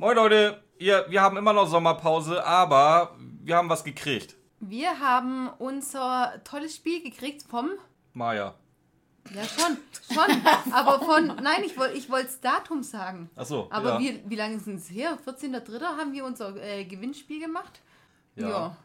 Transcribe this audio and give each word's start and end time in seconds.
Moin 0.00 0.16
Leute, 0.16 0.62
ihr, 0.78 1.04
wir 1.10 1.20
haben 1.20 1.36
immer 1.36 1.52
noch 1.52 1.66
Sommerpause, 1.66 2.42
aber 2.42 3.14
wir 3.42 3.54
haben 3.54 3.68
was 3.68 3.84
gekriegt. 3.84 4.34
Wir 4.58 4.98
haben 4.98 5.50
unser 5.58 6.40
tolles 6.42 6.74
Spiel 6.74 7.02
gekriegt 7.02 7.42
vom. 7.42 7.72
Maja. 8.14 8.54
Ja, 9.34 9.44
schon, 9.44 9.76
schon. 10.10 10.42
Aber 10.72 11.04
von. 11.04 11.26
Nein, 11.42 11.64
ich 11.66 11.76
wollte 11.76 11.98
ich 11.98 12.08
das 12.08 12.40
Datum 12.40 12.82
sagen. 12.82 13.28
Ach 13.36 13.44
so. 13.44 13.68
Aber 13.70 13.90
ja. 13.90 13.98
wie, 14.00 14.22
wie 14.24 14.36
lange 14.36 14.56
ist 14.56 14.66
es 14.66 14.90
her? 14.90 15.18
14.03. 15.26 15.82
haben 15.82 16.14
wir 16.14 16.24
unser 16.24 16.56
äh, 16.56 16.86
Gewinnspiel 16.86 17.38
gemacht. 17.38 17.82
Ja. 18.36 18.48
ja. 18.48 18.76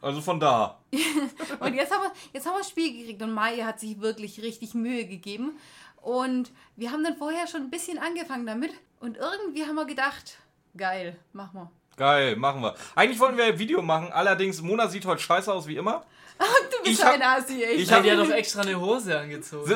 Also 0.00 0.20
von 0.20 0.38
da. 0.38 0.78
Und 1.58 1.74
jetzt 1.74 1.92
haben, 1.92 2.04
wir, 2.04 2.12
jetzt 2.32 2.46
haben 2.46 2.54
wir 2.54 2.58
das 2.58 2.68
Spiel 2.68 2.96
gekriegt 2.96 3.20
und 3.22 3.32
Maya 3.32 3.66
hat 3.66 3.80
sich 3.80 4.00
wirklich 4.00 4.40
richtig 4.40 4.74
Mühe 4.74 5.04
gegeben. 5.04 5.58
Und 6.00 6.52
wir 6.76 6.92
haben 6.92 7.02
dann 7.02 7.16
vorher 7.16 7.48
schon 7.48 7.62
ein 7.62 7.70
bisschen 7.70 7.98
angefangen 7.98 8.46
damit. 8.46 8.70
Und 9.00 9.16
irgendwie 9.16 9.64
haben 9.64 9.74
wir 9.76 9.86
gedacht, 9.86 10.38
geil, 10.76 11.16
machen 11.32 11.50
wir. 11.60 11.70
Geil, 11.96 12.36
machen 12.36 12.62
wir. 12.62 12.74
Eigentlich 12.94 13.18
wollten 13.18 13.36
wir 13.36 13.44
ein 13.44 13.58
Video 13.58 13.82
machen, 13.82 14.12
allerdings 14.12 14.60
Mona 14.62 14.86
sieht 14.88 15.04
heute 15.06 15.20
scheiße 15.22 15.52
aus 15.52 15.66
wie 15.66 15.76
immer. 15.76 16.04
Du 16.70 16.84
bist 16.84 17.00
Ich 17.00 17.04
hab- 17.04 17.14
ein 17.14 17.22
Asi, 17.22 17.62
echt. 17.64 17.80
ich 17.80 17.86
Nein, 17.88 17.96
hab- 17.96 18.02
die 18.04 18.10
hat 18.12 18.18
doch 18.20 18.30
extra 18.30 18.62
eine 18.62 18.78
Hose 18.80 19.18
angezogen. 19.18 19.74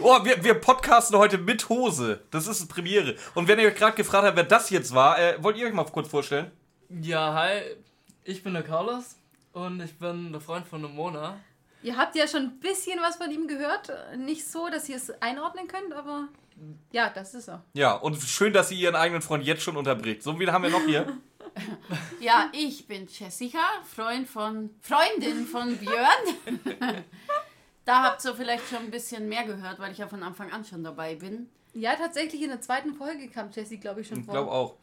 Oh, 0.00 0.24
wir, 0.24 0.44
wir 0.44 0.54
podcasten 0.54 1.18
heute 1.18 1.38
mit 1.38 1.68
Hose. 1.68 2.20
Das 2.30 2.46
ist 2.46 2.60
eine 2.60 2.68
Premiere. 2.68 3.16
Und 3.34 3.48
wenn 3.48 3.58
ihr 3.58 3.66
euch 3.66 3.74
gerade 3.74 3.96
gefragt 3.96 4.24
habt, 4.24 4.36
wer 4.36 4.44
das 4.44 4.70
jetzt 4.70 4.94
war, 4.94 5.18
äh, 5.18 5.36
wollt 5.42 5.56
ihr 5.56 5.66
euch 5.66 5.72
mal 5.72 5.84
kurz 5.84 6.06
vorstellen? 6.08 6.52
Ja, 6.88 7.34
hi, 7.34 7.62
ich 8.22 8.44
bin 8.44 8.54
der 8.54 8.62
Carlos 8.62 9.16
und 9.52 9.80
ich 9.80 9.98
bin 9.98 10.30
der 10.30 10.40
Freund 10.40 10.68
von 10.68 10.80
der 10.82 10.90
Mona. 10.90 11.40
Ihr 11.84 11.98
habt 11.98 12.16
ja 12.16 12.26
schon 12.26 12.42
ein 12.44 12.58
bisschen 12.60 12.98
was 13.02 13.16
von 13.16 13.30
ihm 13.30 13.46
gehört. 13.46 13.92
Nicht 14.16 14.46
so, 14.50 14.68
dass 14.70 14.88
ihr 14.88 14.96
es 14.96 15.10
einordnen 15.20 15.68
könnt, 15.68 15.92
aber 15.92 16.28
ja, 16.92 17.10
das 17.10 17.34
ist 17.34 17.48
er. 17.48 17.62
Ja, 17.74 17.92
und 17.92 18.16
schön, 18.22 18.54
dass 18.54 18.70
sie 18.70 18.80
ihren 18.80 18.94
eigenen 18.96 19.20
Freund 19.20 19.44
jetzt 19.44 19.62
schon 19.62 19.76
unterbricht. 19.76 20.22
So, 20.22 20.38
wen 20.38 20.50
haben 20.50 20.64
wir 20.64 20.70
noch 20.70 20.84
hier? 20.84 21.06
Ja, 22.18 22.50
ich 22.52 22.88
bin 22.88 23.06
Jessica, 23.06 23.60
Freund 23.84 24.26
von, 24.28 24.70
Freundin 24.80 25.46
von 25.46 25.76
Björn. 25.76 26.64
da 27.84 28.02
habt 28.02 28.24
ihr 28.24 28.34
vielleicht 28.34 28.68
schon 28.68 28.78
ein 28.78 28.90
bisschen 28.90 29.28
mehr 29.28 29.44
gehört, 29.44 29.78
weil 29.78 29.92
ich 29.92 29.98
ja 29.98 30.08
von 30.08 30.24
Anfang 30.24 30.50
an 30.50 30.64
schon 30.64 30.82
dabei 30.82 31.14
bin. 31.14 31.48
Ja, 31.72 31.94
tatsächlich 31.94 32.42
in 32.42 32.48
der 32.48 32.60
zweiten 32.60 32.94
Folge 32.94 33.28
kam 33.28 33.50
Jessie, 33.52 33.78
glaube 33.78 34.00
ich, 34.00 34.08
schon 34.08 34.18
Ich 34.20 34.24
vor. 34.24 34.34
glaube 34.34 34.50
auch. 34.50 34.74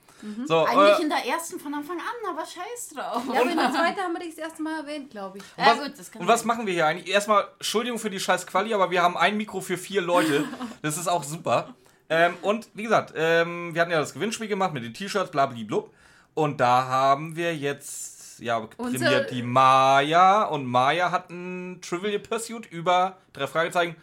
So, 0.45 0.65
Eigentlich 0.65 0.99
äh, 0.99 1.03
in 1.03 1.09
der 1.09 1.25
ersten 1.25 1.59
von 1.59 1.73
Anfang 1.73 1.97
an, 1.97 2.29
aber 2.29 2.45
scheiß 2.45 2.89
drauf. 2.95 3.23
Ja, 3.33 3.41
aber 3.41 3.51
in 3.51 3.57
der 3.57 3.71
zweiten 3.73 3.99
haben 3.99 4.13
wir 4.13 4.19
dich 4.19 4.35
das 4.35 4.45
erste 4.45 4.61
Mal 4.61 4.81
erwähnt, 4.81 5.09
glaube 5.09 5.39
ich. 5.39 5.43
Ja, 5.57 5.71
was, 5.71 5.79
gut, 5.79 5.99
das 5.99 6.11
kann 6.11 6.21
und 6.21 6.27
was 6.27 6.45
machen 6.45 6.65
wir 6.65 6.73
hier 6.73 6.85
eigentlich? 6.85 7.13
Erstmal, 7.13 7.47
Entschuldigung 7.57 7.99
für 7.99 8.09
die 8.09 8.19
scheiß 8.19 8.45
Quali, 8.47 8.73
aber 8.73 8.91
wir 8.91 9.01
haben 9.01 9.17
ein 9.17 9.37
Mikro 9.37 9.61
für 9.61 9.77
vier 9.77 10.01
Leute. 10.01 10.45
Das 10.81 10.97
ist 10.97 11.07
auch 11.07 11.23
super. 11.23 11.75
Ähm, 12.09 12.33
und 12.41 12.67
wie 12.73 12.83
gesagt, 12.83 13.13
ähm, 13.15 13.73
wir 13.73 13.81
hatten 13.81 13.91
ja 13.91 13.99
das 13.99 14.13
Gewinnspiel 14.13 14.47
gemacht 14.47 14.73
mit 14.73 14.83
den 14.83 14.93
T-Shirts, 14.93 15.31
blablablub. 15.31 15.93
Und 16.33 16.59
da 16.59 16.85
haben 16.85 17.35
wir 17.35 17.55
jetzt, 17.55 18.39
ja, 18.39 18.59
prämiert 18.59 19.31
die 19.31 19.43
Maya. 19.43 20.43
Und 20.43 20.65
Maya 20.65 21.11
hat 21.11 21.29
ein 21.29 21.79
Trivial 21.81 22.19
Pursuit 22.19 22.65
über 22.71 23.17
drei 23.33 23.47
Fragezeichen 23.47 23.95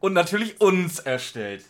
und 0.00 0.12
natürlich 0.12 0.60
uns 0.60 0.98
erstellt. 0.98 1.64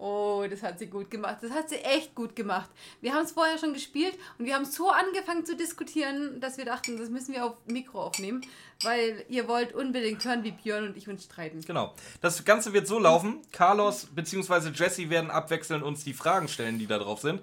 Oh, 0.00 0.44
das 0.48 0.62
hat 0.62 0.78
sie 0.78 0.86
gut 0.86 1.10
gemacht. 1.10 1.38
Das 1.42 1.50
hat 1.50 1.68
sie 1.68 1.76
echt 1.76 2.14
gut 2.14 2.36
gemacht. 2.36 2.70
Wir 3.00 3.14
haben 3.14 3.24
es 3.24 3.32
vorher 3.32 3.58
schon 3.58 3.74
gespielt 3.74 4.16
und 4.38 4.46
wir 4.46 4.54
haben 4.54 4.64
so 4.64 4.90
angefangen 4.90 5.44
zu 5.44 5.56
diskutieren, 5.56 6.40
dass 6.40 6.56
wir 6.56 6.64
dachten, 6.64 6.96
das 6.98 7.10
müssen 7.10 7.34
wir 7.34 7.44
auf 7.44 7.54
Mikro 7.66 8.04
aufnehmen, 8.04 8.42
weil 8.82 9.24
ihr 9.28 9.48
wollt 9.48 9.74
unbedingt 9.74 10.24
hören, 10.24 10.44
wie 10.44 10.52
Björn 10.52 10.84
und 10.84 10.96
ich 10.96 11.08
uns 11.08 11.24
streiten. 11.24 11.60
Genau. 11.62 11.94
Das 12.20 12.44
Ganze 12.44 12.72
wird 12.72 12.86
so 12.86 13.00
laufen. 13.00 13.42
Carlos 13.50 14.06
bzw. 14.14 14.70
Jesse 14.72 15.10
werden 15.10 15.32
abwechselnd 15.32 15.82
uns 15.82 16.04
die 16.04 16.14
Fragen 16.14 16.46
stellen, 16.46 16.78
die 16.78 16.86
da 16.86 16.98
drauf 16.98 17.20
sind. 17.20 17.42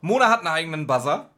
Mona 0.00 0.28
hat 0.28 0.40
einen 0.40 0.48
eigenen 0.48 0.86
Buzzer. 0.86 1.30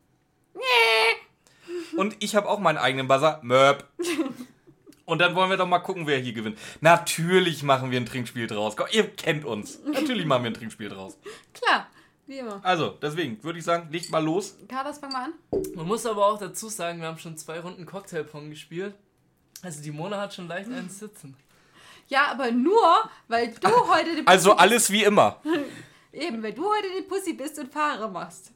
Und 1.96 2.16
ich 2.20 2.36
habe 2.36 2.48
auch 2.48 2.60
meinen 2.60 2.78
eigenen 2.78 3.08
Buzzer. 3.08 3.40
Möp. 3.42 3.84
Und 5.04 5.18
dann 5.18 5.34
wollen 5.34 5.50
wir 5.50 5.56
doch 5.56 5.66
mal 5.66 5.80
gucken, 5.80 6.06
wer 6.06 6.18
hier 6.18 6.32
gewinnt. 6.32 6.58
Natürlich 6.80 7.62
machen 7.62 7.90
wir 7.90 8.00
ein 8.00 8.06
Trinkspiel 8.06 8.46
draus. 8.46 8.76
Komm, 8.76 8.86
ihr 8.92 9.08
kennt 9.10 9.44
uns. 9.44 9.80
Natürlich 9.84 10.26
machen 10.26 10.44
wir 10.44 10.50
ein 10.50 10.54
Trinkspiel 10.54 10.88
draus. 10.88 11.18
Klar, 11.52 11.88
wie 12.26 12.38
immer. 12.38 12.60
Also, 12.62 12.90
deswegen 13.02 13.42
würde 13.42 13.58
ich 13.58 13.64
sagen, 13.64 13.88
legt 13.90 14.10
mal 14.10 14.22
los. 14.22 14.56
Carlos, 14.68 14.98
fang 14.98 15.12
mal 15.12 15.24
an. 15.24 15.32
Man 15.74 15.86
muss 15.86 16.06
aber 16.06 16.26
auch 16.26 16.38
dazu 16.38 16.68
sagen, 16.68 17.00
wir 17.00 17.08
haben 17.08 17.18
schon 17.18 17.36
zwei 17.36 17.60
Runden 17.60 17.84
Cocktailpong 17.84 18.50
gespielt. 18.50 18.94
Also 19.62 19.82
die 19.82 19.92
Mona 19.92 20.20
hat 20.20 20.34
schon 20.34 20.48
leicht 20.48 20.68
einen 20.70 20.88
sitzen. 20.88 21.36
Ja, 22.08 22.26
aber 22.30 22.50
nur, 22.50 23.10
weil 23.28 23.54
du 23.60 23.68
heute 23.88 24.16
die 24.16 24.26
Also 24.26 24.52
alles 24.52 24.90
wie 24.90 25.04
immer. 25.04 25.40
eben, 26.12 26.42
weil 26.42 26.52
du 26.52 26.64
heute 26.64 26.88
die 26.98 27.02
Pussy 27.02 27.32
bist 27.32 27.58
und 27.58 27.72
Fahrer 27.72 28.08
machst. 28.08 28.52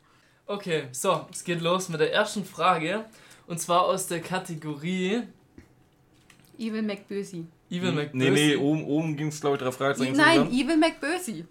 Okay, 0.47 0.89
so, 0.93 1.27
es 1.31 1.43
geht 1.43 1.61
los 1.61 1.89
mit 1.89 2.01
der 2.01 2.13
ersten 2.13 2.45
Frage. 2.45 3.05
Und 3.47 3.61
zwar 3.61 3.83
aus 3.83 4.09
der 4.09 4.21
Kategorie 4.21 5.23
Evil 6.59 6.83
McBösi. 6.83 7.47
Evil 7.71 7.93
McBusy. 7.93 8.17
Nee, 8.17 8.31
nee, 8.31 8.57
oben, 8.57 8.85
oben 8.85 9.17
ging 9.17 9.29
es, 9.29 9.41
glaube 9.41 9.57
ich, 9.57 9.63
drei 9.63 9.73
Fragezeichen 9.73 10.17
Nein, 10.17 10.39
zusammen. 10.47 10.53
Evil 10.53 10.77
McBösi. 10.77 11.45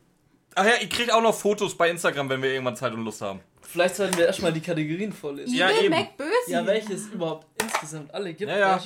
Ach 0.55 0.65
ja, 0.65 0.71
ihr 0.81 0.87
kriegt 0.87 1.11
auch 1.11 1.21
noch 1.21 1.35
Fotos 1.35 1.75
bei 1.75 1.89
Instagram, 1.89 2.29
wenn 2.29 2.41
wir 2.41 2.51
irgendwann 2.51 2.75
Zeit 2.77 2.93
und 2.93 3.03
Lust 3.03 3.21
haben. 3.21 3.41
Vielleicht 3.61 3.95
sollten 3.97 4.17
wir 4.17 4.25
erstmal 4.27 4.53
die 4.53 4.61
Kategorien 4.61 5.11
vorlesen. 5.11 5.53
Ja, 5.53 5.69
Evil 5.69 5.85
eben. 5.85 5.95
McBösi. 5.95 6.51
Ja, 6.51 6.65
welche 6.65 6.93
es 6.93 7.07
überhaupt 7.07 7.47
insgesamt 7.61 8.13
alle 8.13 8.33
gibt. 8.33 8.49
Ja, 8.49 8.57
ja. 8.57 8.81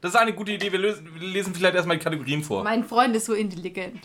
Das 0.00 0.12
ist 0.12 0.16
eine 0.20 0.34
gute 0.34 0.52
Idee. 0.52 0.70
Wir, 0.70 0.78
lösen, 0.78 1.08
wir 1.18 1.26
lesen 1.28 1.54
vielleicht 1.54 1.74
erstmal 1.74 1.96
die 1.96 2.04
Kategorien 2.04 2.44
vor. 2.44 2.62
Mein 2.62 2.84
Freund 2.84 3.16
ist 3.16 3.24
so 3.24 3.32
intelligent. 3.32 4.00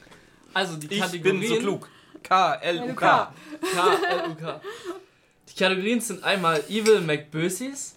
Also 0.53 0.77
die 0.77 0.87
Ich 0.93 1.01
Kategorien. 1.01 1.39
bin 1.41 1.49
so 1.49 1.55
klug. 1.57 1.89
K-L-U-K. 2.23 3.33
K-L-U-K. 3.73 4.61
Die 5.49 5.55
Kategorien 5.59 5.99
sind 5.99 6.23
einmal 6.23 6.63
Evil 6.69 7.01
McBösis. 7.01 7.95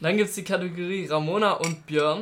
Dann 0.00 0.16
gibt 0.16 0.30
es 0.30 0.34
die 0.34 0.42
Kategorie 0.44 1.06
Ramona 1.06 1.52
und 1.52 1.86
Björn. 1.86 2.20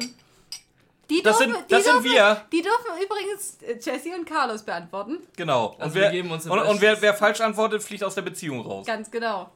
Die 1.16 1.22
Das 1.22 1.38
dürfen, 1.38 1.54
sind- 1.54 1.64
die 1.70 1.74
das 1.74 1.84
sind 1.84 1.92
dürfen, 1.94 2.10
wir. 2.12 2.44
Die 2.52 2.62
dürfen 2.62 3.02
übrigens 3.04 3.58
äh, 3.62 3.74
Jesse 3.78 4.14
und 4.18 4.24
Carlos 4.24 4.62
beantworten. 4.62 5.18
Genau. 5.36 5.66
Und, 5.74 5.80
Also 5.82 5.94
wer, 5.94 6.02
wir 6.04 6.10
geben 6.10 6.30
uns 6.30 6.46
im 6.46 6.52
und, 6.52 6.58
und 6.60 6.80
wer, 6.80 7.00
wer 7.02 7.14
falsch 7.14 7.40
antwortet, 7.40 7.82
fliegt 7.82 8.02
aus 8.04 8.14
der 8.14 8.22
Beziehung 8.22 8.60
raus. 8.60 8.86
Ganz 8.86 9.10
genau. 9.10 9.50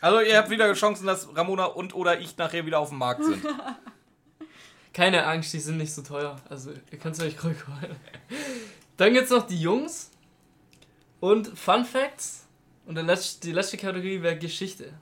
Also 0.00 0.20
ihr 0.20 0.36
habt 0.38 0.48
wieder 0.50 0.72
Chancen, 0.74 1.06
dass 1.06 1.28
Ramona 1.36 1.64
und 1.66 1.94
oder 1.94 2.20
ich 2.20 2.36
nachher 2.36 2.64
wieder 2.64 2.78
auf 2.78 2.88
dem 2.90 2.98
Markt 2.98 3.24
sind. 3.24 3.44
Keine 4.92 5.26
Angst, 5.26 5.52
die 5.52 5.60
sind 5.60 5.76
nicht 5.76 5.92
so 5.94 6.02
teuer. 6.02 6.36
Also 6.48 6.70
ihr 6.90 6.98
könnt 6.98 7.14
es 7.16 7.20
euch 7.22 7.42
ruhig 7.44 7.56
holen. 7.66 7.96
Dann 8.96 9.12
gibt 9.12 9.24
es 9.24 9.30
noch 9.30 9.46
die 9.46 9.60
Jungs. 9.60 10.10
Und 11.20 11.48
Fun 11.58 11.84
Facts. 11.84 12.46
Und 12.86 12.94
der 12.94 13.04
letzte, 13.04 13.46
die 13.46 13.52
letzte 13.52 13.76
Kategorie 13.76 14.22
wäre 14.22 14.38
Geschichte. 14.38 14.92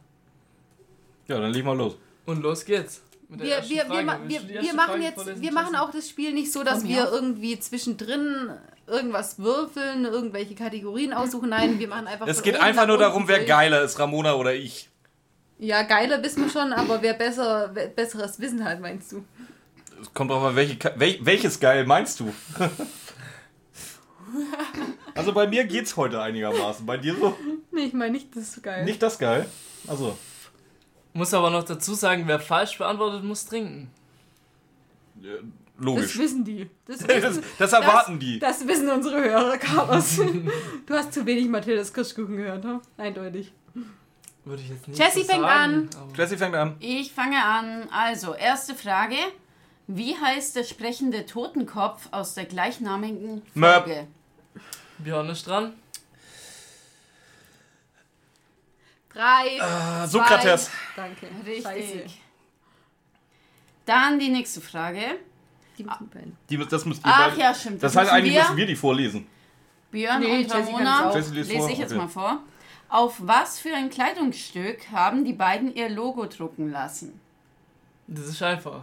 Ja, 1.29 1.39
dann 1.41 1.53
legen 1.53 1.67
wir 1.67 1.75
los. 1.75 1.97
Und 2.25 2.43
los 2.43 2.65
geht's. 2.65 3.03
Mit 3.29 3.41
der 3.41 3.47
Wir, 3.47 3.63
wir, 3.63 3.89
wir, 3.89 4.05
Frage. 4.05 4.29
wir, 4.29 4.49
wir 4.49 4.55
erste 4.57 4.77
machen 4.77 5.03
Frage 5.03 5.03
jetzt, 5.03 5.41
wir 5.41 5.53
machen 5.53 5.77
auch 5.77 5.91
das 5.91 6.09
Spiel 6.09 6.33
nicht 6.33 6.53
so, 6.53 6.63
dass 6.63 6.85
wir 6.85 7.11
irgendwie 7.11 7.59
zwischendrin 7.59 8.51
irgendwas 8.87 9.39
würfeln, 9.39 10.05
irgendwelche 10.05 10.55
Kategorien 10.55 11.13
aussuchen. 11.13 11.49
Nein, 11.49 11.79
wir 11.79 11.89
machen 11.89 12.07
einfach. 12.07 12.27
Es 12.27 12.43
geht 12.43 12.57
einfach 12.57 12.87
nur 12.87 12.99
darum, 12.99 13.29
wer 13.29 13.45
geiler 13.45 13.83
ist, 13.83 13.99
Ramona 13.99 14.35
oder 14.35 14.55
ich. 14.55 14.89
Ja, 15.59 15.83
geiler 15.83 16.23
wissen 16.23 16.45
wir 16.45 16.51
schon, 16.51 16.73
aber 16.73 17.01
wer 17.03 17.15
besser, 17.15 17.71
wer 17.73 17.89
besseres 17.89 18.39
Wissen 18.39 18.63
hat, 18.63 18.81
meinst 18.81 19.11
du? 19.13 19.25
Es 20.01 20.13
kommt 20.13 20.31
drauf 20.31 20.43
an, 20.45 20.55
welche, 20.55 20.77
wel, 20.97 21.19
welches 21.23 21.59
geil 21.59 21.87
meinst 21.87 22.21
du? 22.21 22.33
also 25.15 25.33
bei 25.33 25.47
mir 25.47 25.65
geht's 25.65 25.97
heute 25.97 26.21
einigermaßen. 26.21 26.85
Bei 26.85 26.99
dir 26.99 27.17
so? 27.17 27.37
Nee, 27.73 27.85
ich 27.85 27.95
meine 27.95 28.13
nicht, 28.13 28.37
das 28.37 28.61
geil. 28.63 28.85
Nicht 28.85 29.03
das 29.03 29.19
geil? 29.19 29.47
Also. 29.87 30.19
Muss 31.16 31.32
aber 31.32 31.49
noch 31.50 31.65
dazu 31.65 31.94
sagen, 31.94 32.25
wer 32.27 32.38
falsch 32.38 32.77
beantwortet, 32.77 33.25
muss 33.25 33.47
trinken. 33.47 33.91
das 35.15 35.32
Logisch. 35.78 36.19
wissen 36.19 36.44
die. 36.44 36.69
Das, 36.87 36.99
Das, 36.99 37.09
wissen, 37.22 37.43
das 37.59 37.72
erwarten 37.72 38.19
die. 38.19 38.38
das 38.38 38.66
wissen 38.69 38.91
unsere 38.91 39.22
Hörer, 39.22 39.56
Carlos. 39.56 40.19
du 40.87 40.94
hast 40.94 41.15
zu 41.15 41.25
wenig 41.25 41.49
Mathildas 41.49 41.93
Kirschkuchen 41.94 42.37
gehört, 42.37 42.65
ne? 42.65 42.81
Eindeutig. 42.99 43.53
Würde 44.44 44.63
ich 44.63 44.68
jetzt 44.68 44.86
nicht 44.86 44.98
Jessie 44.98 45.22
so 45.22 45.27
fängt 45.33 45.42
sagen, 45.42 45.48
an. 45.48 45.89
Jessie 46.15 46.36
fängt 46.36 46.54
an. 46.54 46.77
Ich 46.80 47.13
fange 47.13 47.42
an. 47.42 47.89
Also, 47.91 48.34
erste 48.34 48.74
Frage. 48.74 49.16
Wie 49.89 50.15
heißt 50.16 50.54
der 50.57 50.65
sprechende 50.65 51.24
Totenkopf 51.27 52.09
aus 52.10 52.34
der 52.34 52.45
gleichnamigen 52.45 53.41
Möp. 53.54 53.84
Folge? 53.84 54.07
Björn 54.98 55.28
ist 55.30 55.47
dran. 55.47 55.72
Drei. 59.16 59.60
Ah, 59.63 60.07
Sokrates. 60.07 60.65
Zwei, 60.95 61.03
danke. 61.03 61.27
Richtig. 61.47 61.63
Scheiße. 61.65 62.04
Dann 63.86 64.18
die 64.18 64.28
nächste 64.28 64.60
Frage. 64.60 65.01
Die 65.78 65.84
müssen 65.84 66.09
beiden. 66.10 66.36
Die, 66.51 66.59
das 66.59 66.84
müsst 66.84 67.04
ihr 67.04 67.10
Ach 67.13 67.28
beide- 67.30 67.41
ja, 67.41 67.54
stimmt. 67.54 67.83
Das 67.83 67.95
heißt, 67.97 68.04
müssen 68.13 68.15
eigentlich 68.16 68.34
wir. 68.34 68.42
müssen 68.42 68.57
wir 68.57 68.66
die 68.66 68.77
vorlesen. 68.77 69.27
Björn 69.91 70.21
Nee, 70.21 70.45
und 70.45 70.53
Ramona. 70.54 71.13
Lese 71.15 71.41
ich 71.71 71.78
jetzt 71.78 71.92
okay. 71.92 72.01
mal 72.01 72.09
vor. 72.09 72.42
Auf 72.89 73.15
was 73.21 73.59
für 73.59 73.74
ein 73.74 73.89
Kleidungsstück 73.91 74.91
haben 74.92 75.24
die 75.24 75.33
beiden 75.33 75.74
ihr 75.74 75.89
Logo 75.89 76.27
drucken 76.27 76.71
lassen? 76.71 77.19
Das 78.07 78.27
ist 78.27 78.42
einfach. 78.42 78.83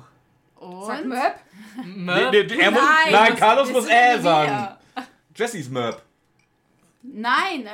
Und 0.55 0.85
Sag 0.85 1.05
Möb. 1.05 1.35
Nee, 1.83 2.03
Möp. 2.03 2.31
nee, 2.31 2.55
er 2.57 2.71
muss, 2.71 2.81
Nein, 2.81 3.11
nein, 3.11 3.31
das- 3.31 3.39
Carlos 3.39 3.67
das 3.67 3.73
muss 3.75 3.85
äh 3.87 4.15
wir. 4.15 4.21
sagen. 4.21 4.75
Jessys 5.35 5.69
Merp. 5.69 6.01
Nein. 7.03 7.65
Äh, 7.65 7.69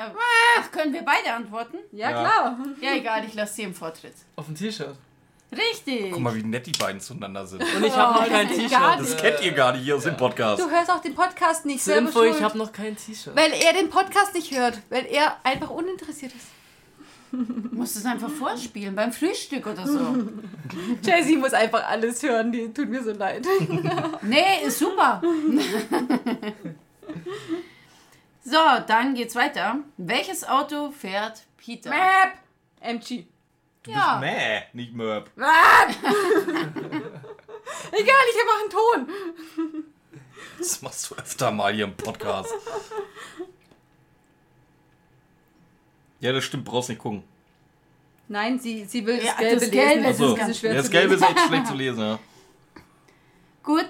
ach, 0.58 0.70
können 0.72 0.92
wir 0.92 1.02
beide 1.02 1.32
antworten? 1.32 1.78
Ja, 1.92 2.10
Ja. 2.10 2.20
klar. 2.20 2.58
Ja, 2.80 2.94
egal, 2.94 3.24
ich 3.24 3.34
lasse 3.34 3.54
sie 3.54 3.62
im 3.62 3.74
Vortritt. 3.74 4.14
Auf 4.36 4.46
dem 4.46 4.54
T-Shirt. 4.56 4.96
Richtig. 5.52 6.12
Guck 6.12 6.20
mal, 6.20 6.34
wie 6.34 6.42
nett 6.44 6.66
die 6.66 6.72
beiden 6.72 7.00
zueinander 7.00 7.44
sind. 7.46 7.62
Und 7.62 7.84
ich 7.84 7.92
habe 7.96 8.14
noch 8.14 8.26
Oh, 8.26 8.28
kein 8.28 8.46
das 8.48 8.56
geht 8.56 8.66
T-Shirt. 8.66 8.80
gar 8.80 8.96
Das 8.96 9.14
Äh, 9.14 9.16
kennt 9.16 9.42
ihr 9.42 9.52
gar 9.52 9.72
nicht 9.72 9.82
hier 9.84 9.96
aus 9.96 10.04
dem 10.04 10.16
Podcast. 10.16 10.62
Du 10.62 10.70
hörst 10.70 10.90
auch 10.90 11.00
den 11.02 11.14
Podcast 11.14 11.66
nicht 11.66 11.82
Zur 11.82 11.94
selber 11.94 12.08
Info, 12.08 12.22
ich 12.22 12.30
schuld. 12.32 12.42
habe 12.44 12.58
noch 12.58 12.72
kein 12.72 12.96
T-Shirt. 12.96 13.34
Weil 13.36 13.52
er 13.52 13.72
den 13.72 13.88
Podcast 13.90 14.34
nicht 14.34 14.52
hört. 14.56 14.78
Weil 14.90 15.06
er 15.06 15.36
einfach 15.44 15.70
uninteressiert 15.70 16.32
ist. 16.32 16.46
Du 17.32 17.38
musst 17.76 17.96
es 17.96 18.04
einfach 18.04 18.28
vorspielen, 18.30 18.94
beim 18.96 19.12
Frühstück 19.12 19.64
oder 19.66 19.86
so. 19.86 20.16
Jessie 21.04 21.36
muss 21.36 21.52
einfach 21.52 21.84
alles 21.88 22.20
hören. 22.24 22.50
Die 22.50 22.72
tut 22.72 22.88
mir 22.88 23.02
so 23.04 23.12
leid. 23.12 23.46
Nee, 24.22 24.64
ist 24.64 24.78
super. 24.80 25.22
so, 28.44 28.56
dann 28.86 29.14
geht's 29.14 29.34
weiter. 29.34 29.78
Welches 29.96 30.44
Auto 30.48 30.90
fährt 30.90 31.42
Peter? 31.56 31.90
Map. 31.90 32.32
MG. 32.80 33.26
Du 33.82 33.90
Ja. 33.90 34.18
bist 34.18 34.32
Mäh, 34.32 34.62
nicht 34.72 34.92
Mörb. 34.94 35.30
Egal, 35.36 35.50
ich 37.92 38.36
mache 38.46 38.60
einen 38.60 38.70
Ton. 38.70 39.84
Das 40.58 40.82
machst 40.82 41.10
du 41.10 41.14
öfter 41.16 41.50
mal 41.50 41.72
hier 41.72 41.84
im 41.84 41.96
Podcast. 41.96 42.50
Ja, 46.20 46.32
das 46.32 46.44
stimmt, 46.44 46.64
brauchst 46.66 46.88
nicht 46.90 46.98
gucken. 47.00 47.22
Nein, 48.28 48.58
sie, 48.60 48.84
sie 48.84 49.04
will 49.06 49.16
Ja, 49.24 49.32
das 49.32 49.38
Gelbe 49.38 49.60
das 49.60 49.70
Gelbe 49.70 50.00
lesen. 50.02 50.10
ist 50.10 50.20
Das 50.20 50.28
ist 50.30 50.36
ganz 50.38 50.58
schwer 50.58 50.74
das 50.74 50.84
zu 50.86 50.90
Gelbe 50.92 51.14
lesen. 51.14 51.24
ist 51.24 51.30
echt 51.36 51.46
schlecht 51.46 51.66
zu 51.66 51.74
lesen, 51.82 52.00
ja. 52.00 52.18
Gut. 53.62 53.88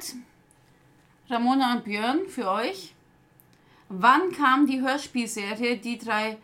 Ramona 1.29 1.75
und 1.75 1.85
Björn, 1.85 2.27
für 2.29 2.49
euch. 2.51 2.95
Wann 3.93 4.31
kam 4.33 4.67
die 4.67 4.81
Hörspielserie 4.81 5.77
Die 5.77 5.99
drei 5.99 6.39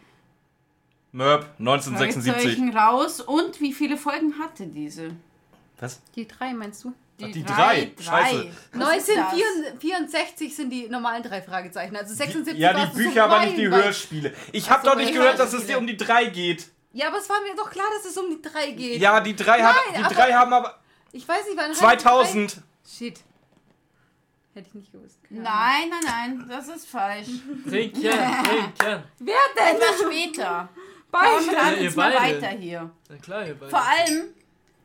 Mörb, 1.12 1.46
1976. 1.58 2.34
Fragezeichen 2.58 2.76
raus 2.76 3.20
und 3.20 3.60
wie 3.60 3.72
viele 3.72 3.96
Folgen 3.96 4.38
hatte 4.38 4.66
diese? 4.66 5.12
Was? 5.78 6.02
Die 6.14 6.26
drei 6.26 6.52
meinst 6.52 6.84
du? 6.84 6.93
Ach, 7.22 7.26
die 7.32 7.44
drei. 7.44 7.93
Scheiße. 7.98 8.43
Ist 8.43 8.58
das? 8.72 8.81
1964 8.82 10.54
sind 10.54 10.70
die 10.70 10.88
normalen 10.88 11.22
drei 11.22 11.40
Fragezeichen. 11.40 11.96
Also 11.96 12.14
76 12.14 12.60
Ja, 12.60 12.75
war's 12.75 12.90
die 12.90 13.02
so 13.02 13.08
Bücher, 13.08 13.25
aber 13.25 13.40
nicht 13.46 13.56
die. 13.56 13.69
Hörspiele. 13.69 14.34
Ich 14.52 14.69
habe 14.69 14.84
so, 14.84 14.90
doch 14.90 14.96
nicht 14.98 15.10
die 15.10 15.14
gehört, 15.14 15.38
dass 15.38 15.52
es 15.54 15.66
dir 15.66 15.78
um 15.78 15.87
die 15.87 15.96
drei 15.96 16.26
geht. 16.26 16.66
Ja, 16.93 17.08
aber 17.08 17.19
es 17.19 17.28
war 17.31 17.40
mir 17.40 17.54
doch 17.56 17.70
klar, 17.70 17.87
dass 17.96 18.10
es 18.10 18.16
um 18.19 18.28
die 18.28 18.43
drei 18.43 18.72
geht. 18.72 19.00
Ja, 19.00 19.20
die 19.20 19.37
drei, 19.37 19.62
hat, 19.62 19.76
Nein, 19.93 20.00
die 20.00 20.04
aber- 20.04 20.14
drei 20.14 20.32
haben 20.32 20.52
aber 20.52 20.78
Ich 21.12 21.26
weiß 21.26 21.46
nicht, 21.46 21.56
wann. 21.56 21.72
2000. 21.72 22.56
Drei... 22.56 22.62
Shit. 22.98 23.20
Hätte 24.56 24.69
ich 24.69 24.75
nicht 24.75 24.91
gewusst. 24.91 25.19
Nein, 25.29 25.91
nein, 25.91 26.00
nein, 26.06 26.47
das 26.49 26.69
ist 26.69 26.88
falsch. 26.88 27.26
Trinken, 27.69 28.00
trinken. 28.00 29.03
Wer 29.19 29.35
denn? 29.55 29.76
Immer 29.76 30.11
später. 30.11 30.69
Beide. 31.11 31.55
Ran 31.55 31.79
ihr 31.82 31.94
beide. 31.94 32.17
weiter 32.17 32.49
hier. 32.49 32.91
Na 33.11 33.17
klar, 33.17 33.47
ihr 33.47 33.55
beide. 33.55 33.70
Vor 33.70 33.82
allem, 33.82 34.25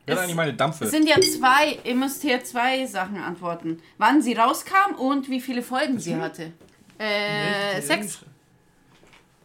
Wer 0.04 0.20
eigentlich 0.20 0.36
meine 0.36 0.52
Dampfe? 0.52 0.84
es 0.84 0.90
sind 0.90 1.08
ja 1.08 1.18
zwei, 1.22 1.78
ihr 1.84 1.94
müsst 1.94 2.20
hier 2.20 2.44
zwei 2.44 2.84
Sachen 2.84 3.16
antworten. 3.16 3.80
Wann 3.96 4.20
sie 4.20 4.34
rauskam 4.34 4.94
und 4.98 5.30
wie 5.30 5.40
viele 5.40 5.62
Folgen 5.62 5.98
sie 5.98 6.16
hatte. 6.16 6.52
Äh, 6.98 7.80
sechs. 7.80 8.18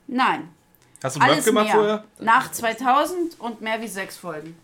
Nein, 0.07 0.49
Hast 1.01 1.15
du 1.15 1.19
Mörb 1.19 1.31
alles 1.31 1.45
gemacht 1.45 1.65
mehr. 1.67 1.75
vorher? 1.75 2.03
Nach 2.19 2.51
2000 2.51 3.39
und 3.39 3.61
mehr 3.61 3.81
wie 3.81 3.87
sechs 3.87 4.17
Folgen. 4.17 4.57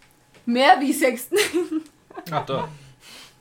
Mehr 0.46 0.78
wie 0.82 0.92
sechs. 0.92 1.30
Ach, 2.32 2.46
da. 2.46 2.68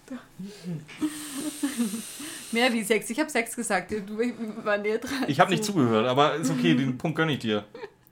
Mehr 2.52 2.72
wie 2.72 2.82
sechs. 2.82 3.08
Ich 3.10 3.18
habe 3.18 3.30
sechs 3.30 3.56
gesagt. 3.56 3.90
Du 3.90 4.18
waren 4.64 4.82
näher 4.82 4.98
dran. 4.98 5.24
Ich 5.26 5.40
habe 5.40 5.50
nicht 5.50 5.64
zugehört, 5.64 6.06
aber 6.06 6.36
ist 6.36 6.50
okay, 6.50 6.74
den 6.74 6.98
Punkt 6.98 7.16
gönn 7.16 7.28
ich 7.30 7.38
dir. 7.40 7.64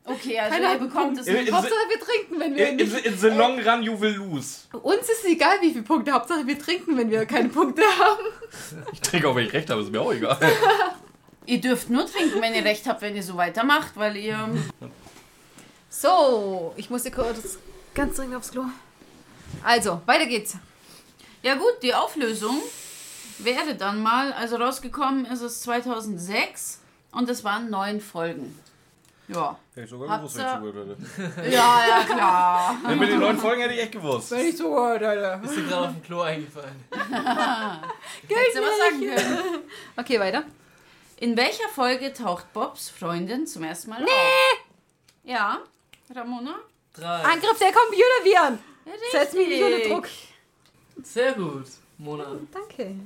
Okay, 0.05 0.39
also 0.39 0.55
Keiner 0.57 0.73
ihr 0.73 0.79
bekommt 0.79 1.19
es 1.19 1.27
nicht. 1.27 1.53
Hauptsache 1.53 1.75
wir 1.89 2.01
trinken, 2.01 2.41
wenn 2.41 2.57
wir 2.57 2.69
In, 2.71 2.77
nicht. 2.77 3.07
in 3.07 3.17
the 3.17 3.29
long 3.29 3.61
run 3.61 3.83
you 3.83 4.01
will 4.01 4.15
lose. 4.15 4.61
Uns 4.83 5.09
ist 5.09 5.25
egal, 5.27 5.57
wie 5.61 5.71
viele 5.71 5.83
Punkte. 5.85 6.13
Hauptsache 6.13 6.47
wir 6.47 6.59
trinken, 6.59 6.97
wenn 6.97 7.11
wir 7.11 7.27
keine 7.27 7.49
Punkte 7.49 7.83
haben. 7.83 8.25
Ich 8.93 9.01
trinke 9.01 9.29
auch, 9.29 9.37
wenn 9.37 9.47
ich 9.47 9.53
recht 9.53 9.71
habe, 9.71 9.81
ist 9.83 9.93
mir 9.93 10.01
auch 10.01 10.13
egal. 10.13 10.37
Ihr 11.47 11.61
dürft 11.61 11.89
nur 11.89 12.05
trinken, 12.07 12.41
wenn 12.43 12.55
ihr 12.55 12.65
recht 12.65 12.87
habt, 12.87 13.01
wenn 13.03 13.15
ihr 13.17 13.23
so 13.23 13.37
weitermacht, 13.37 13.93
weil 13.97 14.17
ihr... 14.17 14.49
So, 15.89 16.75
ich 16.77 16.91
musste 16.91 17.11
kurz 17.11 17.59
ganz 17.95 18.17
dringend 18.17 18.37
aufs 18.37 18.51
Klo. 18.51 18.65
Also, 19.65 20.01
weiter 20.07 20.27
geht's. 20.27 20.57
Ja 21.43 21.55
gut, 21.55 21.75
die 21.83 21.95
Auflösung 21.95 22.61
wäre 23.45 23.75
dann 23.75 24.03
mal, 24.03 24.33
also 24.33 24.57
rausgekommen 24.57 25.25
ist 25.27 25.41
es 25.43 25.61
2006 25.63 26.81
und 27.13 27.29
es 27.29 27.45
waren 27.45 27.71
neun 27.71 28.01
Folgen. 28.01 28.59
Ja. 29.29 29.57
Hätte 29.75 29.85
ich 29.85 29.91
sogar 29.91 30.19
gewusst, 30.19 30.39
wenn 30.39 30.47
ich 30.47 30.53
zugehört 30.55 30.99
hätte. 31.39 31.51
Ja, 31.51 31.87
ja, 31.89 32.05
klar. 32.05 32.77
Ja, 32.83 32.95
Mit 32.97 33.11
den 33.11 33.21
neuen 33.21 33.39
Folgen 33.39 33.63
hätte 33.63 33.75
ich 33.75 33.81
echt 33.81 33.93
gewusst. 33.93 34.33
ich 34.33 34.57
so 34.57 34.71
gehört, 34.71 35.03
Alter. 35.05 35.41
Ist 35.45 35.57
dir 35.57 35.63
gerade 35.65 35.89
auf 35.89 35.93
dem 35.95 36.03
Klo 36.03 36.21
eingefallen? 36.23 36.85
Hättest 36.91 38.57
du 38.57 38.61
was 38.63 38.79
sagen 38.79 39.01
können? 39.01 39.59
Okay, 39.97 40.19
weiter. 40.19 40.43
In 41.19 41.37
welcher 41.37 41.69
Folge 41.69 42.13
taucht 42.13 42.53
Bobs 42.53 42.89
Freundin 42.91 43.47
zum 43.47 43.63
ersten 43.63 43.91
Mal 43.91 44.03
auf? 44.03 44.11
Ja, 45.23 45.59
Ramona? 46.15 46.57
Drei. 46.95 47.23
Angriff 47.23 47.59
der 47.59 47.73
Computerviren. 47.73 48.59
Setz 49.13 49.33
mich 49.35 49.47
nicht 49.49 49.63
unter. 49.63 49.89
Druck. 49.89 50.09
Sehr 51.05 51.33
gut, 51.35 51.67
Mona. 51.99 52.27
Danke. 52.53 52.97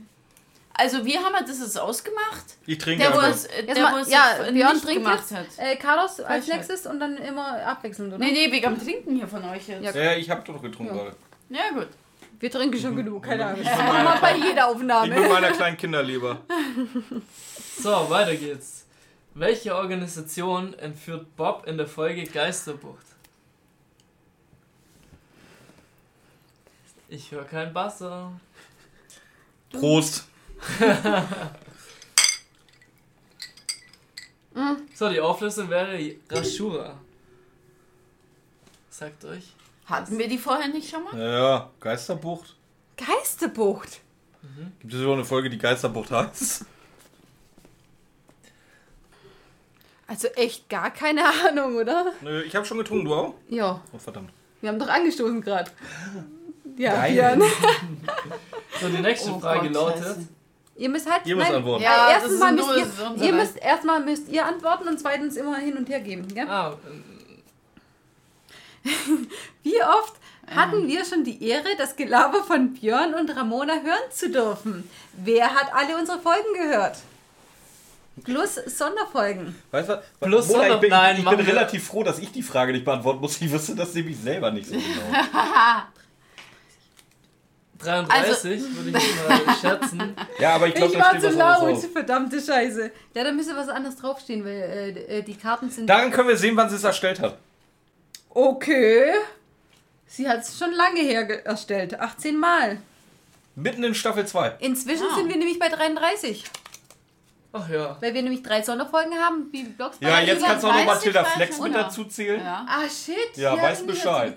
Also 0.77 1.05
wir 1.05 1.23
haben 1.23 1.33
halt 1.35 1.49
das 1.49 1.61
jetzt 1.61 1.79
ausgemacht. 1.79 2.45
Ich 2.67 2.79
trinke 2.79 3.05
Der, 3.05 3.13
einfach. 3.15 3.29
es, 3.29 3.45
äh, 3.47 3.65
der, 3.65 3.79
mal- 3.81 3.93
wo 3.95 3.97
es 3.99 4.11
ja, 4.11 4.39
nicht 4.43 4.55
Björn 4.55 4.81
trinkt 4.81 5.05
gemacht 5.05 5.19
jetzt. 5.31 5.33
hat. 5.33 5.47
Äh, 5.67 5.77
Carlos 5.77 6.19
als 6.21 6.49
nächstes 6.49 6.87
und 6.87 6.99
dann 6.99 7.17
immer 7.17 7.65
abwechselnd, 7.65 8.13
oder? 8.13 8.19
Nee, 8.25 8.33
nee, 8.33 8.51
wegen 8.51 8.67
am 8.67 8.81
Trinken 8.81 9.15
hier 9.15 9.29
von 9.29 9.45
euch 9.45 9.69
jetzt. 9.69 9.95
Ja. 9.95 10.03
Ja, 10.03 10.13
ich 10.15 10.29
habe 10.29 10.43
doch 10.45 10.61
getrunken 10.61 10.97
Ja. 10.97 11.03
gerade. 11.05 11.17
Ja, 11.51 11.71
gut. 11.73 11.89
Wir 12.41 12.51
trinken 12.51 12.79
schon 12.79 12.97
genug, 12.97 13.23
keine 13.23 13.47
Ahnung. 13.47 13.61
Ich 13.63 13.69
bin 13.69 13.79
wir 13.79 13.85
meiner- 13.93 14.17
bei 14.21 14.35
jeder 14.37 14.49
Ich 14.49 14.55
bin 14.79 14.91
Aufnahme. 14.91 15.29
meiner 15.29 15.53
kleinen 15.53 15.77
Kinderleber. 15.77 16.39
So, 17.81 18.09
weiter 18.11 18.35
geht's. 18.37 18.87
Welche 19.35 19.75
Organisation 19.75 20.75
entführt 20.75 21.37
Bob 21.37 21.67
in 21.67 21.77
der 21.77 21.87
Folge 21.89 22.23
Geisterbucht? 22.25 23.05
Ich 27.09 27.31
höre 27.33 27.45
kein 27.45 27.73
Basser. 27.73 28.33
Prost. 29.73 30.27
So, 34.95 35.09
die 35.09 35.21
Auflösung 35.21 35.69
wäre 35.69 36.15
Rashura. 36.31 36.97
Sagt 38.91 39.25
euch. 39.25 39.53
Hatten 39.87 40.17
wir 40.19 40.29
die 40.29 40.39
vorher 40.39 40.69
nicht 40.69 40.89
schon 40.89 41.03
mal? 41.03 41.19
Ja, 41.19 41.39
ja, 41.39 41.71
Geisterbucht. 41.81 42.55
Geisterbucht. 42.97 44.01
Gibt 44.81 44.93
es 44.95 45.01
überhaupt 45.01 45.17
eine 45.19 45.25
Folge, 45.25 45.51
die 45.51 45.59
Geisterbucht 45.59 46.11
heißt? 46.13 46.65
Also 50.07 50.29
echt 50.29 50.69
gar 50.69 50.91
keine 50.93 51.25
Ahnung, 51.49 51.77
oder? 51.77 52.13
Nö, 52.21 52.43
ich 52.43 52.55
habe 52.55 52.65
schon 52.65 52.79
getrunken, 52.79 53.07
du 53.07 53.15
auch? 53.15 53.35
Ja, 53.49 53.81
Oh, 53.93 53.99
verdammt. 53.99 54.31
wir 54.61 54.69
haben 54.71 54.79
doch 54.79 54.87
angestoßen 54.89 55.41
gerade. 55.41 55.71
Ja, 56.77 56.95
Geil. 56.95 57.13
Björn. 57.13 57.43
So, 58.81 58.89
die 58.89 58.99
nächste 58.99 59.31
Oh 59.31 59.39
Frage 59.41 59.69
Gott, 59.71 59.73
lautet. 59.73 60.19
Ihr 60.77 60.89
müsst 60.89 61.11
halt. 61.11 61.25
Ihr 61.27 61.37
müsst 61.37 61.51
antworten. 61.51 61.83
Ja, 61.85 61.91
äh, 61.91 62.15
das 62.15 62.23
erstens 62.23 62.41
mal 62.41 62.53
müsst 62.53 62.69
ihr, 62.69 63.25
ihr 63.25 63.33
müsst 63.33 63.57
erstmal 63.59 64.01
müsst 64.05 64.29
ihr 64.29 64.45
antworten 64.45 64.89
und 64.89 64.99
zweitens 64.99 65.37
immer 65.37 65.57
hin 65.57 65.77
und 65.77 65.89
her 65.89 66.01
geben. 66.01 66.27
Gell? 66.35 66.49
Ah, 66.49 66.77
Wie 69.63 69.83
oft 69.83 70.15
hatten 70.55 70.87
wir 70.87 71.05
schon 71.05 71.25
die 71.25 71.43
Ehre, 71.43 71.69
das 71.79 71.97
Gelaber 71.97 72.45
von 72.45 72.75
Björn 72.75 73.15
und 73.15 73.35
Ramona 73.35 73.75
hören 73.75 74.11
zu 74.11 74.31
dürfen? 74.31 74.89
Wer 75.15 75.55
hat 75.55 75.73
alle 75.73 75.97
unsere 75.97 76.19
Folgen 76.19 76.53
gehört? 76.55 76.99
Plus 78.23 78.55
Sonderfolgen. 78.55 79.57
Weißt 79.71 79.89
du, 79.89 80.03
Plus 80.21 80.49
Mona, 80.49 80.75
ich 80.75 80.81
bin, 80.81 80.91
Nein, 80.91 81.17
ich 81.19 81.25
bin 81.25 81.41
relativ 81.41 81.87
froh, 81.87 82.05
dass 82.05 82.19
ich 82.19 82.31
die 82.31 82.43
Frage 82.43 82.73
nicht 82.73 82.85
beantworten 82.85 83.21
muss. 83.21 83.41
Ich 83.41 83.51
wüsste 83.51 83.75
das 83.75 83.93
nämlich 83.95 84.19
selber 84.19 84.51
nicht 84.51 84.69
so 84.69 84.75
genau. 84.75 84.85
33 87.79 88.63
würde 88.77 88.91
ich 88.99 89.05
jetzt 89.05 89.29
mal 89.29 89.57
schätzen. 89.61 90.17
Ja, 90.39 90.55
aber 90.55 90.69
ich 90.69 90.75
glaube, 90.75 90.93
Ich 90.93 90.99
da 90.99 91.05
war 91.05 91.11
steht 91.11 91.23
zu 91.23 91.39
was 91.39 91.61
laut, 91.61 91.79
verdammte 91.93 92.41
Scheiße. 92.41 92.91
Ja, 93.15 93.25
da 93.25 93.33
müsste 93.33 93.57
was 93.57 93.69
anderes 93.69 93.97
draufstehen, 93.97 94.45
weil 94.45 95.05
äh, 95.09 95.23
die 95.23 95.37
Karten 95.37 95.71
sind. 95.71 95.87
Daran 95.89 96.11
können 96.11 96.29
wir 96.29 96.37
sehen, 96.37 96.57
wann 96.57 96.69
sie 96.71 96.77
es 96.77 96.85
erstellt 96.85 97.21
hat. 97.21 97.37
Okay. 98.31 99.13
Sie 100.07 100.29
hat 100.29 100.41
es 100.41 100.59
schon 100.59 100.73
lange 100.73 101.01
her 101.01 101.45
erstellt. 101.47 101.99
18 101.99 102.39
Mal. 102.39 102.79
Mitten 103.57 103.85
in 103.85 103.95
Staffel 103.95 104.27
2. 104.27 104.57
Inzwischen 104.61 105.07
Ah. 105.11 105.17
sind 105.17 105.29
wir 105.29 105.37
nämlich 105.37 105.59
bei 105.59 105.69
33. 105.69 106.45
Ach 107.53 107.69
ja. 107.69 107.97
Weil 108.01 108.15
wir 108.15 108.23
nämlich 108.23 108.43
drei 108.43 108.63
Sonderfolgen 108.63 109.15
haben, 109.15 109.47
wie 109.53 109.63
Blogs 109.65 109.97
Ja, 110.01 110.21
jetzt 110.21 110.45
kannst 110.45 110.65
du 110.65 110.69
auch 110.69 110.73
noch 110.75 110.85
30 110.85 110.95
Matilda 110.95 111.25
Flex 111.25 111.61
mit 111.61 111.73
ja. 111.73 111.83
dazu 111.85 112.05
zählen. 112.05 112.41
Ja. 112.41 112.67
Ah, 112.69 112.89
shit. 112.89 113.37
Ja, 113.37 113.55
die 113.55 113.63
weiß 113.63 113.87
Bescheid. 113.87 114.37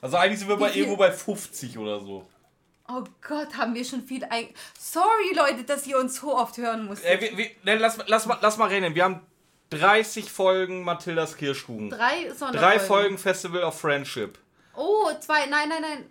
Also 0.00 0.16
eigentlich 0.16 0.40
sind 0.40 0.48
wir 0.48 0.56
bei 0.56 0.72
irgendwo 0.74 0.96
bei 0.96 1.12
50 1.12 1.78
oder 1.78 2.00
so. 2.00 2.26
Oh 2.88 3.02
Gott, 3.26 3.56
haben 3.56 3.74
wir 3.74 3.84
schon 3.84 4.02
viel 4.02 4.24
ein. 4.24 4.48
Sorry, 4.78 5.34
Leute, 5.34 5.64
dass 5.64 5.86
ihr 5.86 5.98
uns 5.98 6.20
so 6.20 6.36
oft 6.36 6.58
hören 6.58 6.84
musstet. 6.84 7.10
Äh, 7.10 7.20
wir, 7.20 7.38
wir, 7.38 7.50
ne, 7.64 7.76
lass, 7.76 7.98
lass, 8.06 8.26
mal, 8.26 8.38
lass 8.42 8.58
mal 8.58 8.68
reden. 8.68 8.94
Wir 8.94 9.04
haben 9.04 9.20
30 9.70 10.30
Folgen 10.30 10.84
Mathildas 10.84 11.36
Kirschkuchen. 11.36 11.90
Drei 11.90 12.28
Sonderfolgen. 12.28 12.60
Drei 12.60 12.78
Folgen 12.78 13.18
Festival 13.18 13.64
of 13.64 13.80
Friendship. 13.80 14.38
Oh, 14.76 15.08
zwei. 15.20 15.46
Nein, 15.46 15.68
nein, 15.70 15.82
nein. 15.82 16.04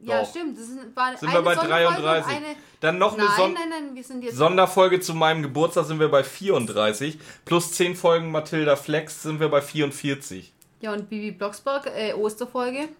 Ja, 0.00 0.20
Doch. 0.20 0.30
stimmt. 0.30 0.58
Das 0.58 0.66
sind, 0.66 0.94
war 0.94 1.16
Sind 1.16 1.28
eine 1.28 1.38
wir 1.38 1.42
bei 1.42 1.54
Sonderfolge 1.54 1.88
und 1.88 2.02
33. 2.04 2.36
Eine, 2.36 2.56
Dann 2.80 2.98
noch 2.98 3.14
eine 3.14 3.24
nein, 3.24 3.36
Son 3.36 3.54
nein, 3.54 3.94
nein. 3.94 4.32
Sonderfolge 4.32 5.00
zu 5.00 5.14
meinem 5.14 5.42
Geburtstag 5.42 5.86
sind 5.86 5.98
wir 5.98 6.08
bei 6.08 6.22
34. 6.22 7.18
Plus 7.44 7.72
10 7.72 7.96
Folgen 7.96 8.30
Mathilda 8.30 8.76
Flex 8.76 9.22
sind 9.22 9.40
wir 9.40 9.48
bei 9.48 9.60
44. 9.60 10.52
ja, 10.80 10.92
und 10.92 11.08
Bibi 11.08 11.32
Blocksberg, 11.32 11.86
äh, 11.86 12.12
Osterfolge. 12.12 12.90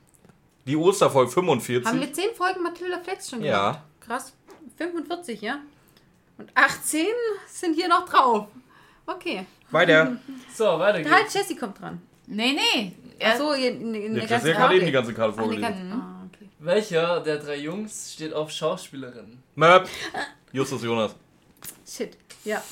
Die 0.69 0.77
Osterfolge 0.77 1.31
45. 1.33 1.87
Haben 1.87 2.01
wir 2.01 2.13
zehn 2.13 2.35
Folgen 2.37 2.63
Mathilda 2.63 2.99
Flex 3.01 3.31
schon 3.31 3.43
Ja. 3.43 3.71
gemacht? 3.73 3.81
Krass. 4.01 4.33
45, 4.77 5.41
ja? 5.41 5.59
Und 6.37 6.51
18 6.55 7.07
sind 7.49 7.75
hier 7.75 7.89
noch 7.89 8.09
drauf. 8.09 8.47
Okay. 9.07 9.47
Weiter. 9.71 10.17
So, 10.55 10.65
weiter 10.79 10.99
geht's. 10.99 11.11
Halt, 11.11 11.33
Jessie 11.33 11.57
kommt 11.57 11.81
dran. 11.81 12.03
Nee, 12.27 12.53
nee. 12.53 12.93
Achso, 13.25 13.51
eine, 13.51 13.67
eine, 13.67 13.99
eine 13.99 14.19
Ja, 14.21 14.27
ganze 14.27 14.49
Jessica 14.49 14.59
hat 14.59 14.73
eben 14.73 14.87
die 14.87 14.93
ganze 14.93 15.15
Karte 15.15 15.33
vorgelesen. 15.35 15.63
ganze, 15.63 15.95
ah, 15.95 16.27
okay. 16.35 16.49
Welcher 16.59 17.21
der 17.21 17.39
drei 17.39 17.57
Jungs 17.57 18.13
steht 18.15 18.33
auf 18.35 18.51
Schauspielerinnen? 18.51 19.43
Möp. 19.55 19.89
Justus 20.53 20.83
Jonas. 20.83 21.15
Shit. 21.89 22.17
Ja. 22.45 22.63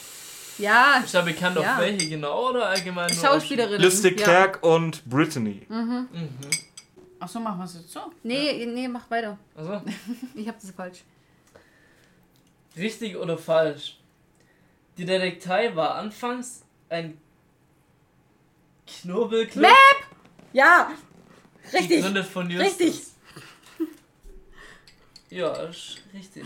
Ja, 0.59 1.01
Ist 1.05 1.15
da 1.15 1.21
bekannt, 1.23 1.59
Ja. 1.61 1.75
auf 1.75 1.81
welche 1.81 2.09
genau 2.09 2.51
oder 2.51 2.67
allgemein 2.67 3.11
nur 3.11 3.25
Schauspielerin. 3.25 3.81
Lustig 3.81 4.19
ja. 4.21 4.27
Kerk 4.27 4.63
und 4.65 5.05
Brittany. 5.09 5.67
Achso, 7.19 7.41
machen 7.41 7.59
wir 7.59 7.65
es 7.65 7.75
jetzt 7.75 7.91
so. 7.93 8.13
Nee, 8.23 8.67
nee, 8.67 8.89
mach 8.89 9.11
weiter. 9.11 9.39
Also, 9.55 9.81
Ich 10.35 10.47
hab 10.49 10.61
das 10.61 10.71
falsch. 10.71 11.03
richtig 12.77 13.17
oder 13.17 13.39
falsch? 13.39 13.99
Die 14.99 15.05
Detektei 15.05 15.75
war 15.77 15.95
anfangs 15.97 16.63
ein 16.89 17.19
Knobelclub, 18.87 19.67
Ja! 20.53 20.91
Richtig! 21.73 21.89
gegründet 21.99 22.27
von 22.27 22.49
Justus. 22.51 22.67
Richtig. 22.81 23.03
Ja, 25.29 25.53
ist 25.65 25.99
richtig. 26.15 26.45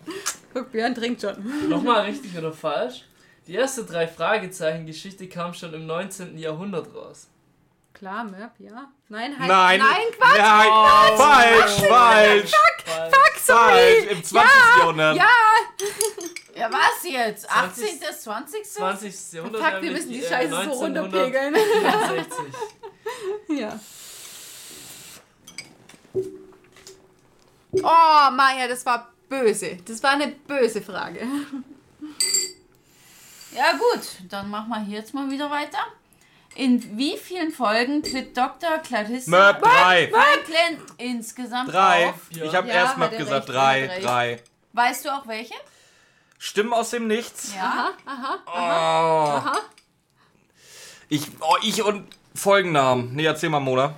Guck, 0.52 0.70
Björn 0.70 0.94
trinkt 0.94 1.22
schon. 1.22 1.68
Nochmal 1.70 2.02
richtig 2.04 2.36
oder 2.36 2.52
falsch? 2.52 3.04
Die 3.46 3.54
erste 3.54 3.84
drei 3.84 4.06
Fragezeichen-Geschichte 4.06 5.28
kam 5.28 5.54
schon 5.54 5.72
im 5.72 5.86
19. 5.86 6.36
Jahrhundert 6.36 6.94
raus. 6.94 7.28
Klar, 7.98 8.22
Möp, 8.22 8.52
ja. 8.58 8.92
Nein, 9.08 9.36
halt. 9.36 9.48
Nein. 9.48 9.80
Nein, 9.80 10.06
Quatsch! 10.16 10.38
Nein. 10.38 10.68
falsch, 11.16 11.88
falsch. 11.88 12.50
Falsch. 12.86 13.10
Fuck, 13.10 13.38
sorry! 13.44 13.72
Falsch. 13.72 14.12
Im 14.12 14.24
20. 14.24 14.50
Jahrhundert. 14.78 15.16
Ja! 15.16 15.28
Ja, 16.54 16.72
was 16.72 17.10
jetzt? 17.10 17.48
20. 17.48 17.84
18. 17.84 18.14
20. 18.20 18.64
20. 18.64 19.32
Jahrhundert. 19.32 19.62
Fuck, 19.62 19.82
wir 19.82 19.90
müssen 19.90 20.10
die 20.10 20.22
äh, 20.22 20.28
Scheiße 20.28 20.64
so 20.64 20.70
runterpegeln. 20.70 21.54
1964. 21.56 22.38
ja. 23.58 23.80
Oh, 27.72 28.30
Maja, 28.30 28.68
das 28.68 28.86
war 28.86 29.12
böse. 29.28 29.78
Das 29.84 30.00
war 30.04 30.12
eine 30.12 30.28
böse 30.28 30.82
Frage. 30.82 31.26
Ja 33.52 33.72
gut, 33.72 34.08
dann 34.28 34.50
machen 34.50 34.68
wir 34.68 34.80
hier 34.84 34.98
jetzt 34.98 35.14
mal 35.14 35.28
wieder 35.28 35.50
weiter. 35.50 35.78
In 36.58 36.98
wie 36.98 37.16
vielen 37.16 37.52
Folgen 37.52 38.02
tritt 38.02 38.36
Dr. 38.36 38.78
Clarissa 38.78 39.30
Möp, 39.30 39.62
drei. 39.62 40.08
Franklin 40.10 40.82
insgesamt 40.96 41.72
Drei. 41.72 42.08
auf? 42.08 42.14
Ja. 42.30 42.44
Ich 42.46 42.54
habe 42.56 42.66
Ja, 42.66 42.74
erst 42.74 42.98
er 42.98 43.08
gesagt. 43.10 43.48
recht, 43.48 43.56
Drei. 43.56 44.00
Drei. 44.00 44.42
Weißt 44.72 45.04
du 45.04 45.10
auch 45.14 45.28
welche? 45.28 45.54
Stimmen 46.36 46.72
aus 46.72 46.90
dem 46.90 47.06
Nichts. 47.06 47.54
Ja. 47.54 47.90
Oh. 48.46 49.40
Ich, 51.08 51.28
oh, 51.40 51.56
ich 51.62 51.80
und 51.84 52.08
Folgennamen. 52.34 53.14
Nee, 53.14 53.24
erzähl 53.24 53.50
mal, 53.50 53.60
Mona. 53.60 53.94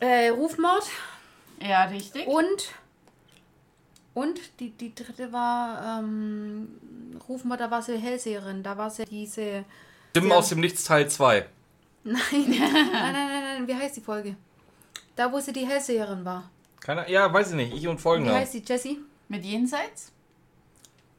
Äh, 0.00 0.28
Rufmord 0.28 0.84
Ja, 1.60 1.84
richtig. 1.84 2.26
und. 2.26 2.72
Und 4.12 4.38
die, 4.60 4.68
die 4.68 4.94
dritte 4.94 5.32
war. 5.32 6.00
Ähm, 6.00 6.78
Rufmord, 7.26 7.60
da 7.60 7.70
war 7.70 7.80
sie 7.80 7.96
Hellseherin. 7.96 8.62
Da 8.62 8.76
war 8.76 8.90
sie 8.90 9.06
diese. 9.06 9.64
Stimmen 10.10 10.32
aus 10.32 10.48
dem 10.48 10.60
Nichts 10.60 10.84
Teil 10.84 11.08
2. 11.08 11.46
Nein, 12.04 12.16
nein, 12.32 12.48
nein, 12.48 13.12
nein, 13.12 13.42
nein. 13.58 13.68
Wie 13.68 13.74
heißt 13.74 13.96
die 13.96 14.00
Folge? 14.00 14.34
Da, 15.16 15.30
wo 15.30 15.38
sie 15.38 15.52
die 15.52 15.66
Hellseherin 15.66 16.24
war. 16.24 16.50
Keiner? 16.80 17.08
Ja, 17.10 17.30
weiß 17.32 17.50
ich 17.50 17.56
nicht. 17.56 17.74
Ich 17.74 17.86
und 17.86 17.98
Wie 17.98 18.02
Folgennamen. 18.02 18.40
heißt 18.40 18.54
die, 18.54 18.62
Jessie? 18.66 18.98
Mit 19.28 19.44
jenseits? 19.44 20.10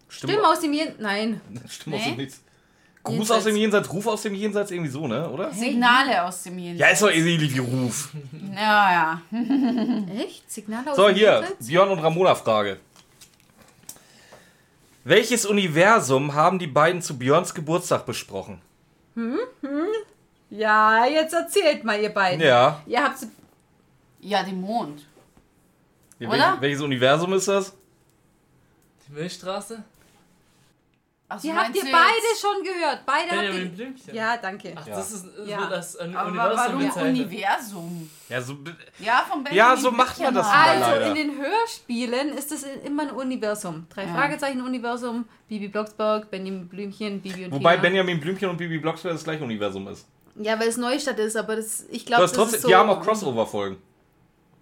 Stimmen 0.10 0.44
aus 0.44 0.60
dem 0.60 0.74
Jen 0.74 0.96
Nein. 1.00 1.40
Stimmen 1.70 1.96
aus 1.96 2.02
Nee. 2.02 2.10
dem 2.12 2.18
Nichts. 2.18 2.42
Gruß 3.04 3.14
Jenseits. 3.16 3.32
aus 3.38 3.44
dem 3.46 3.56
Jenseits, 3.56 3.94
Ruf 3.94 4.08
aus 4.08 4.22
dem 4.24 4.34
Jenseits, 4.36 4.72
irgendwie 4.72 4.90
so, 4.92 5.08
ne? 5.08 5.30
Oder? 5.30 5.52
Signale 5.54 6.24
aus 6.24 6.44
dem 6.44 6.58
jenseits. 6.60 6.80
Ja, 6.82 6.88
ist 6.94 7.02
doch 7.02 7.12
ähnlich 7.12 7.54
wie 7.56 7.60
Ruf. 7.60 8.10
Ja, 8.56 8.92
ja. 8.92 9.22
Echt? 10.20 10.52
Signale 10.52 10.90
aus 10.92 10.96
So, 10.98 11.08
dem 11.08 11.16
hier, 11.16 11.34
Jenseits? 11.34 11.68
Björn 11.68 11.90
und 11.90 12.00
Ramona 12.00 12.36
Frage. 12.36 12.80
Welches 15.04 15.46
Universum 15.46 16.34
haben 16.34 16.60
die 16.60 16.68
beiden 16.68 17.02
zu 17.02 17.18
Björns 17.18 17.54
Geburtstag 17.54 18.06
besprochen? 18.06 18.62
Ja, 20.50 21.06
jetzt 21.06 21.34
erzählt 21.34 21.84
mal, 21.84 22.00
ihr 22.00 22.10
beiden. 22.14 22.42
Ja. 22.46 22.82
Ihr 22.86 23.04
habt 23.04 23.18
Ja, 24.20 24.44
den 24.44 24.62
Mond. 24.62 25.06
Wel- 26.20 26.28
Oder? 26.30 26.58
Welches 26.60 26.82
Universum 26.82 27.34
ist 27.34 27.48
das? 27.48 27.74
Die 29.08 29.14
Milchstraße? 29.14 29.84
Achso, 31.32 31.48
Die 31.48 31.54
habt 31.54 31.76
ihr 31.76 31.84
beide 31.84 31.96
jetzt- 32.30 32.42
schon 32.42 32.64
gehört. 32.64 33.06
Beide 33.06 33.30
habt 33.32 33.40
Benjamin 33.42 33.62
ihr. 33.64 33.70
Blümchen. 33.70 34.14
Ja, 34.16 34.36
danke. 34.38 34.74
Ach, 34.76 34.86
Ja. 34.86 34.96
das 34.98 35.12
ist, 35.14 35.26
das 35.38 35.48
Ja. 35.48 35.60
als 35.70 35.96
ein 35.98 36.16
Aber 36.16 36.28
Universum 36.30 36.84
warum. 36.96 37.08
Universum? 37.10 38.10
Ja, 38.28 38.42
so, 38.42 38.58
Ja, 39.00 39.26
von 39.30 39.44
Benjamin 39.44 39.58
Ja, 39.58 39.78
so 39.78 39.92
macht 39.92 40.20
man 40.20 40.34
das 40.36 40.52
halt. 40.52 40.80
mal. 40.80 40.86
Also 40.88 41.00
leider. 41.00 41.08
in 41.08 41.16
den 41.30 41.38
Hörspielen 41.42 42.30
ist 42.38 42.52
das 42.52 42.64
immer 42.86 43.04
ein 43.04 43.12
Universum. 43.12 43.88
Drei 43.90 44.04
Ja. 44.06 44.14
Fragezeichen 44.14 44.62
Universum, 44.62 45.26
Bibi 45.48 45.70
Blocksberg, 45.70 46.30
Benjamin 46.30 46.68
Blümchen, 46.68 47.22
Bibi 47.22 47.46
und 47.46 47.52
wobei 47.54 47.72
Tina. 47.78 47.82
Benjamin 47.82 48.20
Blümchen 48.20 48.50
und 48.50 48.58
Bibi 48.58 48.80
Blocksberg 48.80 49.14
das 49.14 49.24
gleiche 49.24 49.44
Universum 49.44 49.88
ist. 49.88 50.08
Ja, 50.36 50.60
weil 50.60 50.68
es 50.68 50.78
Neustadt 50.78 51.20
ist, 51.20 51.36
aber 51.38 51.56
das 51.56 51.86
ich 51.90 52.06
glaube, 52.06 52.24
das 52.24 52.34
trotzdem, 52.34 52.56
ist 52.56 52.62
so. 52.64 52.68
die 52.68 52.76
haben 52.76 52.90
auch 52.90 53.02
Crossover-Folgen. 53.02 53.78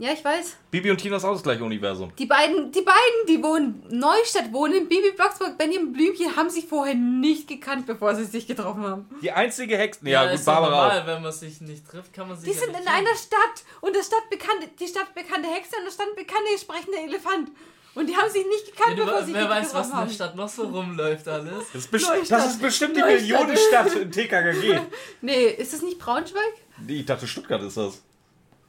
Ja, 0.01 0.13
ich 0.13 0.23
weiß. 0.23 0.55
Bibi 0.71 0.91
und 0.91 0.97
Tina 0.97 1.17
ist 1.17 1.25
auch 1.25 1.33
das 1.33 1.43
gleiche 1.43 1.61
Universum. 1.61 2.13
Die 2.17 2.25
beiden, 2.25 2.71
die 2.71 2.81
beiden, 2.81 3.25
die 3.27 3.43
wohnen 3.43 3.83
Neustadt 3.89 4.51
wohnen, 4.53 4.87
Bibi 4.87 5.11
Blocksberg, 5.11 5.57
Benjamin 5.57 5.91
Blümchen 5.91 6.37
haben 6.37 6.49
sich 6.49 6.65
vorher 6.67 6.95
nicht 6.95 7.49
gekannt, 7.49 7.85
bevor 7.85 8.15
sie 8.15 8.23
sich 8.23 8.47
getroffen 8.47 8.83
haben. 8.83 9.09
Die 9.21 9.29
einzige 9.31 9.77
Hexe. 9.77 9.99
Ja, 10.09 10.23
gut, 10.23 10.35
ist 10.35 10.45
Barbara 10.45 10.71
auch. 10.71 10.93
normal, 10.93 11.07
wenn 11.15 11.21
man 11.21 11.31
sich 11.33 11.59
nicht 11.59 11.85
trifft, 11.85 12.13
kann 12.13 12.29
man 12.29 12.37
sich 12.37 12.45
Die 12.49 12.55
ja 12.55 12.61
sind 12.61 12.71
nicht 12.71 12.79
in 12.79 12.85
kennen. 12.85 13.07
einer 13.07 13.15
Stadt 13.17 13.63
und 13.81 13.93
der 13.93 14.01
stadtbekannte, 14.03 14.69
die 14.79 14.87
stadtbekannte 14.87 15.49
Hexe 15.49 15.75
und 15.77 15.83
der 15.85 15.91
stadtbekannte 15.91 16.57
sprechende 16.57 16.97
Elefant. 16.99 17.51
Und 17.95 18.07
die 18.07 18.15
haben 18.15 18.29
sich 18.29 18.45
nicht 18.47 18.67
Ja, 18.67 18.71
gekannt, 18.75 18.99
du, 18.99 19.03
bevor 19.05 19.23
sie 19.23 19.33
wer 19.33 19.41
sich 19.41 19.49
weiß, 19.49 19.73
was 19.73 19.87
getroffen 19.87 19.89
in 19.89 19.91
der 19.91 19.99
haben. 19.99 20.09
Stadt 20.13 20.35
noch 20.37 20.47
so 20.49 20.61
rumläuft 20.63 21.27
alles. 21.27 21.65
Das 21.73 21.83
ist, 21.85 21.91
Neustadt. 21.91 22.31
das 22.39 22.45
ist 22.51 22.61
bestimmt 22.61 22.95
die 22.95 23.01
Neustadt. 23.01 23.21
Millionenstadt 23.21 23.95
in 23.95 24.11
TKKG. 24.13 24.79
Nee, 25.21 25.45
ist 25.47 25.73
das 25.73 25.81
nicht 25.81 25.99
Braunschweig? 25.99 26.53
Nee, 26.87 26.99
Ich 27.01 27.05
dachte, 27.05 27.27
Stuttgart 27.27 27.61
ist 27.63 27.75
das. 27.75 28.01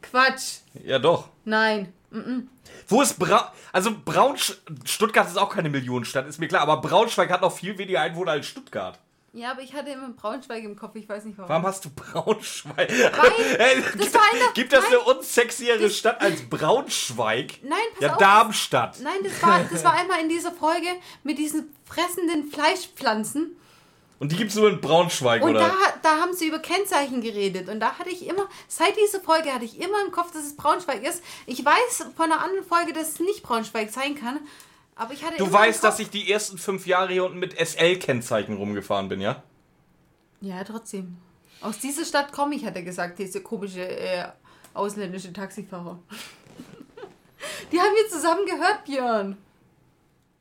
Quatsch. 0.02 0.59
Ja, 0.85 0.99
doch. 0.99 1.28
Nein. 1.45 1.92
Mm-mm. 2.12 2.49
Wo 2.88 3.02
ist 3.02 3.19
Bra 3.19 3.52
Also 3.73 3.92
Braunsch 4.04 4.54
Stuttgart 4.85 5.28
ist 5.28 5.38
auch 5.38 5.54
keine 5.54 5.69
Millionenstadt, 5.71 6.26
ist 6.26 6.40
mir 6.40 6.49
klar, 6.49 6.62
aber 6.62 6.78
Braunschweig 6.80 7.30
hat 7.30 7.40
noch 7.42 7.52
viel 7.57 7.78
weniger 7.78 8.00
Einwohner 8.00 8.33
als 8.33 8.47
Stuttgart. 8.47 8.99
Ja, 9.33 9.52
aber 9.52 9.62
ich 9.62 9.73
hatte 9.75 9.90
immer 9.90 10.09
Braunschweig 10.09 10.64
im 10.64 10.75
Kopf, 10.75 10.97
ich 10.97 11.09
weiß 11.09 11.25
nicht 11.25 11.38
warum. 11.38 11.49
Warum 11.49 11.64
hast 11.66 11.85
du 11.85 11.90
Braunschweig? 11.90 12.76
Weil 12.90 12.90
Ey, 13.61 13.80
das 13.83 13.92
gibt, 13.92 14.14
war 14.14 14.23
eine- 14.33 14.40
gibt 14.54 14.73
das 14.73 14.80
nein. 14.83 14.92
eine 14.95 15.00
unsexiere 15.19 15.88
Stadt 15.88 16.21
als 16.21 16.42
Braunschweig? 16.50 17.59
Nein, 17.62 17.78
pass 17.95 18.02
Ja, 18.02 18.12
auf. 18.14 18.19
Darmstadt. 18.19 18.99
Nein, 19.00 19.19
das 19.23 19.40
war, 19.40 19.61
das 19.71 19.85
war 19.85 19.92
einmal 19.95 20.21
in 20.21 20.28
dieser 20.28 20.50
Folge 20.50 20.88
mit 21.23 21.38
diesen 21.38 21.73
fressenden 21.85 22.50
Fleischpflanzen. 22.50 23.52
Und 24.21 24.31
die 24.33 24.37
gibt's 24.37 24.55
nur 24.55 24.69
in 24.69 24.83
Braunschweig, 24.83 25.43
Und 25.43 25.53
oder? 25.53 25.61
da, 25.61 25.75
da 26.03 26.21
haben 26.21 26.35
sie 26.35 26.47
über 26.47 26.59
Kennzeichen 26.59 27.23
geredet. 27.23 27.71
Und 27.71 27.81
da 27.81 27.99
hatte 27.99 28.11
ich 28.11 28.27
immer, 28.29 28.49
seit 28.69 28.95
dieser 28.99 29.19
Folge 29.21 29.53
hatte 29.53 29.65
ich 29.65 29.81
immer 29.81 30.05
im 30.05 30.12
Kopf, 30.12 30.31
dass 30.31 30.45
es 30.45 30.57
Braunschweig 30.57 31.03
ist. 31.03 31.25
Ich 31.47 31.65
weiß 31.65 32.07
von 32.15 32.31
einer 32.31 32.45
anderen 32.45 32.65
Folge, 32.65 32.93
dass 32.93 33.09
es 33.15 33.21
nicht 33.21 33.43
Braunschweig 33.43 33.91
sein 33.91 34.15
kann. 34.15 34.39
Aber 34.95 35.15
ich 35.15 35.25
hatte 35.25 35.39
Du 35.39 35.45
immer 35.45 35.55
weißt, 35.55 35.79
im 35.79 35.89
Kopf, 35.89 35.91
dass 35.91 35.99
ich 36.00 36.11
die 36.11 36.31
ersten 36.31 36.59
fünf 36.59 36.87
Jahre 36.87 37.12
hier 37.15 37.25
unten 37.25 37.39
mit 37.39 37.59
SL-Kennzeichen 37.59 38.57
rumgefahren 38.59 39.09
bin, 39.09 39.23
ja? 39.23 39.43
Ja, 40.43 40.62
trotzdem. 40.65 41.17
Aus 41.62 41.79
dieser 41.79 42.05
Stadt 42.05 42.31
komme 42.31 42.55
ich, 42.55 42.67
hat 42.67 42.77
er 42.77 42.83
gesagt, 42.83 43.19
diese 43.19 43.43
komische 43.43 43.89
äh, 43.89 44.25
ausländische 44.75 45.33
Taxifahrer. 45.33 45.99
Die 47.73 47.81
haben 47.81 47.95
wir 47.95 48.09
zusammen 48.11 48.45
gehört, 48.45 48.85
Björn. 48.85 49.39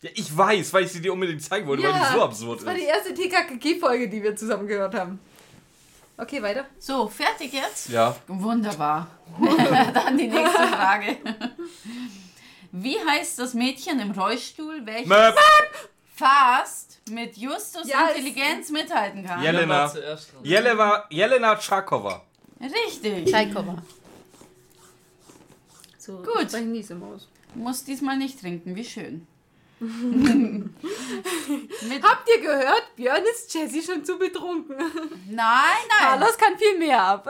Ja, 0.02 0.10
ich 0.14 0.36
weiß, 0.36 0.72
weil 0.74 0.86
ich 0.86 0.92
sie 0.92 1.02
dir 1.02 1.12
unbedingt 1.12 1.44
zeigen 1.44 1.68
wollte, 1.68 1.84
weil 1.84 1.92
die 1.94 2.14
so 2.14 2.24
absurd 2.24 2.60
das 2.60 2.66
war 2.66 2.74
die 2.74 2.82
ist. 2.82 2.88
erste 2.88 3.14
TKKG-Folge, 3.14 4.08
die 4.08 4.24
wir 4.24 4.36
zusammen 4.36 4.66
gehört 4.68 4.96
haben. 4.96 5.20
Okay, 6.18 6.42
weiter. 6.42 6.66
So, 6.80 7.08
fertig 7.08 7.54
jetzt? 7.54 7.90
Ja. 7.90 8.16
Wunderbar. 8.28 9.08
Dann 9.94 10.18
die 10.18 10.28
nächste 10.28 10.68
Frage. 10.68 11.18
Wie 12.72 12.98
heißt 12.98 13.40
das 13.40 13.54
Mädchen 13.54 14.00
im 14.00 14.12
Rollstuhl, 14.12 14.86
welches... 14.86 15.08
Möp. 15.08 15.36
fast 16.16 17.02
mit 17.10 17.38
Justus 17.38 17.88
Ja, 17.88 18.10
Intelligenz 18.10 18.70
mithalten 18.70 19.26
kann. 19.26 19.42
Ja. 19.44 19.52
Jelena. 19.52 19.94
Jelena, 20.44 21.06
Jelena 21.10 21.56
Tschakova. 21.56 22.24
Richtig. 22.62 23.26
Tschaikova. 23.26 23.82
So, 25.98 26.18
Gut. 26.18 26.54
Ich. 26.54 26.90
Muss 27.56 27.84
diesmal 27.84 28.18
nicht 28.18 28.40
trinken, 28.40 28.76
wie 28.76 28.84
schön. 28.86 29.26
Habt 32.04 32.30
ihr 32.36 32.42
gehört? 32.42 32.96
Björn 32.96 33.24
ist 33.32 33.54
Jessie 33.54 33.82
schon 33.82 34.04
zu 34.04 34.18
betrunken. 34.18 34.76
nein, 34.78 35.38
nein. 35.38 36.00
Carlos 36.00 36.38
kann 36.38 36.58
viel 36.58 36.78
mehr 36.78 37.02
ab. 37.02 37.30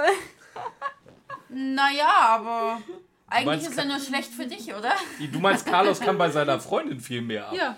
Naja, 1.49 2.07
aber 2.07 2.81
eigentlich 3.29 3.45
meinst 3.45 3.69
ist 3.69 3.77
er 3.77 3.85
nur 3.85 3.99
schlecht 3.99 4.33
für 4.33 4.47
dich, 4.47 4.73
oder? 4.73 4.93
Du 5.31 5.39
meinst, 5.39 5.65
Carlos 5.65 5.99
kann 5.99 6.17
bei 6.17 6.29
seiner 6.29 6.59
Freundin 6.59 6.99
viel 6.99 7.21
mehr 7.21 7.47
ab. 7.47 7.53
Ja. 7.55 7.75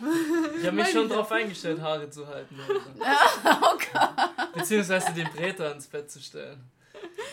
Ich 0.59 0.65
habe 0.65 0.75
mich 0.77 0.89
schon 0.89 1.09
darauf 1.09 1.31
eingestellt, 1.31 1.81
Haare 1.81 2.09
zu 2.09 2.25
halten. 2.25 2.57
Beziehungsweise 4.53 5.11
den 5.13 5.27
Breter 5.29 5.69
ans 5.69 5.87
Bett 5.87 6.09
zu 6.09 6.21
stellen. 6.21 6.63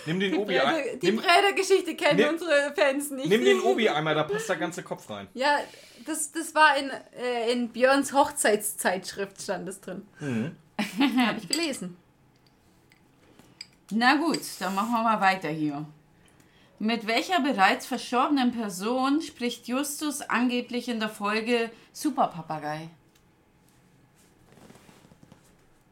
Nimm 0.06 0.20
den 0.20 0.32
Die 0.32 0.38
Obi 0.38 0.58
ein. 0.58 0.74
Bräder- 0.74 0.96
Die 0.96 1.12
Bräder-Geschichte 1.12 1.94
kennen 1.96 2.16
Nimm- 2.20 2.28
unsere 2.30 2.74
Fans 2.76 3.10
nicht. 3.10 3.28
nimm 3.28 3.44
den 3.44 3.60
Obi-Eimer, 3.60 4.14
da 4.16 4.22
passt 4.24 4.48
der 4.48 4.56
ganze 4.56 4.82
Kopf 4.82 5.08
rein. 5.10 5.28
Ja, 5.34 5.58
das, 6.06 6.32
das 6.32 6.54
war 6.54 6.76
in, 6.76 6.90
äh, 7.20 7.52
in 7.52 7.68
Björns 7.68 8.12
Hochzeitszeitschrift 8.12 9.40
stand 9.42 9.68
das 9.68 9.80
drin. 9.80 10.06
Mhm. 10.20 10.56
Habe 11.26 11.38
ich 11.38 11.48
gelesen. 11.48 11.96
Na 13.90 14.16
gut, 14.16 14.40
dann 14.60 14.74
machen 14.74 14.92
wir 14.92 15.02
mal 15.02 15.20
weiter 15.20 15.48
hier. 15.48 15.84
Mit 16.78 17.06
welcher 17.06 17.40
bereits 17.40 17.86
verstorbenen 17.86 18.52
Person 18.52 19.20
spricht 19.22 19.66
Justus 19.66 20.20
angeblich 20.20 20.88
in 20.88 21.00
der 21.00 21.08
Folge 21.08 21.70
Superpapagei? 21.92 22.88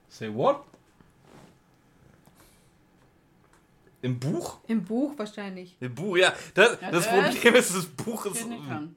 Say 0.08 0.32
what? 0.32 0.60
Im 4.06 4.20
Buch? 4.20 4.58
Im 4.68 4.84
Buch 4.84 5.12
wahrscheinlich. 5.16 5.76
Im 5.80 5.94
Buch, 5.94 6.16
ja. 6.16 6.32
Das, 6.54 6.78
Ja, 6.80 6.90
das 6.92 7.08
Problem 7.08 7.54
ist, 7.56 7.74
das 7.76 7.86
Buch 7.86 8.26
ist. 8.26 8.46
Nicht 8.46 8.68
dran. 8.68 8.94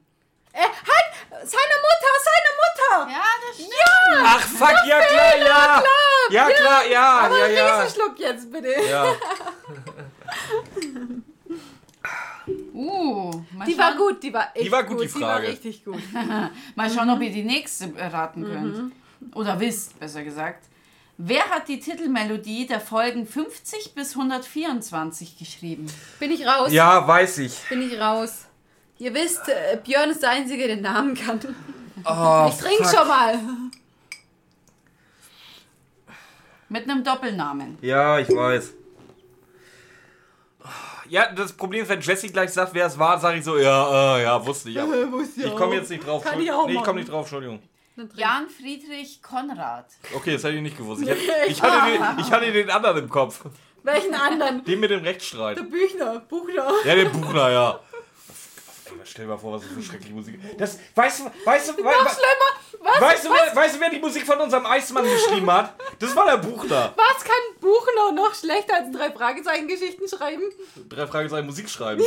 Äh, 0.52 0.58
halt! 0.60 1.48
Seine 1.48 1.76
Mutter! 1.86 2.12
Seine 2.28 2.50
Mutter! 2.60 3.12
Ja, 3.12 3.26
das 3.46 3.56
stimmt. 3.56 4.24
Ach, 4.24 4.40
fuck, 4.40 4.86
ja 4.86 5.00
klar, 5.00 5.36
ja! 5.38 5.82
Ja, 6.30 6.48
klar, 6.50 6.86
ja, 6.86 7.08
Aber 7.22 7.38
ja, 7.38 7.46
ja, 7.46 7.52
ja. 7.66 7.82
diesen 7.84 7.94
Schluck 8.00 8.18
jetzt 8.20 8.52
bitte. 8.52 8.72
Ja, 8.88 9.14
Uh, 12.72 13.30
mal 13.52 13.64
Die 13.66 13.72
schauen, 13.72 13.78
war 13.80 13.96
gut, 13.96 14.22
die 14.22 14.32
war 14.32 14.48
echt 14.54 14.66
Die 14.66 14.72
war 14.72 14.84
gut, 14.84 15.02
die 15.02 15.06
Die 15.06 15.14
war 15.20 15.34
Frage. 15.36 15.48
richtig 15.48 15.84
gut. 15.84 16.00
Mal 16.74 16.90
schauen, 16.90 17.10
ob 17.10 17.20
ihr 17.20 17.30
die 17.30 17.42
nächste 17.44 17.92
erraten 17.96 18.44
könnt. 18.44 18.92
Oder 19.34 19.58
wisst, 19.60 19.98
besser 20.00 20.24
gesagt. 20.24 20.64
Wer 21.22 21.50
hat 21.50 21.68
die 21.68 21.78
Titelmelodie 21.78 22.66
der 22.66 22.80
Folgen 22.80 23.26
50 23.26 23.94
bis 23.94 24.16
124 24.16 25.36
geschrieben? 25.38 25.84
Bin 26.18 26.30
ich 26.30 26.46
raus? 26.46 26.72
ja, 26.72 27.06
weiß 27.06 27.38
ich. 27.38 27.58
Bin 27.68 27.82
ich 27.82 28.00
raus. 28.00 28.46
Ihr 28.96 29.12
wisst, 29.12 29.46
äh, 29.48 29.78
Björn 29.84 30.08
ist 30.08 30.22
der 30.22 30.30
Einzige, 30.30 30.66
der 30.66 30.76
den 30.76 30.82
Namen 30.82 31.14
kann. 31.14 31.38
Oh, 32.06 32.46
ich 32.50 32.56
trink 32.56 32.78
fuck. 32.78 32.98
schon 32.98 33.08
mal. 33.08 33.38
Mit 36.70 36.88
einem 36.88 37.04
Doppelnamen. 37.04 37.76
Ja, 37.82 38.18
ich 38.18 38.28
weiß. 38.30 38.72
Ja, 41.10 41.30
das 41.32 41.52
Problem 41.52 41.82
ist, 41.82 41.90
wenn 41.90 42.00
Jesse 42.00 42.28
gleich 42.28 42.50
sagt, 42.50 42.72
wer 42.72 42.86
es 42.86 42.98
war, 42.98 43.20
sage 43.20 43.40
ich 43.40 43.44
so, 43.44 43.58
ja, 43.58 44.16
äh, 44.16 44.22
ja, 44.22 44.46
wusste 44.46 44.70
ich. 44.70 44.80
Aber 44.80 44.94
ich 45.36 45.54
komme 45.54 45.74
jetzt 45.74 45.90
nicht 45.90 46.06
drauf. 46.06 46.24
Kann 46.24 46.40
ich 46.40 46.48
Entschuldigung. 46.48 46.60
auch 46.62 46.66
nee, 46.66 46.76
ich 46.76 46.82
komme 46.82 47.00
nicht 47.00 47.10
drauf, 47.10 47.26
Entschuldigung. 47.26 47.60
Dann 48.00 48.08
trink. 48.08 48.20
Jan 48.20 48.48
Friedrich 48.48 49.22
Konrad. 49.22 49.86
Okay, 50.14 50.32
das 50.32 50.44
hätte 50.44 50.54
ich 50.56 50.62
nicht 50.62 50.76
gewusst. 50.78 51.02
Ich 51.02 51.08
hatte, 51.10 51.20
ich 51.48 51.62
hatte, 51.62 51.90
den, 51.90 52.18
ich 52.24 52.30
hatte 52.32 52.52
den 52.52 52.70
anderen 52.70 52.98
im 52.98 53.08
Kopf. 53.08 53.40
Welchen 53.82 54.14
anderen? 54.14 54.64
Den 54.64 54.80
mit 54.80 54.90
dem 54.90 55.02
Rechtsstreit. 55.02 55.56
Der 55.58 55.62
Büchner. 55.62 56.20
Buchner. 56.20 56.70
Ja, 56.84 56.94
den 56.94 57.10
Buchner, 57.12 57.50
ja. 57.50 57.80
Ey, 58.86 58.92
stell 59.04 59.24
dir 59.24 59.30
mal 59.30 59.38
vor, 59.38 59.52
was 59.52 59.62
das 59.62 59.70
für 59.72 59.82
schreckliche 59.82 60.12
Musik 60.14 60.38
Das, 60.58 60.78
weißt 60.94 61.20
du, 61.20 61.30
weißt 61.46 61.68
du, 61.70 61.84
wei- 61.84 61.92
Noch 61.92 62.04
wei- 62.04 62.10
schlimmer. 62.10 62.82
Was, 62.82 63.00
weißt, 63.00 63.24
du, 63.24 63.28
wer, 63.30 63.56
weißt 63.56 63.76
du, 63.76 63.80
wer 63.80 63.90
die 63.90 63.98
Musik 63.98 64.26
von 64.26 64.38
unserem 64.40 64.66
Eismann 64.66 65.04
geschrieben 65.04 65.50
hat? 65.50 65.74
Das 65.98 66.14
war 66.16 66.26
der 66.26 66.38
Buchner. 66.38 66.92
was 66.96 67.22
kann 67.24 67.60
Buchner 67.60 68.12
noch 68.12 68.34
schlechter 68.34 68.74
als 68.76 68.90
drei 68.96 69.10
Fragezeichen-Geschichten 69.12 70.08
schreiben? 70.08 70.42
Drei 70.88 71.06
Fragezeichen 71.06 71.46
Musik 71.46 71.68
schreiben. 71.70 72.02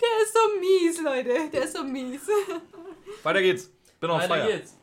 Der 0.00 0.24
ist 0.24 0.32
so 0.34 0.58
mies, 0.60 1.00
Leute. 1.02 1.50
Der 1.50 1.64
ist 1.64 1.74
so 1.76 1.82
mies. 1.84 2.20
Weiter 3.22 3.42
geht's. 3.42 3.70
Bin 4.00 4.10
auf 4.10 4.18
Weiter 4.22 4.28
Feier. 4.28 4.46
geht's. 4.58 4.74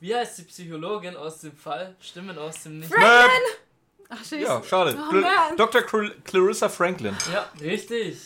Wie 0.00 0.14
heißt 0.14 0.38
die 0.38 0.42
Psychologin 0.42 1.16
aus 1.16 1.40
dem 1.40 1.56
Fall 1.56 1.96
Stimmen 2.00 2.36
aus 2.38 2.62
dem 2.62 2.78
Nichts? 2.80 2.94
Franklin! 2.94 3.30
Ach, 4.10 4.18
scheiße. 4.18 4.38
Ja, 4.38 4.62
schade. 4.62 4.96
Oh, 5.00 5.10
Cl. 5.10 5.24
Dr. 5.56 5.82
Cl 5.82 6.14
Clarissa 6.24 6.68
Franklin. 6.68 7.16
Ja, 7.32 7.50
richtig. 7.60 8.18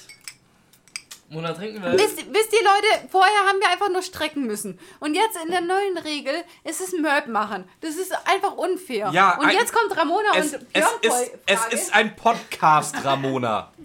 Mona, 1.30 1.52
trinken 1.52 1.82
wir. 1.82 1.92
Wisst, 1.92 2.16
wisst 2.16 2.52
ihr, 2.52 2.64
Leute, 2.64 3.08
vorher 3.10 3.38
haben 3.46 3.60
wir 3.60 3.68
einfach 3.70 3.90
nur 3.90 4.02
strecken 4.02 4.46
müssen. 4.46 4.78
Und 4.98 5.14
jetzt 5.14 5.36
in 5.44 5.50
der 5.50 5.60
neuen 5.60 5.98
Regel 5.98 6.34
ist 6.64 6.80
es 6.80 6.92
Möb 6.92 7.26
machen. 7.28 7.68
Das 7.82 7.96
ist 7.96 8.12
einfach 8.26 8.54
unfair. 8.56 9.10
Ja, 9.12 9.38
und 9.38 9.46
ein- 9.46 9.54
jetzt 9.54 9.72
kommt 9.74 9.94
Ramona 9.96 10.30
Es, 10.34 10.54
und 10.54 10.66
es, 10.72 10.84
Björn 11.00 11.22
ist, 11.22 11.32
es 11.46 11.66
ist 11.72 11.94
ein 11.94 12.16
Podcast, 12.16 13.04
Ramona. 13.04 13.72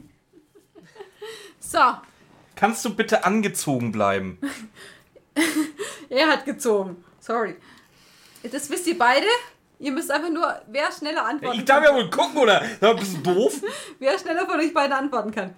So, 1.74 1.80
Kannst 2.56 2.86
du 2.86 2.94
bitte 2.94 3.26
angezogen 3.26 3.92
bleiben? 3.92 4.38
er 6.10 6.28
hat 6.28 6.46
gezogen. 6.46 7.04
Sorry. 7.20 7.56
Das 8.44 8.70
wisst 8.70 8.86
ihr 8.86 8.96
beide. 8.96 9.26
Ihr 9.80 9.92
müsst 9.92 10.12
einfach 10.12 10.30
nur, 10.30 10.62
wer 10.68 10.92
schneller 10.92 11.26
antworten 11.26 11.58
Ich 11.58 11.66
darf 11.66 11.84
ja 11.84 11.90
kann. 11.90 11.96
wohl 11.98 12.10
gucken, 12.12 12.38
oder? 12.38 12.64
Da 12.80 12.94
bist 12.94 13.16
du 13.18 13.22
doof. 13.34 13.60
Wer 14.00 14.20
schneller 14.20 14.46
von 14.46 14.60
euch 14.60 14.72
beiden 14.72 14.94
antworten 14.94 15.32
kann. 15.32 15.56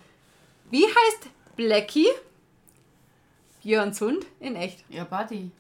Wie 0.72 0.86
heißt 0.86 1.28
Blackie? 1.58 2.08
Björns 3.62 4.00
Hund 4.00 4.26
in 4.40 4.56
echt. 4.56 4.86
Ja, 4.88 5.04
Buddy. 5.04 5.52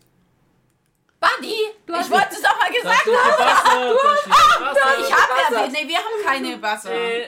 Buddy! 1.20 1.56
hast- 1.92 2.06
ich 2.06 2.12
wollte 2.14 2.28
es 2.32 2.42
doch 2.42 2.58
mal 2.58 2.72
gesagt 2.72 3.06
ist 3.08 3.14
doch 3.14 3.40
Wasser. 4.66 5.00
Ich 5.02 5.14
habe 5.14 5.56
ja, 5.56 5.68
nee, 5.68 5.86
wir 5.88 5.98
haben 5.98 6.24
keine 6.26 6.62
Wasser. 6.62 6.92
Äh, 6.94 7.28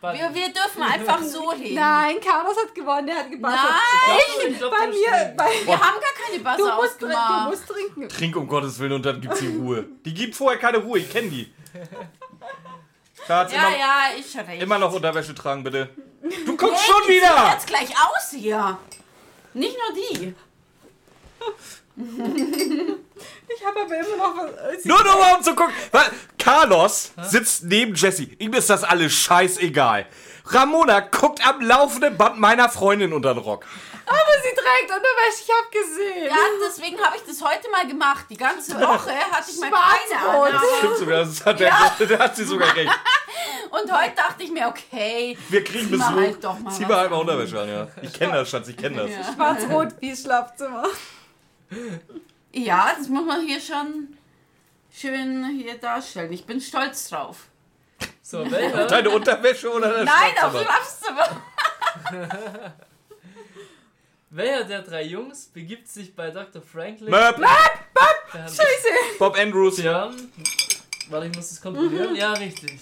Wir, 0.00 0.34
wir 0.34 0.52
dürfen 0.52 0.82
einfach 0.82 1.22
so 1.22 1.48
reden. 1.50 1.74
Nein, 1.74 2.16
Carlos 2.24 2.56
hat 2.56 2.74
gewonnen, 2.74 3.06
der 3.06 3.16
hat 3.16 3.30
gebassert. 3.30 3.70
Nein, 4.08 4.50
ich 4.52 4.58
glaub, 4.58 4.70
Bei 4.70 4.86
mir, 4.86 5.34
bei, 5.36 5.50
wir 5.66 5.78
haben 5.80 6.00
gar 6.00 6.14
keine 6.26 6.38
du, 6.38 6.44
Wasser 6.44 6.76
musst, 6.76 7.02
du 7.02 7.06
musst 7.50 7.68
trinken. 7.68 8.08
Trink 8.08 8.36
um 8.36 8.48
Gottes 8.48 8.78
Willen 8.78 8.92
und 8.94 9.04
dann 9.04 9.20
gibt's 9.20 9.40
die 9.40 9.48
Ruhe. 9.56 9.86
Die 10.04 10.14
gibt 10.14 10.34
vorher 10.34 10.58
keine 10.58 10.78
Ruhe, 10.78 10.98
ich 11.00 11.10
kenne 11.10 11.28
die. 11.28 11.52
Ja, 13.28 13.42
immer, 13.42 13.76
ja, 13.78 13.96
ich 14.18 14.36
recht. 14.36 14.62
immer 14.62 14.78
noch 14.78 14.92
Unterwäsche 14.92 15.34
tragen, 15.34 15.62
bitte. 15.62 15.90
Du 16.46 16.56
guckst 16.56 16.82
Nee, 16.86 16.92
schon 16.92 17.08
wieder! 17.08 17.50
jetzt 17.52 17.66
gleich 17.66 17.90
aus 17.90 18.30
hier. 18.30 18.78
Nicht 19.52 19.76
nur 19.76 20.02
die. 20.18 20.34
Ich 23.52 23.66
habe 23.66 23.80
aber 23.80 23.94
immer 23.94 24.16
noch 24.16 24.36
was. 24.36 24.84
Nur 24.84 25.02
noch 25.04 25.18
mal 25.18 25.34
um 25.36 25.42
zu 25.42 25.54
gucken. 25.54 25.74
Weil 25.90 26.04
Carlos 26.38 27.12
sitzt 27.22 27.64
neben 27.64 27.94
Jesse. 27.94 28.22
Ihm 28.38 28.54
ist 28.54 28.70
das 28.70 28.84
alles 28.84 29.12
scheißegal. 29.12 30.06
Ramona 30.46 31.00
guckt 31.00 31.46
am 31.46 31.60
laufenden 31.60 32.16
Band 32.16 32.38
meiner 32.38 32.68
Freundin 32.68 33.12
unter 33.12 33.34
den 33.34 33.42
Rock. 33.42 33.66
Aber 34.06 34.42
sie 34.42 34.54
trägt 34.54 34.90
Unterwäsche, 34.90 35.44
ich 35.44 35.50
habe 35.50 35.70
gesehen. 35.70 36.26
Ja, 36.26 36.36
deswegen 36.66 37.00
habe 37.00 37.16
ich 37.16 37.22
das 37.22 37.40
heute 37.42 37.70
mal 37.70 37.86
gemacht. 37.86 38.26
Die 38.28 38.36
ganze 38.36 38.74
Woche 38.74 39.12
hatte 39.30 39.50
ich 39.50 39.60
mal 39.60 39.70
keine 39.70 40.28
an. 40.28 40.52
Das 40.52 40.78
stimmt 40.78 40.96
sogar, 40.96 41.18
das 41.18 41.46
hat 41.46 41.60
der, 41.60 41.70
da 42.08 42.18
hat 42.24 42.36
sie 42.36 42.44
sogar 42.44 42.74
recht. 42.74 42.90
Und 43.70 43.92
heute 43.92 44.14
dachte 44.16 44.42
ich 44.42 44.50
mir, 44.50 44.66
okay. 44.66 45.38
Wir 45.48 45.62
kriegen 45.62 45.90
Besuch. 45.90 46.10
halt 46.10 46.42
doch 46.42 46.58
mal 46.58 46.72
Zieh 46.72 46.86
mal 46.86 46.96
halt 46.96 47.10
mal 47.10 47.16
an. 47.16 47.22
Unterwäsche 47.22 47.60
an, 47.60 47.68
ja. 47.68 47.86
Ich 48.02 48.12
kenne 48.12 48.32
das, 48.32 48.50
Schatz, 48.50 48.66
ich 48.68 48.76
kenne 48.76 48.96
das. 48.96 49.10
Ja. 49.10 49.32
Schwarz-Rot 49.34 49.88
wie 50.00 50.16
Schlafzimmer. 50.16 50.84
Ja, 52.52 52.94
das 52.96 53.08
muss 53.08 53.24
man 53.26 53.46
hier 53.46 53.60
schon 53.60 54.16
schön 54.92 55.44
hier 55.56 55.78
darstellen. 55.78 56.32
Ich 56.32 56.44
bin 56.44 56.60
stolz 56.60 57.08
drauf. 57.08 57.46
So, 58.22 58.48
welcher, 58.50 58.86
Deine 58.88 59.10
Unterwäsche 59.10 59.70
oder 59.70 59.92
das 59.92 60.04
Nein, 60.04 60.32
auf 60.44 60.52
Schlafzimmer? 60.62 61.24
Schlafzimmer. 61.24 62.74
welcher 64.30 64.64
der 64.64 64.82
drei 64.82 65.02
Jungs 65.04 65.46
begibt 65.46 65.88
sich 65.88 66.14
bei 66.14 66.30
Dr. 66.30 66.62
Franklin? 66.62 67.10
Möp, 67.10 67.36
Der 67.38 68.44
hat- 68.44 68.50
Scheiße. 68.50 68.88
Bob 69.18 69.36
Andrews. 69.38 69.78
Ja. 69.78 70.10
Warte, 71.08 71.26
ich 71.26 71.34
muss 71.36 71.48
das 71.48 71.60
kontrollieren. 71.60 72.14
Ja, 72.14 72.32
richtig. 72.34 72.78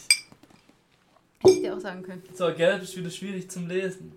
Hätte 1.41 1.55
ich 1.55 1.61
dir 1.63 1.75
auch 1.75 1.81
sagen 1.81 2.03
können. 2.03 2.23
So, 2.35 2.53
gelb 2.55 2.83
ist 2.83 2.97
wieder 2.97 3.11
schwierig 3.11 3.51
zum 3.51 3.67
Lesen. 3.69 4.13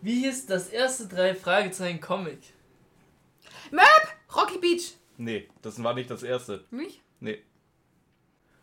Wie 0.00 0.24
hieß 0.24 0.46
das 0.46 0.68
erste 0.68 1.06
drei 1.06 1.34
Fragezeichen 1.34 2.00
Comic? 2.00 2.38
Möb! 3.72 3.82
Rocky 4.36 4.58
Beach. 4.58 4.94
Nee, 5.16 5.48
das 5.60 5.82
war 5.82 5.92
nicht 5.94 6.10
das 6.10 6.22
erste. 6.22 6.64
Mich? 6.70 7.00
Nee. 7.20 7.42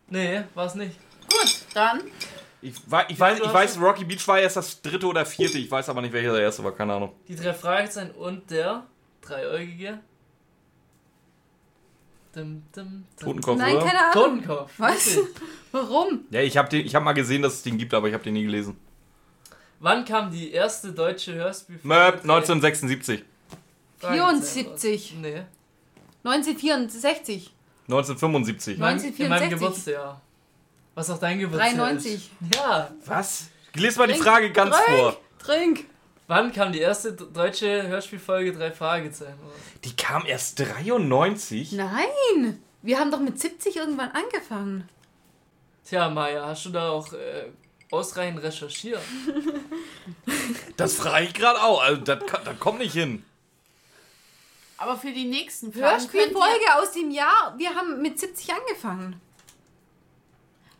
Nee, 0.07 0.43
war's 0.55 0.75
nicht. 0.75 0.97
Gut, 1.29 1.61
dann. 1.73 2.01
Ich, 2.61 2.75
wei- 2.89 3.05
ich, 3.09 3.19
weiß, 3.19 3.39
ich 3.39 3.53
weiß, 3.53 3.79
Rocky 3.79 4.03
Beach 4.05 4.27
war 4.27 4.39
erst 4.39 4.55
das 4.57 4.81
dritte 4.81 5.05
oder 5.07 5.25
vierte. 5.25 5.57
Ich 5.57 5.69
weiß 5.69 5.89
aber 5.89 6.01
nicht, 6.01 6.11
welcher 6.13 6.33
der 6.33 6.41
erste 6.41 6.63
war. 6.63 6.73
Keine 6.73 6.93
Ahnung. 6.93 7.13
Die 7.27 7.35
drei 7.35 7.53
Fragezeichen 7.53 8.11
und 8.11 8.49
der 8.49 8.85
Dreieugige. 9.21 9.99
Dum, 12.33 12.63
dum, 12.75 12.85
dum. 12.85 13.05
Totenkopf, 13.17 13.57
Nein, 13.57 13.75
oder? 13.77 13.85
keine 13.85 13.99
Ahnung. 13.99 14.13
Totenkopf. 14.43 14.71
Was? 14.77 15.17
Warum? 15.71 16.25
Ja, 16.31 16.41
ich 16.41 16.57
habe 16.57 16.77
hab 16.77 17.03
mal 17.03 17.13
gesehen, 17.13 17.41
dass 17.41 17.53
es 17.55 17.63
den 17.63 17.77
gibt, 17.77 17.93
aber 17.93 18.07
ich 18.07 18.13
habe 18.13 18.23
den 18.23 18.33
nie 18.33 18.43
gelesen. 18.43 18.77
Wann 19.79 20.03
kam 20.05 20.29
die 20.29 20.51
erste 20.51 20.91
deutsche 20.91 21.33
Hörspielfolge? 21.33 21.87
Möp, 21.87 22.21
1976. 22.21 23.23
74. 23.99 25.15
Nee. 25.21 25.43
1964. 26.23 27.53
1975. 27.87 28.77
Mein, 28.77 28.97
in 28.99 29.03
meinem 29.29 29.31
1964. 29.43 29.59
Geburtsjahr. 29.59 30.21
Was 30.95 31.09
auch 31.09 31.19
dein 31.19 31.39
Geburtsjahr 31.39 31.73
93. 31.73 32.13
ist. 32.15 32.29
Ja. 32.55 32.91
Was? 33.05 33.47
Lies 33.75 33.95
mal 33.97 34.07
die 34.07 34.13
Trink, 34.13 34.25
Frage 34.25 34.51
ganz 34.51 34.75
trink, 34.75 34.97
vor. 34.99 35.17
Trink. 35.39 35.85
Wann 36.27 36.51
kam 36.51 36.71
die 36.71 36.79
erste 36.79 37.13
deutsche 37.13 37.87
Hörspielfolge 37.87 38.53
drei 38.53 38.71
Fragezeichen? 38.71 39.39
Die 39.83 39.95
kam 39.95 40.25
erst 40.25 40.59
93? 40.59 41.71
Nein. 41.73 42.61
Wir 42.81 42.99
haben 42.99 43.11
doch 43.11 43.19
mit 43.19 43.39
70 43.39 43.75
irgendwann 43.77 44.11
angefangen. 44.11 44.87
Tja, 45.87 46.09
Maja, 46.09 46.45
hast 46.45 46.65
du 46.65 46.69
da 46.69 46.89
auch 46.89 47.11
äh, 47.13 47.45
ausreichend 47.91 48.43
recherchiert? 48.43 49.01
Das 50.77 50.93
frage 50.95 51.25
ich 51.25 51.33
gerade 51.33 51.61
auch. 51.63 51.81
Also, 51.81 52.01
das, 52.01 52.25
kann- 52.25 52.41
das 52.45 52.59
kommt 52.59 52.79
nicht 52.79 52.93
hin. 52.93 53.23
Aber 54.81 54.95
für 54.97 55.11
die 55.11 55.25
nächsten 55.25 55.73
Fragen 55.73 55.97
könnt 56.07 56.13
ihr, 56.13 56.19
Hörspielfolge 56.21 56.75
aus 56.81 56.91
dem 56.93 57.11
Jahr. 57.11 57.53
Wir 57.57 57.75
haben 57.75 58.01
mit 58.01 58.17
70 58.19 58.49
angefangen. 58.53 59.19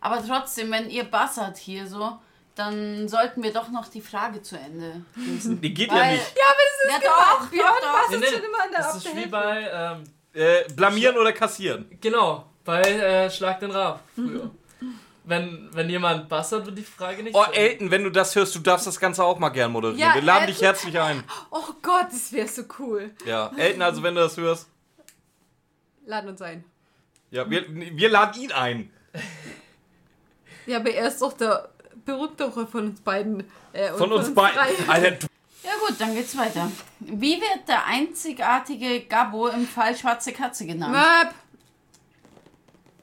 Aber 0.00 0.24
trotzdem, 0.26 0.70
wenn 0.72 0.88
ihr 0.88 1.04
bassert 1.04 1.58
hier 1.58 1.86
so, 1.86 2.18
dann 2.54 3.08
sollten 3.08 3.42
wir 3.42 3.52
doch 3.52 3.68
noch 3.68 3.88
die 3.88 4.00
Frage 4.00 4.40
zu 4.42 4.58
Ende 4.58 5.04
lesen. 5.16 5.60
Die 5.60 5.74
geht 5.74 5.88
ja 5.90 5.96
Weil- 5.98 6.12
nicht. 6.14 6.34
Ja, 6.36 6.44
aber 6.46 6.56
das 6.64 6.90
Ja, 6.90 6.96
ist 6.96 7.06
doch, 7.06 7.38
gemacht. 7.38 7.50
Björn, 7.50 7.74
doch, 7.82 8.10
Nee, 8.10 8.16
nee, 8.16 8.26
schon 8.26 8.42
immer 8.44 8.62
an 8.64 8.70
der 8.70 8.80
Das 8.80 8.96
ist 8.96 9.16
wie 9.16 9.26
bei, 9.26 9.70
ähm, 9.72 10.04
Äh, 10.32 10.72
blamieren 10.72 11.18
oder 11.18 11.32
kassieren? 11.32 11.90
genau, 12.00 12.46
bei 12.64 12.80
äh, 12.82 13.30
Schlag 13.30 13.60
den 13.60 13.70
Raab 13.70 14.00
früher. 14.14 14.50
wenn, 15.30 15.70
wenn 15.72 15.88
jemand 15.88 16.28
bassert, 16.28 16.66
wird 16.66 16.76
die 16.76 16.82
Frage 16.82 17.22
nicht 17.22 17.34
Oh, 17.34 17.42
Ende. 17.44 17.56
Elton, 17.58 17.90
wenn 17.90 18.04
du 18.04 18.10
das 18.10 18.34
hörst, 18.36 18.54
du 18.54 18.58
darfst 18.58 18.86
das 18.86 19.00
Ganze 19.00 19.24
auch 19.24 19.38
mal 19.38 19.48
gern 19.48 19.72
moderieren. 19.72 19.98
Ja, 20.00 20.14
Wir 20.14 20.22
laden 20.22 20.42
Elton. 20.42 20.54
dich 20.54 20.62
herzlich 20.62 20.98
ein. 21.00 21.24
Oh 21.50 21.62
Gott, 21.80 22.06
das 22.12 22.32
wäre 22.32 22.48
so 22.48 22.62
cool. 22.78 23.10
Ja, 23.24 23.50
Elton, 23.56 23.80
also 23.82 24.02
wenn 24.02 24.14
du 24.14 24.20
das 24.20 24.36
hörst. 24.36 24.66
Laden 26.04 26.30
uns 26.30 26.42
ein. 26.42 26.64
Ja, 27.30 27.48
wir, 27.48 27.64
wir 27.68 28.08
laden 28.10 28.42
ihn 28.42 28.52
ein. 28.52 28.90
Ja, 30.66 30.78
aber 30.78 30.90
er 30.90 31.08
ist 31.08 31.22
doch 31.22 31.32
der 31.32 31.68
berühmtere 32.04 32.66
von 32.66 32.88
uns 32.88 33.00
beiden. 33.00 33.44
Äh, 33.72 33.92
Von 33.92 34.12
uns 34.12 34.34
drei. 34.34 34.52
beiden. 34.52 34.88
Alter, 34.90 35.10
du- 35.12 35.26
Ja 35.62 35.70
gut, 35.86 35.94
dann 36.00 36.14
geht's 36.14 36.36
weiter. 36.36 36.70
Wie 36.98 37.40
wird 37.40 37.68
der 37.68 37.86
einzigartige 37.86 39.02
Gabbo 39.04 39.48
im 39.48 39.66
Fall 39.66 39.96
Schwarze 39.96 40.32
Katze 40.32 40.66
genannt? 40.66 40.92
Möp. 40.92 41.34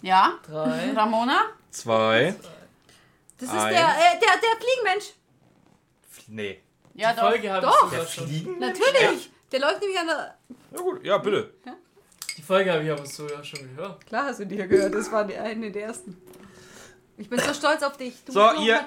Ja? 0.02 0.34
Drei. 0.46 0.92
Ramona? 0.94 1.46
Zwei. 1.78 2.36
Das 3.40 3.50
ist 3.50 3.56
Eins. 3.56 3.76
der, 3.76 3.88
äh, 3.88 4.20
der, 4.20 4.30
der 4.42 4.58
Fliegenmensch. 4.60 5.14
Nee. 6.28 6.62
Ja, 6.96 7.12
Die 7.14 7.20
doch. 7.20 7.30
Folge 7.30 7.52
habe 7.52 7.66
Doch. 7.66 7.84
ich 7.86 7.92
sogar 7.92 8.08
schon. 8.08 8.28
Fliegen? 8.28 8.60
Natürlich. 8.60 9.32
Der 9.52 9.60
läuft 9.60 9.80
nämlich 9.82 10.00
an 10.00 10.08
der. 10.08 10.38
Ja, 10.72 10.78
gut. 10.82 11.06
Ja, 11.06 11.18
bitte. 11.20 11.54
Die 12.36 12.42
Folge 12.42 12.72
habe 12.74 12.84
ich 12.84 12.92
aber 12.92 13.06
sogar 13.06 13.44
schon 13.44 13.60
gehört. 13.76 14.06
Klar 14.08 14.26
hast 14.26 14.40
du 14.40 14.46
die 14.46 14.56
hier 14.56 14.68
gehört. 14.68 14.94
Das 14.94 15.12
war 15.12 15.24
die 15.24 15.38
eine 15.38 15.72
der 15.72 15.84
ersten. 15.84 16.20
Ich 17.18 17.30
bin 17.30 17.40
so 17.40 17.54
stolz 17.54 17.82
auf 17.84 17.98
dich. 17.98 18.24
Du 18.26 18.32
So, 18.32 18.42
musst 18.42 18.56
nur 18.58 18.66
ihr-. 18.66 18.86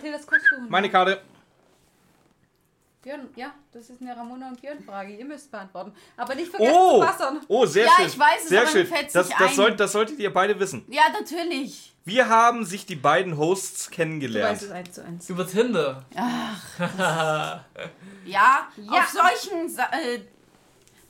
Meine 0.69 0.91
Karte. 0.91 1.21
Björn, 3.03 3.29
ja, 3.35 3.55
das 3.73 3.89
ist 3.89 4.03
eine 4.03 4.15
Ramona 4.15 4.49
und 4.49 4.61
Björn 4.61 4.83
Frage. 4.85 5.15
Ihr 5.15 5.25
müsst 5.25 5.51
beantworten. 5.51 5.95
Aber 6.19 6.35
nicht 6.35 6.51
vergessen 6.51 6.75
Oh! 6.77 7.01
zu 7.01 7.07
wassern. 7.07 7.41
Oh, 7.49 7.65
sehr 7.65 7.87
Ja, 7.87 7.93
schön. 7.97 8.07
ich 8.07 8.19
weiß 8.19 8.43
es, 8.43 8.49
sehr 8.51 8.61
aber 8.63 8.71
schön. 8.71 8.87
fällt's 8.87 9.13
Das, 9.15 9.29
das, 9.31 9.41
ein. 9.41 9.55
sollt, 9.55 9.81
das 9.81 9.93
solltet 9.93 10.19
ihr 10.19 10.31
beide 10.33 10.59
wissen. 10.61 10.85
Ja, 10.89 11.05
natürlich. 11.11 11.90
Wir 12.05 12.29
haben 12.29 12.65
sich 12.65 12.87
die 12.87 12.97
beiden 12.97 13.37
Hosts 13.37 13.85
Du 13.85 13.91
weißt 13.91 13.91
kennengelernt. 13.93 14.63
es 14.63 14.71
eins 14.71 14.93
zu 14.93 15.05
eins. 15.05 15.29
Über 15.31 15.47
Tinder. 15.47 16.05
Ja, 16.17 17.65
Ja. 18.27 18.69
auf 18.91 19.09
solchen 19.09 19.69
äh, 19.79 20.21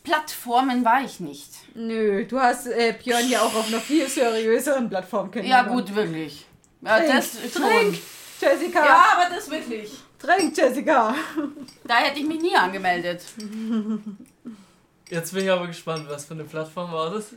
Plattformen 0.05 0.85
war 0.85 1.03
ich 1.05 1.20
nicht. 1.20 1.50
Nö, 1.74 2.24
du 2.26 2.38
hast 2.40 2.66
äh, 2.66 2.94
Björn 3.03 3.29
ja 3.29 3.40
auch 3.42 3.55
auf 3.55 3.68
einer 3.68 3.81
viel 3.81 4.09
seriöseren 4.09 4.88
Plattform 4.88 5.26
Ja, 5.26 5.33
kennengelernt. 5.33 5.68
gut, 5.70 5.94
wirklich. 5.94 6.46
Ja, 6.83 6.98
Trink, 6.98 7.12
das 7.12 7.53
schon. 7.53 7.62
Trink, 7.62 7.98
Jessica. 8.40 8.85
Ja, 8.85 9.05
aber 9.16 9.35
das 9.35 9.50
wirklich. 9.50 9.90
Trink, 10.18 10.57
Jessica. 10.57 11.14
Da 11.85 11.96
hätte 11.96 12.20
ich 12.20 12.26
mich 12.26 12.40
nie 12.40 12.55
angemeldet. 12.57 13.22
Jetzt 15.09 15.33
bin 15.35 15.44
ich 15.44 15.50
aber 15.50 15.66
gespannt, 15.66 16.07
was 16.09 16.24
für 16.24 16.35
eine 16.35 16.44
Plattform 16.44 16.92
war 16.92 17.11
das? 17.11 17.33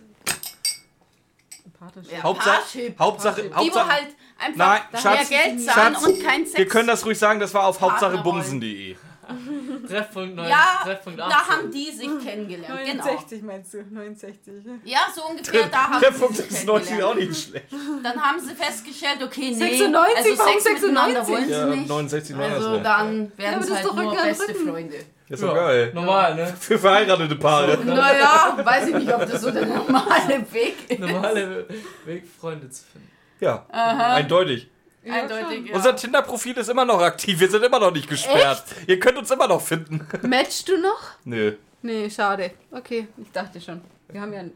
Sympathisch. 1.83 2.11
Ja, 2.11 2.23
Hauptsache, 2.23 2.57
Parship. 2.59 2.99
Hauptsache, 2.99 3.41
Die, 3.43 3.51
wo 3.51 3.55
Hauptsache, 3.55 3.89
halt 3.91 4.07
einfach 4.39 4.57
Nein, 4.57 4.81
mehr 4.91 5.01
Schatz, 5.01 5.29
Geld 5.29 5.61
zahlen 5.65 5.93
Schatz, 5.95 6.03
und 6.05 6.23
kein 6.23 6.45
Sex. 6.45 6.57
wir 6.57 6.67
können 6.67 6.87
das 6.87 7.05
ruhig 7.05 7.17
sagen, 7.19 7.39
das 7.39 7.53
war 7.53 7.65
auf 7.67 7.81
hauptsachebumsen.de. 7.81 8.95
Treffpunkt 9.87 10.35
9, 10.35 10.49
Ja, 10.49 10.79
Treffpunkt 10.83 11.17
da 11.19 11.27
18. 11.27 11.55
haben 11.55 11.71
die 11.71 11.91
sich 11.91 12.09
kennengelernt. 12.25 12.79
Genau. 12.85 13.03
69 13.05 13.41
meinst 13.41 13.73
du? 13.73 13.77
69. 13.89 14.43
Ja, 14.83 14.99
so 15.15 15.25
ungefähr 15.29 15.67
da 15.67 15.87
haben 15.89 16.01
Treffpunkt 16.01 16.35
sie 16.35 16.41
sich 16.43 16.51
96 16.51 16.91
auch 17.03 17.13
kennengelernt. 17.13 17.29
nicht 17.29 17.47
schlecht. 17.49 17.65
Dann 18.03 18.21
haben 18.21 18.39
sie 18.41 18.53
festgestellt, 18.53 19.23
okay, 19.23 19.51
nee, 19.51 19.53
96, 19.53 20.17
also 20.17 20.37
warum 20.39 20.59
Sex 20.59 20.81
miteinander 20.81 21.23
96? 21.23 21.29
wollen 21.33 21.45
sie 21.45 21.51
Ja, 21.53 21.65
nicht. 21.67 21.87
69 21.89 22.37
war 22.37 22.43
Also 22.51 22.73
das 22.73 22.83
dann 22.83 23.31
Ja, 23.37 23.43
werden 23.43 23.59
das 23.59 23.67
sie 23.67 23.73
ist 23.73 23.83
halt 23.83 23.95
nur 23.95 24.13
beste. 24.15 24.55
Freunde. 24.55 24.95
Das 25.33 25.41
ist 25.41 25.47
doch 25.47 25.55
geil. 25.55 25.89
Normal, 25.95 26.35
ne? 26.35 26.45
Für 26.59 26.77
verheiratete 26.77 27.35
Paare. 27.37 27.83
Naja, 27.83 28.55
weiß 28.63 28.89
ich 28.89 28.93
nicht, 28.93 29.11
ob 29.11 29.21
das 29.21 29.41
so 29.41 29.49
der 29.49 29.65
normale 29.65 30.45
Weg 30.51 30.75
ist. 30.87 30.99
Normale 30.99 31.65
Weg, 32.05 32.27
Freunde 32.39 32.69
zu 32.69 32.83
finden. 32.85 33.09
Ja, 33.39 33.65
eindeutig. 33.71 34.69
Ja, 35.03 35.13
Eindeutig, 35.15 35.69
ja. 35.69 35.75
Unser 35.75 35.95
Tinder-Profil 35.95 36.55
ist 36.55 36.69
immer 36.69 36.85
noch 36.85 37.01
aktiv. 37.01 37.39
Wir 37.39 37.49
sind 37.49 37.63
immer 37.65 37.79
noch 37.79 37.91
nicht 37.91 38.07
gesperrt. 38.07 38.63
Ihr 38.85 38.99
könnt 38.99 39.17
uns 39.17 39.31
immer 39.31 39.47
noch 39.47 39.59
finden. 39.59 40.07
Matchst 40.21 40.69
du 40.69 40.77
noch? 40.77 41.01
Nö. 41.23 41.53
Nee, 41.81 42.11
schade. 42.11 42.51
Okay, 42.69 43.07
ich 43.17 43.31
dachte 43.31 43.59
schon. 43.59 43.81
Wir 44.09 44.21
haben 44.21 44.33
ja 44.33 44.41
ein 44.41 44.51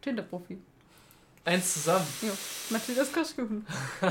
Tinder-Profil. 0.00 0.58
Eins 1.44 1.72
zusammen. 1.72 2.06
Jo, 2.20 2.30
Mathildas 2.70 3.12
Kirschkuchen. 3.12 3.66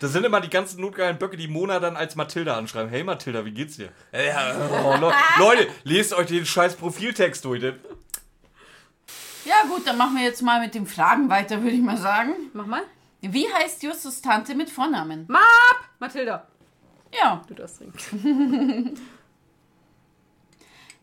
Das 0.00 0.12
sind 0.12 0.24
immer 0.26 0.42
die 0.42 0.50
ganzen 0.50 0.80
notgeilen 0.82 1.16
Böcke, 1.18 1.38
die 1.38 1.48
Mona 1.48 1.80
dann 1.80 1.96
als 1.96 2.16
Mathilda 2.16 2.58
anschreiben. 2.58 2.90
Hey 2.90 3.02
Mathilda, 3.02 3.46
wie 3.46 3.52
geht's 3.52 3.76
dir? 3.76 3.88
Ja, 4.12 4.54
oh, 4.84 4.94
Le 5.00 5.10
Leute, 5.38 5.68
lest 5.84 6.12
euch 6.12 6.26
den 6.26 6.44
scheiß 6.44 6.76
Profiltext 6.76 7.42
durch. 7.46 7.62
Ja 7.62 7.72
gut, 9.68 9.86
dann 9.86 9.96
machen 9.96 10.16
wir 10.16 10.24
jetzt 10.24 10.42
mal 10.42 10.60
mit 10.60 10.74
den 10.74 10.86
Fragen 10.86 11.30
weiter, 11.30 11.62
würde 11.62 11.76
ich 11.76 11.80
mal 11.82 11.96
sagen. 11.96 12.34
Mach 12.52 12.66
mal. 12.66 12.82
Wie 13.22 13.50
heißt 13.50 13.82
Justus 13.82 14.20
Tante 14.20 14.54
mit 14.54 14.68
Vornamen? 14.68 15.24
Map! 15.28 15.40
Mathilda. 15.98 16.46
Ja, 17.14 17.40
Du 17.48 17.54
darfst 17.54 17.78
trinken. 17.78 19.00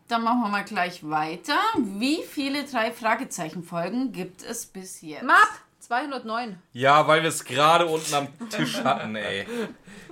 dann 0.07 0.23
machen 0.23 0.41
wir 0.41 0.49
mal 0.49 0.63
gleich 0.63 1.07
weiter. 1.09 1.57
Wie 1.77 2.23
viele 2.23 2.63
drei 2.65 2.91
Fragezeichen 2.91 3.63
Folgen 3.63 4.11
gibt 4.11 4.43
es 4.43 4.65
bis 4.65 5.01
jetzt? 5.01 5.23
Map! 5.23 5.35
209. 5.79 6.57
Ja, 6.71 7.05
weil 7.07 7.21
wir 7.23 7.29
es 7.29 7.43
gerade 7.43 7.85
unten 7.85 8.13
am 8.13 8.49
Tisch 8.49 8.81
hatten, 8.83 9.15
ey. 9.17 9.45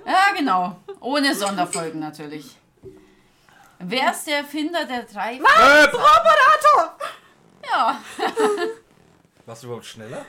Ja, 0.04 0.34
genau. 0.36 0.76
Ohne 1.00 1.34
Sonderfolgen 1.34 1.98
natürlich. 1.98 2.58
Wer 3.78 4.10
ist 4.12 4.26
der 4.26 4.38
Erfinder 4.38 4.84
der 4.84 5.04
drei? 5.04 5.36
Äh, 5.36 5.84
Roboter! 5.84 6.98
Ja, 7.64 8.00
warst 9.46 9.62
du 9.62 9.66
überhaupt 9.68 9.86
schneller? 9.86 10.26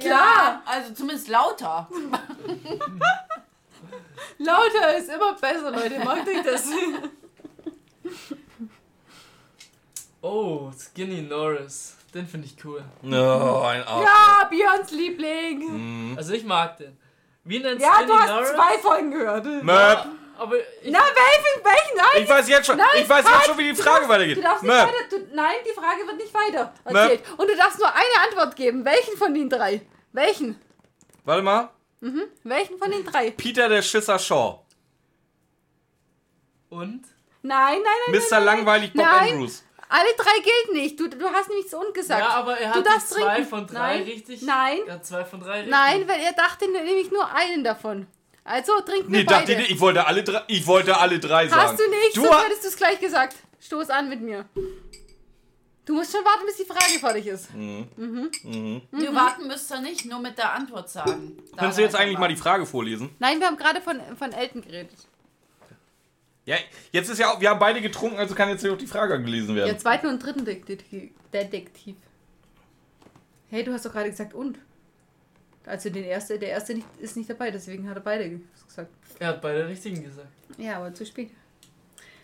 Klar! 0.00 0.62
also 0.66 0.94
zumindest 0.94 1.28
lauter. 1.28 1.88
Lauter 4.38 4.96
ist 4.96 5.08
immer 5.10 5.34
besser, 5.34 5.70
Leute. 5.70 5.98
Macht 6.04 6.26
euch 6.28 6.42
das. 6.42 6.66
Oh, 10.28 10.72
Skinny 10.76 11.22
Norris. 11.22 11.94
Den 12.14 12.26
finde 12.26 12.46
ich 12.46 12.56
cool. 12.64 12.82
No, 13.02 13.60
ein 13.62 13.82
Arsch. 13.84 14.06
ja, 14.08 14.44
Björns 14.50 14.90
Liebling. 14.90 16.14
Also 16.16 16.32
ich 16.32 16.44
mag 16.44 16.76
den. 16.78 16.96
Wie 17.44 17.58
nennt 17.58 17.80
Ja, 17.80 17.94
Skinny 17.96 18.06
du 18.08 18.14
hast 18.18 18.28
Norris? 18.30 18.50
zwei 18.52 18.78
Folgen 18.78 19.10
gehört. 19.10 19.44
Möp. 19.44 20.06
Aber 20.38 20.56
ich, 20.58 20.90
Na, 20.90 20.98
welchen? 20.98 21.64
Welchen? 21.64 21.96
Nein! 21.96 22.22
Ich 22.22 22.28
weiß 22.28 22.48
jetzt 22.48 22.66
schon, 22.66 22.76
Nein, 22.76 22.86
ich 22.96 23.08
weiß 23.08 23.24
halt. 23.24 23.36
jetzt 23.36 23.46
schon, 23.46 23.58
wie 23.58 23.70
die 23.70 23.74
Frage 23.74 24.04
Du 24.04 24.08
weitergeht. 24.10 24.44
darfst 24.44 24.62
nicht 24.64 24.72
Möp. 24.72 24.86
weiter. 24.86 25.08
Du, 25.10 25.34
nein, 25.34 25.54
die 25.66 25.72
Frage 25.72 26.06
wird 26.06 26.16
nicht 26.18 26.34
weiter 26.34 26.72
erzählt. 26.84 27.22
Und 27.38 27.48
du 27.50 27.56
darfst 27.56 27.78
nur 27.78 27.88
eine 27.88 28.28
Antwort 28.28 28.54
geben. 28.56 28.84
Welchen 28.84 29.16
von 29.16 29.32
den 29.32 29.48
drei? 29.48 29.80
Welchen? 30.12 30.60
Warte 31.24 31.42
mal. 31.42 31.70
Welchen 32.44 32.78
von 32.78 32.90
den 32.90 33.04
drei? 33.04 33.30
Peter 33.30 33.68
der 33.70 33.80
Schisser 33.82 34.18
Shaw. 34.18 34.60
und? 36.68 37.02
Nein, 37.42 37.78
nein, 37.82 38.12
nein. 38.12 38.22
Mr. 38.30 38.40
Langweilig 38.40 38.92
Bob 38.92 39.04
Nein. 39.06 39.32
Andrews. 39.34 39.62
Alle 39.88 40.08
drei 40.16 40.32
gilt 40.42 40.76
nicht. 40.82 40.98
Du, 41.00 41.08
du 41.08 41.24
hast 41.26 41.48
nämlich 41.48 41.70
so 41.70 41.78
und 41.80 41.94
gesagt. 41.94 42.20
Ja, 42.20 42.28
aber 42.30 42.58
er 42.58 42.72
Du 42.72 42.88
hat 42.88 43.06
zwei 43.06 43.34
trinken. 43.36 43.48
von 43.48 43.66
drei 43.66 43.98
Nein, 43.98 44.02
richtig. 44.02 44.42
nein. 44.42 44.78
Er 44.86 44.94
hat 44.94 45.06
zwei 45.06 45.24
von 45.24 45.40
drei 45.40 45.54
richtig. 45.60 45.70
Nein, 45.70 46.08
weil 46.08 46.20
er 46.20 46.32
dachte 46.32 46.70
nämlich 46.70 47.10
nur 47.10 47.28
einen 47.32 47.62
davon. 47.64 48.06
Also 48.44 48.80
trinken 48.80 49.12
wir 49.12 49.20
Nee, 49.20 49.24
dachte 49.24 49.52
beide. 49.52 49.62
ich, 49.62 49.70
ich 49.72 49.80
wollte 49.80 50.06
alle 50.06 50.22
drei, 50.22 50.42
ich 50.48 50.66
wollte 50.66 50.96
alle 50.98 51.18
drei 51.18 51.48
sagen. 51.48 51.62
Hast 51.62 51.78
du 51.80 51.88
nicht, 51.88 52.16
Du 52.16 52.22
sonst 52.24 52.44
hättest 52.44 52.64
du 52.64 52.68
es 52.68 52.76
gleich 52.76 53.00
gesagt. 53.00 53.36
Stoß 53.60 53.90
an 53.90 54.08
mit 54.08 54.20
mir. 54.20 54.44
Du 55.84 55.94
musst 55.94 56.10
schon 56.12 56.24
warten, 56.24 56.44
bis 56.46 56.56
die 56.56 56.64
Frage 56.64 56.98
fertig 56.98 57.26
ist. 57.28 57.54
Mhm. 57.54 57.88
Mhm. 57.96 58.82
Du 58.90 59.14
warten 59.14 59.46
müsst 59.46 59.70
ihr 59.72 59.80
nicht, 59.80 60.04
nur 60.04 60.18
mit 60.18 60.36
der 60.36 60.52
Antwort 60.52 60.90
sagen. 60.90 61.36
Könntest 61.56 61.78
du 61.78 61.82
jetzt 61.82 61.94
eigentlich 61.94 62.18
mal 62.18 62.26
die 62.28 62.36
Frage 62.36 62.66
vorlesen? 62.66 63.10
Nein, 63.20 63.38
wir 63.38 63.46
haben 63.46 63.56
gerade 63.56 63.80
von, 63.80 64.00
von 64.18 64.32
Elton 64.32 64.62
geredet. 64.62 64.90
Ja, 66.46 66.56
jetzt 66.92 67.10
ist 67.10 67.18
ja 67.18 67.32
auch, 67.32 67.40
wir 67.40 67.50
haben 67.50 67.58
beide 67.58 67.80
getrunken, 67.80 68.16
also 68.18 68.34
kann 68.34 68.48
jetzt 68.48 68.60
hier 68.60 68.72
auch 68.72 68.78
die 68.78 68.86
Frage 68.86 69.20
gelesen 69.20 69.56
werden. 69.56 69.68
Ja, 69.68 69.76
zweiten 69.76 70.06
und 70.06 70.22
dritten 70.22 70.44
Detektiv. 70.44 71.10
Detektiv. 71.32 71.96
Hey, 73.50 73.64
du 73.64 73.72
hast 73.72 73.84
doch 73.84 73.92
gerade 73.92 74.10
gesagt 74.10 74.32
und. 74.32 74.58
Also 75.66 75.90
den 75.90 76.04
erste, 76.04 76.38
der 76.38 76.50
erste 76.50 76.74
nicht, 76.74 76.86
ist 77.00 77.16
nicht 77.16 77.28
dabei, 77.28 77.50
deswegen 77.50 77.88
hat 77.88 77.96
er 77.96 78.00
beide 78.00 78.40
gesagt. 78.68 78.90
Er 79.18 79.28
hat 79.28 79.42
beide 79.42 79.66
richtigen 79.66 80.04
gesagt. 80.04 80.28
Ja, 80.56 80.76
aber 80.76 80.94
zu 80.94 81.04
spät. 81.04 81.30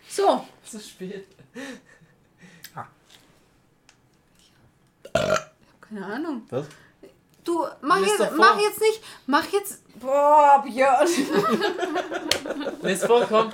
So, 0.07 0.47
Zu 0.65 0.79
spät. 0.79 1.27
keine 5.81 6.05
Ahnung. 6.05 6.43
Was? 6.49 6.65
Du, 7.43 7.65
mach 7.81 7.99
Lies 7.99 8.17
jetzt, 8.17 8.37
mach 8.37 8.59
jetzt 8.59 8.79
nicht, 8.79 9.03
mach 9.27 9.51
jetzt. 9.51 9.99
Boah, 9.99 10.63
Björn. 10.65 11.07
Lies 12.81 13.03
vor, 13.05 13.25
komm. 13.27 13.51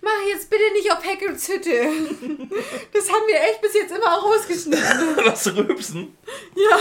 Mach 0.00 0.26
jetzt 0.28 0.48
bitte 0.48 0.72
nicht 0.72 0.90
auf 0.92 1.04
Hackels 1.04 1.48
Hütte. 1.48 1.70
Das 2.92 3.08
haben 3.10 3.26
wir 3.26 3.40
echt 3.40 3.60
bis 3.60 3.74
jetzt 3.74 3.92
immer 3.92 4.06
rausgeschnitten. 4.06 5.16
Das 5.24 5.46
Rübsen? 5.54 6.16
Ja. 6.54 6.78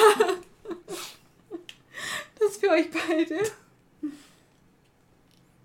Das 2.39 2.51
ist 2.51 2.59
für 2.59 2.69
euch 2.69 2.87
beide. 2.91 3.39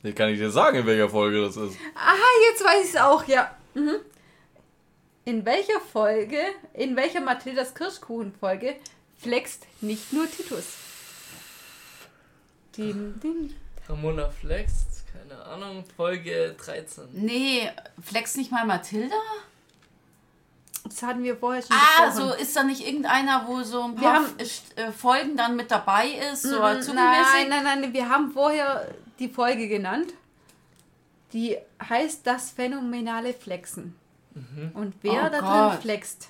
Ich 0.05 0.15
kann 0.15 0.31
ich 0.31 0.39
dir 0.39 0.51
sagen, 0.51 0.79
in 0.79 0.87
welcher 0.87 1.09
Folge 1.09 1.43
das 1.43 1.57
ist. 1.57 1.77
Aha, 1.95 2.17
jetzt 2.51 2.65
weiß 2.65 2.85
ich 2.85 2.91
es 2.95 2.97
auch, 3.01 3.27
ja. 3.29 3.55
Mhm. 3.75 3.97
In 5.25 5.45
welcher 5.47 5.81
Folge, 5.81 6.41
in 6.75 6.97
welcher 6.97 7.21
Mathildas 7.21 7.75
Kirschkuchen-Folge 7.75 8.75
flext 9.19 9.67
nicht 9.81 10.13
nur 10.13 10.29
Titus? 10.29 10.65
Dim, 12.77 13.21
dim. 13.21 13.55
Ramona 13.89 14.31
flext, 14.31 15.02
keine 15.13 15.43
Ahnung, 15.45 15.85
Folge 15.97 16.55
13. 16.65 17.09
Nee, 17.13 17.71
flex 18.03 18.37
nicht 18.37 18.51
mal 18.51 18.65
Mathilda? 18.67 19.15
Das 20.85 21.03
hatten 21.03 21.23
wir 21.23 21.37
vorher 21.37 21.63
schon 21.63 21.77
Ah, 21.77 22.07
besprochen. 22.07 22.31
so 22.31 22.35
ist 22.43 22.57
da 22.57 22.65
nicht 22.65 22.85
irgendeiner, 22.87 23.45
wo 23.47 23.63
so 23.63 23.83
ein 23.85 23.95
Wir 23.97 24.03
paar 24.03 24.15
haben- 24.17 24.35
äh, 24.77 24.91
Folgen 24.93 25.37
dann 25.37 25.55
mit 25.55 25.71
dabei 25.71 26.09
ist, 26.33 26.43
so 26.43 26.57
Mhm, 26.57 26.95
Nein, 26.95 27.49
nein, 27.49 27.63
nein, 27.65 27.93
wir 27.93 28.09
haben 28.09 28.33
vorher 28.33 28.93
die 29.19 29.29
Folge 29.29 29.69
genannt. 29.69 30.13
Die 31.33 31.57
heißt 31.89 32.27
das 32.27 32.51
phänomenale 32.51 33.33
Flexen. 33.33 33.97
Und 34.75 34.95
wer 35.03 35.27
Oh 35.27 35.29
da 35.31 35.41
Gott. 35.41 35.73
drin 35.75 35.83
flext? 35.83 36.29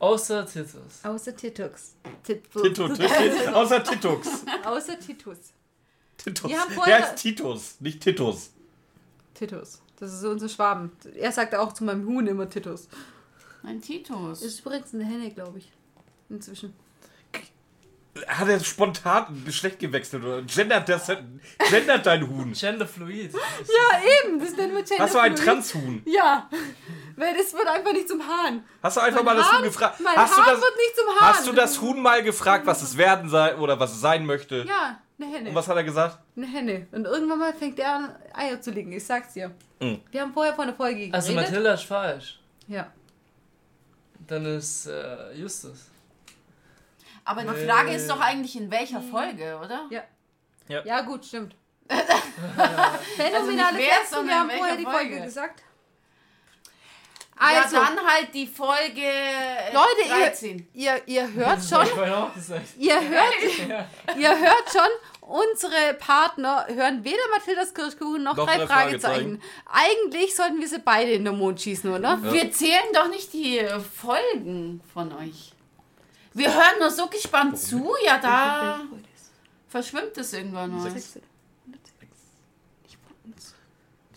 Außer 0.00 0.44
Titus. 0.46 0.72
Außer 1.04 1.36
Titus. 1.36 1.94
Tit- 2.26 2.42
Tito, 2.50 2.88
Tito, 2.88 3.50
außer 3.54 3.82
Titux. 3.84 4.28
Außer 4.64 4.98
Titus. 4.98 5.38
Titus. 6.16 6.50
Wir 6.50 6.60
haben 6.60 6.72
vorher- 6.72 6.98
Der 6.98 7.06
heißt 7.08 7.16
Titus, 7.22 7.76
nicht 7.80 8.00
Titus. 8.00 8.50
Titus. 9.34 9.80
Das 9.98 10.12
ist 10.12 10.20
so 10.20 10.30
unser 10.30 10.48
Schwaben. 10.48 10.92
Er 11.16 11.32
sagt 11.32 11.54
auch 11.54 11.72
zu 11.72 11.84
meinem 11.84 12.06
Huhn 12.06 12.26
immer 12.26 12.48
Titus. 12.48 12.88
Ein 13.62 13.80
Titus. 13.80 14.42
Ist 14.42 14.60
übrigens 14.60 14.92
eine 14.94 15.04
Henne, 15.04 15.30
glaube 15.30 15.58
ich. 15.58 15.72
Inzwischen. 16.28 16.74
Hat 18.28 18.46
er 18.48 18.60
spontan 18.62 19.42
Geschlecht 19.44 19.80
gewechselt 19.80 20.22
oder 20.24 20.40
gendert, 20.42 20.88
das, 20.88 21.08
gendert 21.68 22.06
dein 22.06 22.28
Huhn? 22.28 22.52
Genderfluid. 22.52 23.32
Ja, 23.34 24.00
eben. 24.24 24.38
Das 24.38 24.52
nennen 24.56 24.76
wir 24.76 24.84
Gender 24.84 25.02
Hast 25.02 25.14
du 25.14 25.18
ein. 25.18 25.34
Transhuhn? 25.34 26.00
Ja. 26.06 26.48
Weil 27.16 27.36
das 27.36 27.52
wird 27.52 27.66
einfach 27.66 27.92
nicht 27.92 28.08
zum 28.08 28.22
Hahn. 28.24 28.62
Hast 28.84 28.96
du 28.96 29.00
einfach 29.00 29.24
Mein 29.24 29.36
mal 29.36 29.42
das 29.42 29.52
Huhn 29.52 29.62
gefragt? 29.64 30.00
Mein 30.00 30.14
Hast 30.16 30.32
du 30.36 30.42
Hahn 30.42 30.46
das, 30.48 30.60
wird 30.60 30.76
nicht 30.76 30.96
zum 30.96 31.08
Hahn. 31.08 31.28
hast 31.34 31.46
du 31.48 31.52
das 31.52 31.80
Huhn 31.80 32.00
mal 32.02 32.22
gefragt, 32.22 32.66
was 32.66 32.82
es 32.82 32.96
werden 32.96 33.28
sei 33.28 33.56
oder 33.56 33.80
was 33.80 33.92
es 33.94 34.00
sein 34.00 34.24
möchte? 34.26 34.64
Ja, 34.68 35.00
eine 35.18 35.26
Henne. 35.32 35.48
Und 35.50 35.54
was 35.54 35.68
hat 35.68 35.76
er 35.76 35.84
gesagt? 35.84 36.18
Eine 36.36 36.46
Henne. 36.46 36.86
Und 36.92 37.04
irgendwann 37.06 37.38
mal 37.38 37.52
fängt 37.54 37.78
er 37.78 37.94
an, 37.94 38.16
Eier 38.32 38.60
zu 38.60 38.70
legen. 38.70 38.92
Ich 38.92 39.04
sag's 39.04 39.32
dir. 39.34 39.50
Mhm. 39.80 40.00
Wir 40.10 40.20
haben 40.22 40.32
vorher 40.32 40.54
von 40.54 40.66
der 40.66 40.74
Folge 40.76 40.96
geredet. 40.96 41.14
Also 41.14 41.32
Mathilda 41.32 41.74
ist 41.74 41.84
falsch. 41.84 42.40
Ja. 42.66 42.92
Dann 44.26 44.44
ist 44.46 44.86
äh, 44.86 45.32
Justus. 45.34 45.90
Aber 47.24 47.42
die 47.42 47.48
Nee. 47.50 47.66
Frage 47.66 47.92
ist 47.92 48.08
doch 48.10 48.20
eigentlich 48.20 48.56
in 48.56 48.70
welcher 48.70 49.00
Folge, 49.00 49.58
oder? 49.62 49.86
Ja. 49.90 50.02
Ja. 50.68 50.84
Ja, 50.84 51.00
gut, 51.02 51.24
stimmt. 51.24 51.54
Also 52.46 53.12
Phänomenale 53.16 53.76
Flexen, 53.76 54.06
sondern 54.10 54.26
wir 54.28 54.34
haben 54.40 54.50
vorher 54.58 54.76
die 54.76 54.82
Folge 54.84 54.98
Folge. 55.10 55.20
gesagt. 55.22 55.62
Ja, 57.52 57.62
Also, 57.62 57.76
dann 57.76 57.98
halt 58.06 58.32
die 58.34 58.46
Folge 58.46 59.00
äh, 59.02 59.72
Leute, 59.72 60.08
ihr- 60.08 60.26
13. 60.26 60.68
ihr, 60.72 61.02
ihr 61.06 61.32
hört 61.32 61.62
schon, 61.64 61.86
ihr 62.78 63.00
hört, 63.08 64.16
ihr 64.18 64.38
hört 64.38 64.70
schon, 64.72 64.88
unsere 65.20 65.94
Partner 65.98 66.66
hören 66.68 67.02
weder 67.04 67.22
Mathildas 67.32 67.72
Kirschkuchen 67.74 68.22
noch, 68.22 68.36
Noch 68.36 68.46
drei 68.46 68.58
drei 68.58 68.66
Fragezeichen. 68.66 69.42
Eigentlich 69.66 70.34
sollten 70.36 70.60
wir 70.60 70.68
sie 70.68 70.78
beide 70.78 71.12
in 71.12 71.24
den 71.24 71.36
Mond 71.36 71.60
schießen, 71.60 71.92
oder? 71.92 72.22
Wir 72.32 72.50
zählen 72.52 72.92
doch 72.92 73.08
nicht 73.08 73.32
die 73.32 73.60
Folgen 73.96 74.80
von 74.92 75.12
euch. 75.16 75.52
Wir 76.32 76.52
hören 76.52 76.78
nur 76.80 76.90
so 76.90 77.06
gespannt 77.06 77.58
zu, 77.58 77.94
ja, 78.04 78.18
da 78.18 78.80
verschwimmt 79.68 80.16
es 80.18 80.32
irgendwann 80.32 80.70
mal. 80.76 80.90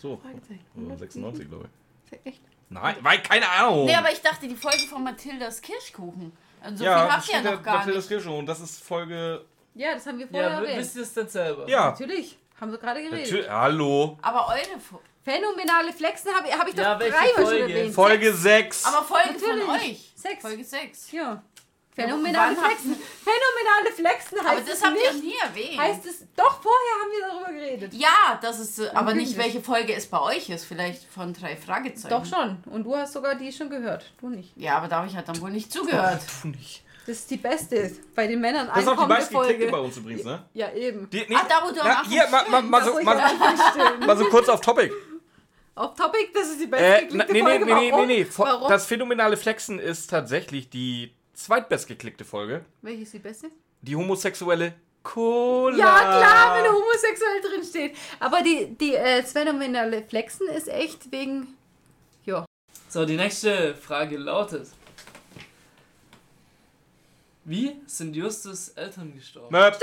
So, 0.00 0.20
oh, 0.24 0.96
96 0.96 1.48
glaube 1.48 1.68
ich. 2.12 2.18
Echt? 2.24 2.40
Nein, 2.70 2.96
weil 3.00 3.22
keine 3.22 3.48
Ahnung. 3.48 3.86
Nee, 3.86 3.94
aber 3.94 4.12
ich 4.12 4.20
dachte, 4.20 4.46
die 4.46 4.56
Folge 4.56 4.82
von 4.90 5.02
Mathildas 5.02 5.60
Kirschkuchen. 5.62 6.32
Also 6.60 6.78
so 6.78 6.84
ja, 6.84 7.00
viel 7.04 7.12
habt 7.16 7.28
ihr 7.28 7.34
ja 7.34 7.42
noch 7.56 7.62
gar 7.62 7.78
Mathildas 7.78 8.04
nicht. 8.04 8.08
Kirche 8.22 8.30
und 8.36 8.46
das 8.46 8.60
ist 8.60 8.82
Folge. 8.84 9.44
Ja, 9.74 9.94
das 9.94 10.06
haben 10.06 10.18
wir 10.18 10.26
vorher 10.28 10.50
Ja, 10.50 10.56
erwähnt. 10.60 10.78
wisst 10.78 10.96
ihr 10.96 11.02
es 11.02 11.14
denn 11.14 11.28
selber? 11.28 11.68
Ja, 11.68 11.90
Natürlich, 11.90 12.36
haben 12.60 12.72
wir 12.72 12.78
gerade 12.78 13.00
geredet. 13.02 13.20
natürlich. 13.26 13.48
Hallo. 13.50 14.18
Aber 14.22 14.48
eure 14.48 14.80
Fo 14.80 15.00
Phänomenale 15.24 15.92
Flexen 15.92 16.32
habe 16.34 16.48
hab 16.50 16.66
ich 16.68 16.74
doch 16.74 16.82
Ja, 16.82 16.98
welche 16.98 17.12
dreimal 17.12 17.34
schon 17.34 17.44
Folge? 17.44 17.62
erwähnt. 17.74 17.94
Folge 17.94 18.32
6. 18.32 18.84
Aber 18.86 19.04
Folge 19.04 19.38
von 19.38 19.58
Natürlich. 19.58 19.90
euch. 19.90 20.12
Sechs. 20.16 20.40
Folge 20.40 20.64
6. 20.64 21.12
Ja. 21.12 21.42
Phänomenale 22.02 22.56
Flexen. 22.56 22.96
Phänomenale 23.24 23.92
Flexen 23.94 24.38
heißt 24.38 24.48
Aber 24.48 24.60
das 24.70 24.82
ihr 24.82 25.12
nicht. 25.12 25.24
nie 25.24 25.34
erwähnt. 25.42 25.78
Heißt 25.80 26.06
es, 26.06 26.24
doch 26.36 26.60
vorher 26.62 26.94
haben 27.02 27.10
wir 27.10 27.28
darüber 27.28 27.52
geredet. 27.60 27.94
ja, 27.94 28.38
das 28.40 28.60
ist, 28.60 28.78
äh, 28.78 28.90
aber 28.94 29.14
nicht 29.14 29.36
welche 29.36 29.60
Folge 29.60 29.94
es 29.94 30.06
bei 30.06 30.20
euch 30.20 30.48
ist. 30.50 30.64
Vielleicht 30.64 31.04
von 31.12 31.32
drei 31.34 31.56
Fragezeichen. 31.56 32.08
Doch 32.10 32.24
schon. 32.24 32.58
Und 32.72 32.84
du 32.84 32.96
hast 32.96 33.12
sogar 33.12 33.34
die 33.34 33.52
schon 33.52 33.70
gehört. 33.70 34.10
Du 34.20 34.28
nicht. 34.28 34.52
Ja, 34.56 34.76
aber 34.76 34.88
da 34.88 34.96
habe 34.98 35.08
ich 35.08 35.16
halt 35.16 35.28
dann 35.28 35.40
wohl 35.40 35.50
nicht 35.50 35.72
zugehört. 35.72 36.20
Tu 36.42 36.48
nicht. 36.48 36.82
Das 37.06 37.16
ist 37.20 37.30
die 37.30 37.38
beste. 37.38 37.90
Bei 38.14 38.26
den 38.26 38.38
Männern 38.40 38.66
Das 38.68 38.78
ist 38.78 38.82
auch 38.88 38.92
die 38.92 38.98
ankommende 39.00 39.14
meistgeklickte 39.14 39.70
bei 39.72 39.78
uns 39.78 39.96
übrigens, 39.96 40.24
ne? 40.24 40.42
Ja, 40.52 40.70
eben. 40.72 41.08
Die, 41.08 41.24
nee, 41.26 41.34
Ah, 41.36 41.46
da, 41.48 41.62
wo 41.66 41.70
du 41.70 41.80
na, 41.82 42.06
hier, 42.06 42.26
mal, 42.28 42.44
mal, 42.50 42.62
mal, 42.62 42.84
so, 42.84 43.00
mal, 43.02 43.96
mal 44.06 44.16
so 44.18 44.24
kurz 44.26 44.48
auf 44.50 44.60
Topic. 44.60 44.92
Auf 45.74 45.94
Topic, 45.94 46.28
das 46.34 46.48
ist 46.50 46.60
die 46.60 46.66
beste 46.66 46.84
Äh, 46.84 47.08
na, 47.12 47.24
nee, 47.24 47.32
nee, 47.34 47.40
Folge. 47.40 47.64
nee, 47.64 47.72
nee, 47.74 47.80
nee, 47.80 47.92
Warum? 47.92 48.06
nee. 48.08 48.26
Warum? 48.36 48.68
Das 48.68 48.84
phänomenale 48.86 49.36
Flexen 49.38 49.78
ist 49.78 50.08
tatsächlich 50.10 50.68
die 50.68 51.14
zweitbestgeklickte 51.38 52.24
Folge. 52.24 52.64
Welche 52.82 53.02
ist 53.02 53.14
die 53.14 53.18
beste? 53.18 53.50
Die 53.82 53.94
homosexuelle 53.94 54.74
Cola. 55.02 55.76
Ja, 55.76 55.98
klar, 55.98 56.56
wenn 56.56 56.64
er 56.64 56.72
homosexuell 56.72 57.40
drin 57.40 57.64
steht. 57.64 57.96
Aber 58.18 58.42
die, 58.42 58.76
die 58.76 58.94
äh, 58.94 59.22
phänomenale 59.22 60.02
Flexen 60.02 60.48
ist 60.48 60.68
echt 60.68 61.10
wegen. 61.12 61.56
Ja. 62.24 62.44
So, 62.88 63.04
die 63.06 63.16
nächste 63.16 63.74
Frage 63.74 64.16
lautet: 64.16 64.68
Wie 67.44 67.80
sind 67.86 68.16
Justus 68.16 68.70
Eltern 68.70 69.14
gestorben? 69.14 69.52
Möp. 69.52 69.78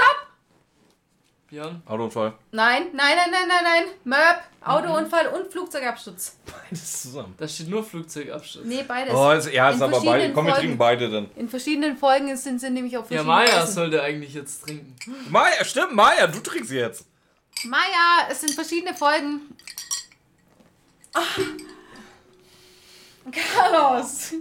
Björn? 1.48 1.82
Autounfall. 1.86 2.34
Nein, 2.52 2.88
nein, 2.94 3.16
nein, 3.18 3.30
nein, 3.32 3.48
nein, 3.48 3.64
nein. 3.64 3.84
Möb, 4.04 4.42
Autounfall 4.68 5.28
und 5.28 5.52
Flugzeugabsturz. 5.52 6.38
Beides 6.46 7.04
zusammen. 7.04 7.36
Da 7.38 7.48
steht 7.48 7.70
nur 7.70 7.84
Flugzeugabsturz. 7.84 8.66
Nee, 8.66 8.84
beides. 8.88 9.14
Oh, 9.14 9.32
ist, 9.32 9.52
ja, 9.54 9.70
ist 9.70 9.76
In 9.78 9.84
aber 9.84 10.02
beide. 10.02 10.34
Komm, 10.34 10.48
wir 10.48 10.56
trinken 10.56 10.78
beide 10.78 11.10
dann. 11.10 11.30
In 11.36 11.48
verschiedenen 11.48 11.98
Folgen 11.98 12.36
sind 12.36 12.60
sie 12.60 12.70
nämlich 12.72 12.98
auf 12.98 13.12
Ja, 13.12 13.24
verschiedenen 13.24 13.28
Maya 13.48 13.62
Weisen. 13.62 13.74
sollte 13.76 14.02
eigentlich 14.02 14.34
jetzt 14.34 14.64
trinken. 14.66 14.96
Maya, 15.30 15.64
stimmt, 15.64 15.94
Maya, 15.94 16.26
du 16.26 16.40
trinkst 16.40 16.72
jetzt. 16.72 17.06
Maya, 17.66 18.28
es 18.30 18.42
sind 18.42 18.52
verschiedene 18.54 18.96
Folgen. 18.96 19.42
Ah. 21.14 21.22
Carlos. 23.32 24.34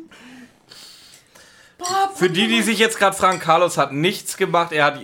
Boah, 1.79 2.13
Für 2.15 2.31
die, 2.31 2.47
die 2.49 2.63
sich 2.63 2.79
jetzt 2.79 2.99
gerade 2.99 3.17
fragen, 3.17 3.41
Carlos 3.41 3.77
hat 3.79 3.93
nichts 3.93 4.37
gemacht. 4.37 4.73
Er 4.73 4.85
hat 4.87 4.99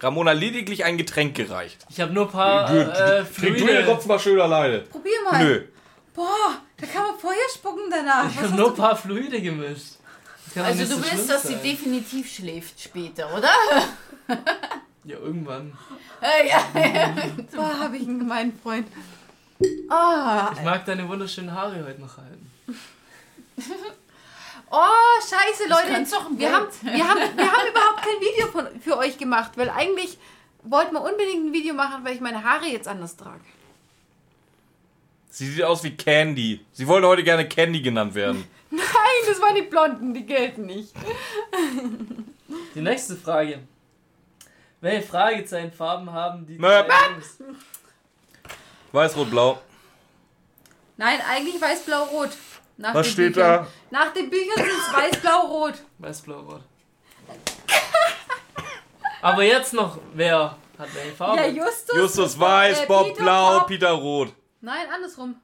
Ramona 0.00 0.32
lediglich 0.32 0.84
ein 0.84 0.96
Getränk 0.96 1.34
gereicht. 1.34 1.84
Ich 1.90 2.00
habe 2.00 2.12
nur 2.12 2.26
ein 2.26 2.30
paar 2.32 2.70
äh, 2.72 3.24
Trink 3.24 3.58
du 3.58 3.66
den. 3.66 3.84
Tropfen 3.84 4.08
mal 4.08 4.18
schön 4.18 4.40
alleine. 4.40 4.80
probier 4.80 5.12
mal. 5.30 5.44
Nö. 5.44 5.64
Boah, 6.14 6.58
da 6.76 6.86
kann 6.86 7.02
man 7.02 7.18
Feuer 7.18 7.34
spucken 7.54 7.84
danach. 7.90 8.30
Ich 8.30 8.36
habe 8.38 8.54
nur 8.54 8.68
ein 8.68 8.74
paar 8.74 8.96
Fluide 8.96 9.40
gemischt. 9.40 9.94
Also 10.56 10.80
du 10.84 10.86
so 10.86 11.02
willst, 11.02 11.30
dass 11.30 11.42
sie 11.42 11.54
sein. 11.54 11.62
definitiv 11.62 12.32
schläft 12.32 12.80
später, 12.80 13.32
oder? 13.36 13.50
Ja, 15.04 15.16
irgendwann. 15.18 15.76
Äh, 16.20 16.48
ja. 16.48 16.62
Boah, 17.54 17.78
habe 17.78 17.96
ich 17.96 18.02
einen 18.08 18.18
gemeinen 18.20 18.58
Freund. 18.60 18.86
Ah, 19.88 20.50
Ich 20.54 20.62
mag 20.62 20.84
deine 20.86 21.08
wunderschönen 21.08 21.52
Haare 21.52 21.84
heute 21.84 22.00
noch 22.00 22.16
halten. 22.16 22.50
Oh, 24.70 25.20
scheiße, 25.20 25.68
Leute. 25.68 25.88
wir, 26.38 26.52
haben, 26.52 26.66
wir, 26.82 27.08
haben, 27.08 27.36
wir 27.36 27.52
haben 27.52 27.68
überhaupt 27.70 28.02
kein 28.02 28.20
Video 28.20 28.46
von, 28.48 28.80
für 28.80 28.98
euch 28.98 29.16
gemacht, 29.16 29.52
weil 29.56 29.70
eigentlich 29.70 30.18
wollten 30.62 30.92
wir 30.92 31.00
unbedingt 31.00 31.46
ein 31.46 31.52
Video 31.52 31.74
machen, 31.74 32.04
weil 32.04 32.14
ich 32.14 32.20
meine 32.20 32.42
Haare 32.42 32.66
jetzt 32.66 32.86
anders 32.86 33.16
trage. 33.16 33.40
Sie 35.30 35.50
sieht 35.50 35.62
aus 35.62 35.82
wie 35.84 35.96
Candy. 35.96 36.64
Sie 36.72 36.86
wollte 36.86 37.06
heute 37.06 37.22
gerne 37.22 37.48
Candy 37.48 37.80
genannt 37.80 38.14
werden. 38.14 38.44
Nein, 38.70 38.82
das 39.26 39.40
waren 39.40 39.54
die 39.54 39.62
Blonden, 39.62 40.12
die 40.12 40.26
gelten 40.26 40.66
nicht. 40.66 40.92
Die 42.74 42.80
nächste 42.80 43.16
Frage. 43.16 43.60
Welche 44.80 45.06
Fragezeichenfarben 45.06 46.12
haben 46.12 46.46
die 46.46 46.54
Jungs? 46.54 47.38
Weiß, 48.92 49.16
rot, 49.16 49.30
blau. 49.30 49.60
Nein, 50.96 51.20
eigentlich 51.28 51.60
weiß, 51.60 51.84
blau, 51.84 52.04
rot. 52.04 52.30
Nach 52.78 52.94
Was 52.94 53.06
den 53.08 53.12
steht 53.12 53.34
Büchern. 53.34 53.66
da? 53.90 53.98
Nach 54.04 54.12
den 54.14 54.30
Büchern 54.30 54.54
sind 54.56 54.66
es 54.68 54.92
weiß, 54.94 55.20
blau, 55.20 55.40
rot. 55.46 55.74
Weiß, 55.98 56.22
blau, 56.22 56.38
rot. 56.40 56.62
Aber 59.20 59.42
jetzt 59.42 59.74
noch, 59.74 59.98
wer 60.14 60.56
hat 60.78 60.94
welche 60.94 61.12
Farbe? 61.16 61.40
Ja, 61.42 61.48
Justus. 61.48 61.96
Justus 61.96 62.38
weiß, 62.38 62.82
äh, 62.82 62.86
Bob 62.86 63.08
Peter, 63.08 63.22
blau, 63.22 63.58
Bob- 63.58 63.66
Peter 63.66 63.90
rot. 63.90 64.32
Nein, 64.60 64.86
andersrum. 64.94 65.36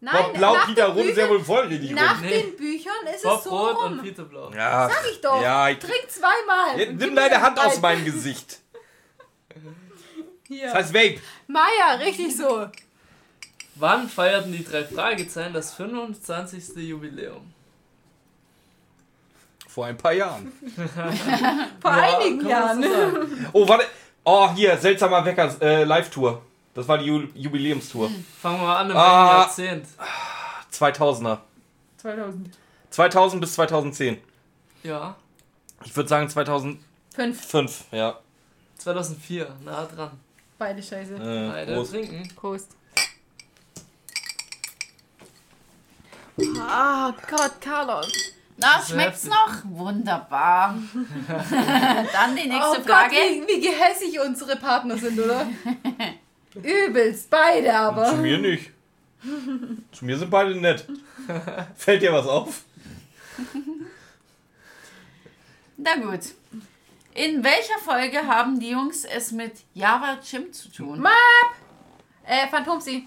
Nein, 0.00 0.14
Bob 0.16 0.32
blau, 0.34 0.54
nach 0.54 0.66
Peter 0.66 0.86
den 0.88 0.96
rot 0.96 1.04
ist 1.06 1.16
ja 1.18 1.26
Büchern- 1.26 1.30
wohl 1.30 1.44
voll 1.44 1.66
richtig 1.66 1.90
Nach 1.90 2.14
rum. 2.18 2.26
Nee. 2.26 2.42
den 2.42 2.56
Büchern 2.56 3.06
ist 3.14 3.22
Bob 3.24 3.38
es 3.38 3.44
so 3.44 3.50
rot 3.50 3.76
rum. 3.76 3.92
und 3.92 4.02
Peter 4.02 4.24
blau. 4.24 4.50
Ja, 4.54 4.88
Sag 4.88 5.04
ich 5.12 5.20
doch. 5.20 5.42
Ja, 5.42 5.68
ich, 5.68 5.78
Trink 5.78 6.06
zweimal. 6.08 6.80
Ja, 6.80 6.92
nimm 6.92 7.14
deine 7.14 7.40
Hand 7.42 7.58
aus 7.60 7.80
meinem 7.80 8.04
Gesicht. 8.06 8.60
Hier. 10.48 10.66
Das 10.66 10.74
heißt 10.76 10.94
Vape. 10.94 11.20
Maya, 11.46 11.94
richtig 11.98 12.34
so. 12.34 12.68
Wann 13.78 14.08
feierten 14.08 14.52
die 14.52 14.64
drei 14.64 14.84
Fragezeichen 14.84 15.52
das 15.54 15.74
25. 15.74 16.76
Jubiläum? 16.76 17.52
Vor 19.68 19.86
ein 19.86 19.96
paar 19.96 20.12
Jahren. 20.12 20.52
Vor 21.80 21.90
Ja, 21.96 22.18
einigen 22.18 22.46
Jahren. 22.48 22.82
so 22.82 22.88
sagen. 22.90 23.46
Oh, 23.52 23.68
warte. 23.68 23.84
Oh, 24.24 24.50
hier, 24.54 24.76
seltsamer 24.78 25.24
Wecker, 25.24 25.54
äh, 25.62 25.84
Live-Tour. 25.84 26.42
Das 26.74 26.86
war 26.88 26.98
die 26.98 27.06
Ju 27.06 27.28
Jubiläumstour. 27.34 28.10
Fangen 28.40 28.60
wir 28.60 28.66
mal 28.66 28.76
an 28.78 28.90
im 28.90 28.96
Ah. 28.96 29.38
Jahrzehnt. 29.42 29.86
2000er. 30.72 31.38
2005. 31.98 32.56
2000 32.90 33.40
bis 33.40 33.54
2010. 33.54 34.18
Ja, 34.82 35.16
Ich 35.84 35.94
würde 35.96 36.08
sagen 36.08 36.28
2005, 36.28 37.84
ja. 37.92 38.18
2004, 38.78 39.48
nah 39.64 39.86
dran. 39.86 40.10
Beide 40.58 40.82
scheiße. 40.82 41.14
Äh, 41.14 41.48
Beide 41.50 41.74
Prost. 41.74 41.92
trinken. 41.92 42.28
Prost. 42.36 42.70
Ah 46.60 47.12
Gott, 47.28 47.60
Carlos. 47.60 48.12
Na, 48.56 48.82
schmeckt's 48.82 49.26
noch? 49.26 49.62
Wunderbar. 49.64 50.74
Dann 52.12 52.36
die 52.36 52.48
nächste 52.48 52.70
oh 52.70 52.74
Gott, 52.74 52.84
Frage. 52.84 53.14
wie, 53.14 53.46
wie 53.46 53.60
gehässig 53.60 54.18
unsere 54.20 54.56
Partner 54.56 54.96
sind, 54.98 55.18
oder? 55.18 55.46
Übelst, 56.54 57.30
beide 57.30 57.74
aber. 57.74 58.06
Zu 58.06 58.16
mir 58.16 58.38
nicht. 58.38 58.70
Zu 59.92 60.04
mir 60.04 60.18
sind 60.18 60.30
beide 60.30 60.54
nett. 60.54 60.86
Fällt 61.76 62.02
dir 62.02 62.12
was 62.12 62.26
auf? 62.26 62.62
Na 65.76 65.96
gut. 65.96 66.20
In 67.14 67.42
welcher 67.42 67.78
Folge 67.78 68.26
haben 68.26 68.58
die 68.58 68.70
Jungs 68.70 69.04
es 69.04 69.32
mit 69.32 69.52
Java 69.74 70.18
Jim 70.22 70.52
zu 70.52 70.68
tun? 70.70 71.00
Map! 71.00 71.12
Äh, 72.24 72.48
Phantomsi. 72.48 73.06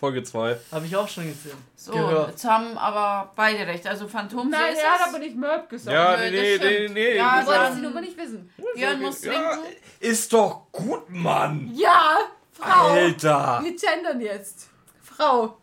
Folge 0.00 0.22
2. 0.22 0.56
Habe 0.72 0.86
ich 0.86 0.96
auch 0.96 1.06
schon 1.06 1.24
gesehen. 1.26 1.58
So, 1.76 1.92
Gehört. 1.92 2.30
jetzt 2.30 2.44
haben 2.46 2.78
aber 2.78 3.32
beide 3.36 3.66
recht. 3.66 3.86
Also 3.86 4.08
Phantom 4.08 4.48
Nein, 4.48 4.72
ist 4.72 4.78
er 4.82 4.92
hat 4.92 5.08
aber 5.10 5.18
nicht 5.18 5.36
Merp 5.36 5.68
gesagt. 5.68 5.92
Ja, 5.94 6.16
nee, 6.16 6.56
das 6.56 6.66
nee, 6.66 6.78
nee, 6.80 6.88
nee. 6.88 7.16
Ja, 7.18 7.40
Ich 7.40 7.46
wollte 7.46 7.60
dann- 7.60 7.74
sie 7.74 7.80
nur 7.82 8.00
nicht 8.00 8.16
wissen. 8.16 8.50
Björn 8.74 8.98
muss 9.02 9.20
trinken. 9.20 9.38
Ja, 9.42 9.58
ist 10.00 10.32
doch 10.32 10.68
gut, 10.72 11.10
Mann. 11.10 11.70
Ja, 11.74 12.16
Frau. 12.50 12.88
Alter. 12.92 13.60
Wir 13.62 13.76
gendern 13.76 14.22
jetzt. 14.22 14.70
Frau. 15.02 15.58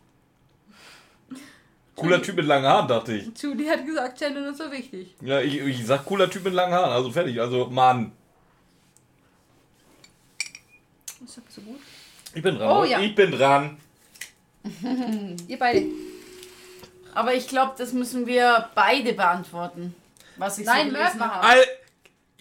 Cooler 1.96 2.22
Typ 2.22 2.36
mit 2.36 2.44
langen 2.46 2.64
Haaren, 2.64 2.86
dachte 2.86 3.14
ich. 3.14 3.42
Judy 3.42 3.66
hat 3.66 3.84
gesagt, 3.84 4.20
gendern 4.20 4.44
ist 4.52 4.58
so 4.58 4.70
wichtig. 4.70 5.16
Ja, 5.20 5.40
ich, 5.40 5.56
ich 5.60 5.84
sag 5.84 6.04
cooler 6.04 6.30
Typ 6.30 6.44
mit 6.44 6.54
langen 6.54 6.72
Haaren, 6.72 6.92
also 6.92 7.10
fertig. 7.10 7.40
Also, 7.40 7.66
Mann. 7.66 8.12
Ist 11.24 11.38
das 11.38 11.54
so 11.56 11.60
gut? 11.62 11.80
Ich 12.34 12.40
bin 12.42 12.54
dran. 12.56 12.70
Oh, 12.70 12.84
ja. 12.84 13.00
Ich 13.00 13.16
bin 13.16 13.32
dran. 13.32 13.78
Ihr 15.48 15.58
beide. 15.58 15.86
Aber 17.14 17.34
ich 17.34 17.48
glaube, 17.48 17.74
das 17.78 17.92
müssen 17.92 18.26
wir 18.26 18.68
beide 18.74 19.12
beantworten. 19.14 19.94
Was 20.36 20.58
ich 20.58 20.66
Nein, 20.66 20.90
so 20.90 20.94
gelesen 20.96 21.20
habe. 21.20 21.46
Al- 21.46 21.66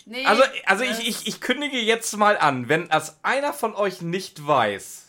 Nee, 0.09 0.25
Also, 0.25 0.41
also 0.65 0.85
ich, 0.85 1.05
ich, 1.05 1.27
ich 1.27 1.41
kündige 1.41 1.77
jetzt 1.81 2.15
mal 2.15 2.37
an, 2.37 2.69
wenn 2.69 2.87
das 2.87 3.17
einer 3.23 3.51
von 3.51 3.75
euch 3.75 4.01
nicht 4.01 4.47
weiß, 4.47 5.05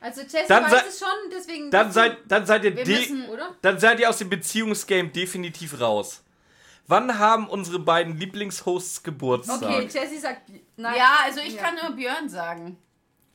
Also 0.00 0.20
Jessie 0.20 0.44
Dann 0.46 0.70
weiß 0.70 0.84
es 0.88 1.00
schon, 1.00 1.08
deswegen... 1.32 1.70
dann 1.72 1.90
seid, 1.90 2.16
dann 2.28 2.46
seid 2.46 2.62
ihr 2.62 2.70
müssen, 2.70 3.28
Oder? 3.28 3.56
dann 3.60 3.80
seid 3.80 3.98
ihr 3.98 4.08
aus 4.08 4.18
dem 4.18 4.30
Beziehungsgame 4.30 5.08
definitiv 5.08 5.80
raus. 5.80 6.22
Wann 6.86 7.18
haben 7.18 7.48
unsere 7.48 7.80
beiden 7.80 8.16
Lieblingshosts 8.18 9.02
Geburtstag? 9.02 9.62
Okay, 9.62 9.88
Jessie 9.92 10.18
sagt... 10.18 10.42
Nein. 10.76 10.94
Ja, 10.96 11.16
also 11.24 11.40
ich 11.40 11.54
Ja. 11.54 11.62
kann 11.62 11.74
nur 11.82 11.96
Björn 11.96 12.28
sagen. 12.28 12.78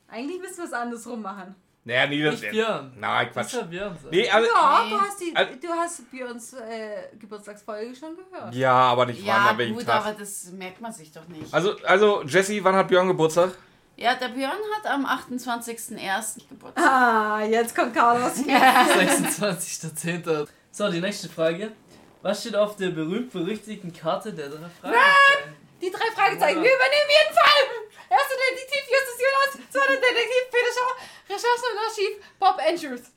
Eigentlich 0.08 0.40
müssen 0.40 0.56
wir 0.58 0.64
es 0.64 0.72
andersrum 0.72 1.20
machen. 1.20 1.54
Naja, 1.88 2.06
nee, 2.08 2.20
das 2.24 2.40
Nicht 2.40 2.50
Björn. 2.50 2.92
Nein, 2.98 3.26
Das 3.26 3.32
Quatsch. 3.34 3.46
ist 3.46 3.52
ja 3.60 3.66
Björn. 3.68 3.94
sagen. 3.96 4.08
Nee, 4.10 4.28
also, 4.28 4.48
Ja, 4.52 4.82
Nee. 4.84 4.90
du 4.90 5.00
hast, 5.00 5.20
die, 5.20 5.36
Also- 5.36 5.52
du 5.54 5.68
hast 5.68 6.10
Björns 6.10 6.52
äh, 6.54 7.16
Geburtstagsfolge 7.16 7.94
schon 7.94 8.16
gehört. 8.16 8.52
ja, 8.54 8.72
aber 8.72 9.06
nicht 9.06 9.20
wann, 9.20 9.26
Ja, 9.26 9.46
an 9.50 9.58
welchem 9.58 9.76
gut, 9.76 9.86
Tag. 9.86 10.04
aber 10.04 10.14
das 10.18 10.46
merkt 10.52 10.80
man 10.80 10.92
sich 10.92 11.12
doch 11.12 11.28
nicht. 11.28 11.54
Also, 11.54 11.76
also, 11.84 12.22
Jesse, 12.24 12.58
wann 12.64 12.74
hat 12.74 12.88
Björn 12.88 13.06
Geburtstag? 13.06 13.52
Ja, 13.96 14.14
der 14.16 14.28
Björn 14.28 14.58
hat 14.76 14.86
am 14.92 15.06
28.01. 15.06 16.48
Geburtstag. 16.48 16.84
Ah, 16.84 17.40
jetzt 17.44 17.72
kommt 17.74 17.94
Carlos. 17.94 18.32
26.10. 18.36 20.48
So, 20.72 20.90
die 20.90 21.00
nächste 21.00 21.28
Frage. 21.28 21.70
Was 22.22 22.40
steht 22.40 22.56
auf 22.56 22.76
der 22.76 22.88
berühmt-berüchtigten 22.90 23.92
Karte 23.92 24.32
der 24.32 24.48
drei 24.48 24.68
Fragezeichen? 24.80 25.54
Die 25.80 25.90
drei 25.90 26.10
Fragezeichen. 26.14 26.58
Ja. 26.58 26.64
Wir 26.64 26.74
übernehmen 26.74 27.08
jeden 27.08 27.34
Fall. 27.34 27.62
Erster 28.08 28.34
Detektiv 28.50 28.82
Justus 28.90 29.18
Jonas, 29.22 29.52
zweiter 29.70 29.96
Detektiv 30.00 30.42
Peter 30.50 30.72
Schau, 31.56 31.66
Recherche 31.66 31.72
und 31.72 31.78
Archiv 31.86 32.12
Bob 32.38 32.58
Andrews. 32.68 33.10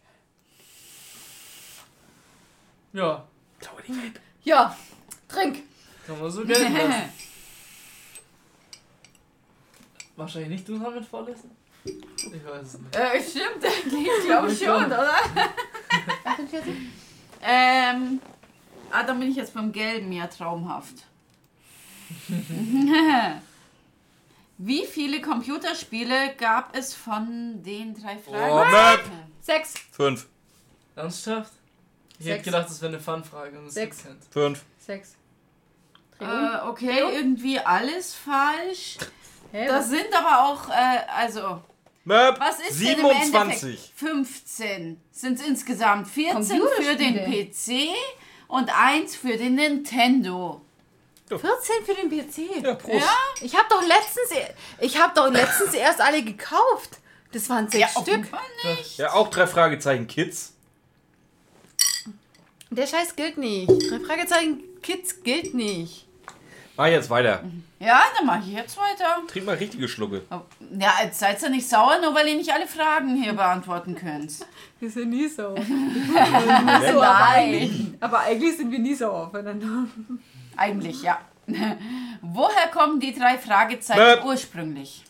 Ja, 2.94 3.28
Ja, 4.44 4.76
trink. 5.28 5.64
kann 6.08 6.20
man 6.20 6.32
so 6.32 6.44
gelten 6.46 6.74
lassen. 6.74 6.94
Wahrscheinlich 10.16 10.50
nicht 10.50 10.68
du 10.68 10.78
damit 10.80 11.06
vorlesen? 11.06 11.52
Ich 11.86 11.94
weiß 12.46 12.62
es 12.66 12.78
nicht. 12.80 12.96
äh, 12.96 13.22
stimmt, 13.24 13.64
ich 13.86 14.26
glaube 14.26 14.54
schon, 14.54 14.86
oder? 14.86 15.16
Ähm, 17.42 18.20
ah, 18.92 19.04
dann 19.04 19.18
bin 19.20 19.30
ich 19.32 19.38
jetzt 19.38 19.54
beim 19.54 19.72
Gelben, 19.72 20.12
ja, 20.12 20.28
traumhaft. 20.28 21.06
Wie 24.62 24.86
viele 24.86 25.22
Computerspiele 25.22 26.36
gab 26.38 26.76
es 26.76 26.94
von 26.94 27.64
den 27.64 27.94
drei 27.96 28.18
Fragen? 28.18 28.72
Map. 28.72 29.00
Sechs. 29.42 29.74
Fünf. 29.92 30.28
Ernsthaft? 30.98 31.54
Ich 32.20 32.28
hätte 32.28 32.44
gedacht, 32.44 32.70
das 32.70 32.82
wäre 32.82 32.92
eine 32.92 33.02
Fun-Frage 33.02 33.58
Sechs. 33.70 34.04
Fünf. 34.30 34.62
Sechs. 34.78 35.16
Äh, 36.20 36.68
okay, 36.68 37.00
irgendwie 37.14 37.58
alles 37.58 38.14
falsch. 38.14 38.98
Hä, 39.54 39.66
Das 39.66 39.86
was? 39.86 39.90
sind 39.92 40.08
aber 40.14 40.44
auch, 40.50 40.68
äh, 40.70 41.08
also, 41.16 41.62
Möp. 42.04 42.38
was 42.42 42.60
ist 42.60 42.82
denn 42.82 43.00
im 43.00 43.06
Endeffekt? 43.06 43.60
27. 43.62 43.94
15 43.96 45.02
sind 45.12 45.40
es 45.40 45.48
insgesamt. 45.48 46.10
14 46.10 46.62
für 46.82 46.96
den. 46.98 47.16
PC 47.16 47.96
und 48.50 48.70
1 48.78 49.16
für 49.16 49.38
den 49.38 49.56
Nintendo. 49.56 50.60
14 51.38 51.86
für 51.86 51.94
den 51.94 52.10
PC. 52.10 52.64
Ja, 52.64 52.74
Prost. 52.74 52.96
Ja? 52.96 53.16
Ich 53.42 53.56
habe 53.56 53.66
doch 53.70 53.82
letztens, 53.82 54.30
ich 54.80 55.00
habe 55.00 55.14
doch 55.16 55.32
letztens 55.32 55.74
erst 55.74 56.02
alle 56.02 56.24
gekauft. 56.24 57.00
Das 57.32 57.50
waren 57.50 57.70
sechs 57.70 57.92
Stück. 57.92 58.08
offenbar 58.08 58.42
nicht. 58.64 58.98
Ja, 58.98 59.14
auch 59.14 59.30
drei 59.30 59.46
Fragezeichen 59.46 60.08
Kids. 60.08 60.54
Der 62.72 62.88
Scheiß 62.88 63.16
gilt 63.16 63.38
nicht. 63.38 63.70
Drei 63.70 64.00
Fragezeichen 64.00 64.64
Kids 64.82 65.24
gilt 65.24 65.54
nicht. 65.54 66.08
Mach 66.76 66.88
jetzt 66.88 67.10
weiter. 67.10 67.44
Ja, 67.80 68.04
dann 68.16 68.26
mache 68.26 68.40
ich 68.48 68.54
jetzt 68.54 68.78
weiter. 68.78 69.22
Trink 69.28 69.46
mal 69.46 69.56
richtige 69.56 69.88
Schlucke. 69.90 70.22
Ja, 70.78 70.94
jetzt 71.04 71.20
seid 71.20 71.42
ihr 71.44 71.50
nicht 71.50 71.68
sauer, 71.68 72.00
nur 72.02 72.16
weil 72.16 72.28
ihr 72.30 72.36
nicht 72.36 72.54
alle 72.54 72.68
Fragen 72.68 73.22
hier 73.22 73.34
beantworten 73.34 73.96
könnt. 73.96 74.32
Wir 74.80 74.90
sind 74.90 75.10
nie 75.10 75.28
so. 75.28 75.56
so, 75.58 75.62
Nein. 77.02 77.98
Aber 78.00 78.20
eigentlich 78.20 78.56
sind 78.56 78.72
wir 78.72 78.80
nie 78.80 78.96
so 78.96 79.08
aufeinander. 79.08 79.88
Eigentlich, 80.60 81.02
ja. 81.04 81.20
Woher 82.22 82.68
kommen 82.68 83.00
die 83.00 83.18
drei 83.18 83.38
Fragezeichen 83.38 84.00
Möp. 84.00 84.26
ursprünglich? 84.26 85.06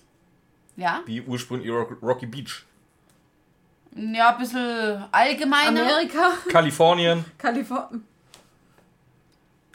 Ja? 0.75 1.01
Wie 1.05 1.21
ursprünglich 1.21 1.71
Rock- 1.71 1.97
Rocky 2.03 2.27
Beach. 2.27 2.65
Ja, 3.95 4.29
ein 4.29 4.37
bisschen 4.37 5.03
allgemeiner. 5.11 5.81
Amerika, 5.81 6.33
Kalifornien. 6.49 7.25
Kalifornien. 7.37 8.05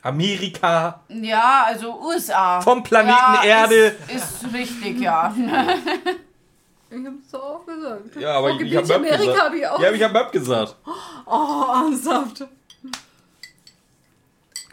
Amerika. 0.02 1.00
Ja, 1.08 1.64
also 1.66 2.00
USA. 2.00 2.60
Vom 2.60 2.82
Planeten 2.82 3.34
ja, 3.42 3.44
Erde. 3.44 3.96
Ist, 4.06 4.44
ist 4.44 4.52
richtig, 4.52 5.00
ja. 5.00 5.34
Ich 6.90 7.04
hab's 7.04 7.30
doch 7.32 7.42
auch 7.42 7.66
gesagt. 7.66 8.16
Ja, 8.20 8.34
aber 8.36 8.46
oh, 8.46 8.50
ich, 8.50 8.60
ich 8.60 8.70
Gebiet 8.70 8.90
hab 8.90 8.96
Amerika 8.96 9.16
gesagt. 9.16 9.42
hab 9.42 9.54
ich 9.54 9.66
auch. 9.66 9.80
Ja, 9.80 9.88
aber 9.88 9.96
ich 9.96 10.02
hab 10.04 10.12
Möb 10.12 10.30
gesagt. 10.30 10.76
Oh, 11.26 11.64
ernsthaft. 11.74 12.44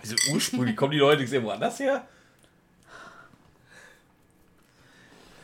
Diese 0.04 0.16
ursprünglich 0.32 0.76
kommen 0.76 0.92
die 0.92 0.98
Leute 1.00 1.24
irgendwo 1.24 1.52
anders 1.52 1.80
her? 1.80 2.08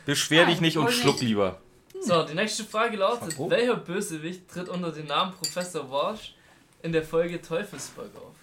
Beschwer 0.06 0.46
dich 0.46 0.60
nicht 0.60 0.76
und 0.78 0.90
schluck 0.90 1.16
nicht. 1.16 1.28
lieber. 1.28 1.60
So, 2.00 2.22
die 2.24 2.34
nächste 2.34 2.64
Frage 2.64 2.96
lautet? 2.96 3.38
Welcher 3.38 3.76
Bösewicht 3.76 4.48
tritt 4.48 4.68
unter 4.68 4.90
dem 4.92 5.06
Namen 5.06 5.32
Professor 5.32 5.90
Walsh 5.90 6.34
in 6.82 6.92
der 6.92 7.02
Folge 7.02 7.42
Teufelsberg 7.42 8.14
auf? 8.16 8.34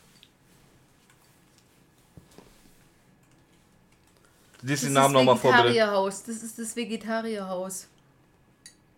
Lies 4.62 4.72
Das 4.72 4.80
den 4.82 4.88
ist 4.90 4.94
Namen 4.94 5.14
nochmal 5.14 5.38
vor, 5.38 5.52
bitte. 5.52 5.64
Vegetarierhaus. 5.66 6.24
Das 6.24 6.44
ist 6.44 6.60
das 6.60 6.76
Vegetarierhaus. 6.76 7.88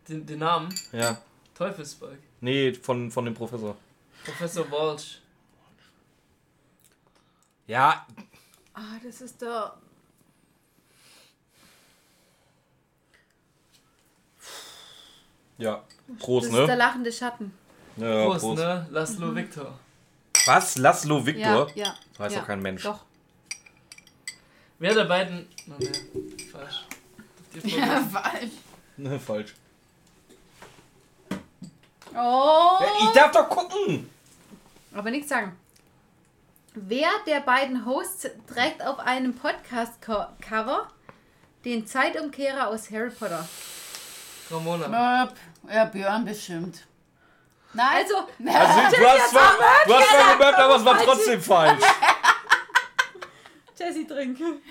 Den, 0.07 0.26
den 0.26 0.39
Namen? 0.39 0.74
Ja. 0.91 1.22
Teufelsberg. 1.55 2.18
Nee, 2.41 2.74
von, 2.74 3.11
von 3.11 3.26
dem 3.26 3.34
Professor. 3.34 3.76
Professor 4.24 4.70
Walsh. 4.72 5.20
Ja, 7.68 8.05
Ah, 8.74 8.99
das 9.03 9.22
ist 9.22 9.41
der. 9.41 9.74
ja. 15.57 15.84
Prost, 16.20 16.45
Das 16.47 16.53
ist 16.53 16.57
der 16.59 16.68
ne? 16.68 16.76
lachende 16.76 17.11
Schatten. 17.11 17.53
Ja, 17.97 18.26
Prost, 18.26 18.41
Prost. 18.41 18.57
ne? 18.59 18.88
Laszlo 18.91 19.36
Victor. 19.36 19.80
Was? 20.45 20.78
Laszlo 20.78 21.26
Victor? 21.26 21.70
Ja, 21.76 21.86
ja. 21.86 21.95
Weiß 22.18 22.34
ja. 22.34 22.39
doch 22.39 22.47
kein 22.47 22.61
Mensch. 22.61 22.84
Doch. 22.84 23.03
Wer 24.80 24.93
der 24.93 25.05
beiden. 25.05 25.47
Oh, 25.68 25.74
ne, 25.80 25.91
falsch. 26.51 26.86
Ja 27.63 28.01
falsch. 28.11 28.51
Ne, 28.97 29.20
falsch. 29.20 29.55
Oh. 32.15 32.78
Ich 33.03 33.09
darf 33.13 33.32
doch 33.32 33.49
gucken! 33.49 34.09
Aber 34.93 35.11
nichts 35.11 35.30
sagen. 35.30 35.55
Wer 36.80 37.09
der 37.25 37.39
beiden 37.39 37.88
Hosts 37.88 38.28
trägt 38.45 38.86
auf 38.86 38.99
einem 38.99 39.34
Podcast-Cover 39.34 40.88
den 41.65 41.88
Zeitumkehrer 41.88 42.67
aus 42.67 42.91
Harry 42.91 43.09
Potter? 43.09 43.47
Ramona. 44.51 44.88
Möp. 44.88 45.34
Ja, 45.73 45.86
Björn 45.86 46.23
bestimmt. 46.23 46.86
Nein. 47.73 47.88
Also, 48.03 48.15
Also, 48.17 48.95
du 48.95 49.07
hast 49.07 49.30
zwar, 49.32 49.53
du 49.88 49.93
hast 49.95 50.07
zwar 50.09 50.34
gemerkt, 50.38 50.59
aber 50.59 50.75
es 50.75 50.86
war 50.86 50.97
trotzdem 51.03 51.41
falsch. 51.41 51.84
Jesse 53.80 54.05
trinken. 54.07 54.61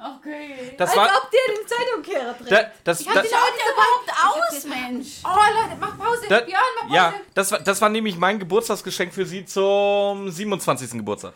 Okay. 0.00 0.74
Das 0.78 0.90
Als 0.90 0.96
war. 0.98 1.06
ob 1.06 1.30
der 1.30 1.54
den 1.56 1.66
Zeitumkehrer 1.66 2.38
trägt. 2.38 2.52
Da, 2.52 2.70
das, 2.84 3.00
Ich 3.00 3.08
hab 3.08 3.14
da, 3.14 3.22
den 3.22 3.30
Schaut 3.30 3.40
auch 3.40 3.56
der 3.56 3.72
überhaupt 3.72 4.52
aus, 4.52 4.64
Mensch? 4.64 5.08
Oh 5.24 5.28
Leute, 5.28 5.76
mach 5.80 5.98
Pause. 5.98 6.22
da, 6.28 6.40
Björn, 6.40 6.60
mach 6.76 6.82
Pause. 6.82 6.94
ja, 6.94 7.14
das 7.34 7.50
war, 7.52 7.58
das 7.60 7.80
war 7.80 7.88
nämlich 7.88 8.16
mein 8.16 8.38
Geburtstagsgeschenk 8.38 9.12
für 9.12 9.26
sie 9.26 9.44
zum 9.44 10.30
27. 10.30 10.92
Geburtstag. 10.92 11.34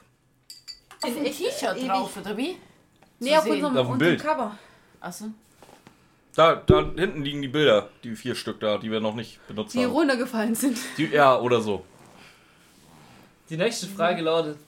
Ich- 1.04 1.36
T-Shirt 1.38 1.88
drauf, 1.88 2.16
oder 2.16 2.36
wie? 2.36 2.56
Nee, 3.18 3.36
auf 3.36 3.46
unserem, 3.46 3.76
Auf 3.76 3.86
dem 3.86 3.92
unserem. 3.94 4.16
Cover. 4.18 4.56
Achso. 5.00 5.24
Da, 6.36 6.54
da 6.54 6.76
hinten 6.96 7.22
liegen 7.22 7.42
die 7.42 7.48
Bilder, 7.48 7.88
die 8.04 8.14
vier 8.14 8.34
Stück 8.36 8.60
da, 8.60 8.78
die 8.78 8.90
wir 8.90 9.00
noch 9.00 9.14
nicht 9.14 9.44
benutzt 9.48 9.74
Die 9.74 9.84
haben. 9.84 9.90
runtergefallen 9.92 10.54
sind. 10.54 10.78
Die, 10.96 11.06
ja, 11.06 11.36
oder 11.38 11.60
so. 11.60 11.84
Die 13.50 13.56
nächste 13.56 13.86
Frage 13.88 14.22
lautet: 14.22 14.58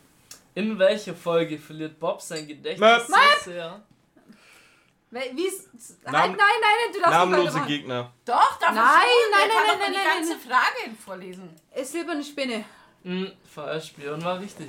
In 0.54 0.78
welcher 0.78 1.14
Folge 1.14 1.58
verliert 1.58 1.98
Bob 1.98 2.22
sein 2.22 2.46
Gedächtnis 2.46 3.06
so 3.06 3.50
sehr? 3.50 3.82
Wie 5.10 5.46
ist. 5.46 5.68
Halt, 6.04 6.12
nein, 6.12 6.30
nein, 6.30 6.36
nein, 6.36 6.92
du 6.92 6.98
darfst 6.98 7.04
nicht 7.04 7.10
Namenlose 7.10 7.46
weitermachen. 7.46 7.68
Gegner. 7.68 8.12
Doch, 8.24 8.58
darf 8.58 8.74
Nein, 8.74 9.02
ich 9.06 9.30
nein, 9.30 9.40
kann 9.40 9.48
nein, 9.48 9.66
doch 9.68 9.78
nein, 9.78 9.92
die 9.92 9.96
nein, 9.96 10.16
ganze 10.16 10.48
Frage 10.48 10.96
vorlesen. 11.04 11.50
Es 11.70 11.92
silberne 11.92 12.24
Spinne. 12.24 12.64
Hm, 13.04 13.32
falsch, 13.44 13.92
Björn 13.92 14.24
war 14.24 14.40
richtig. 14.40 14.66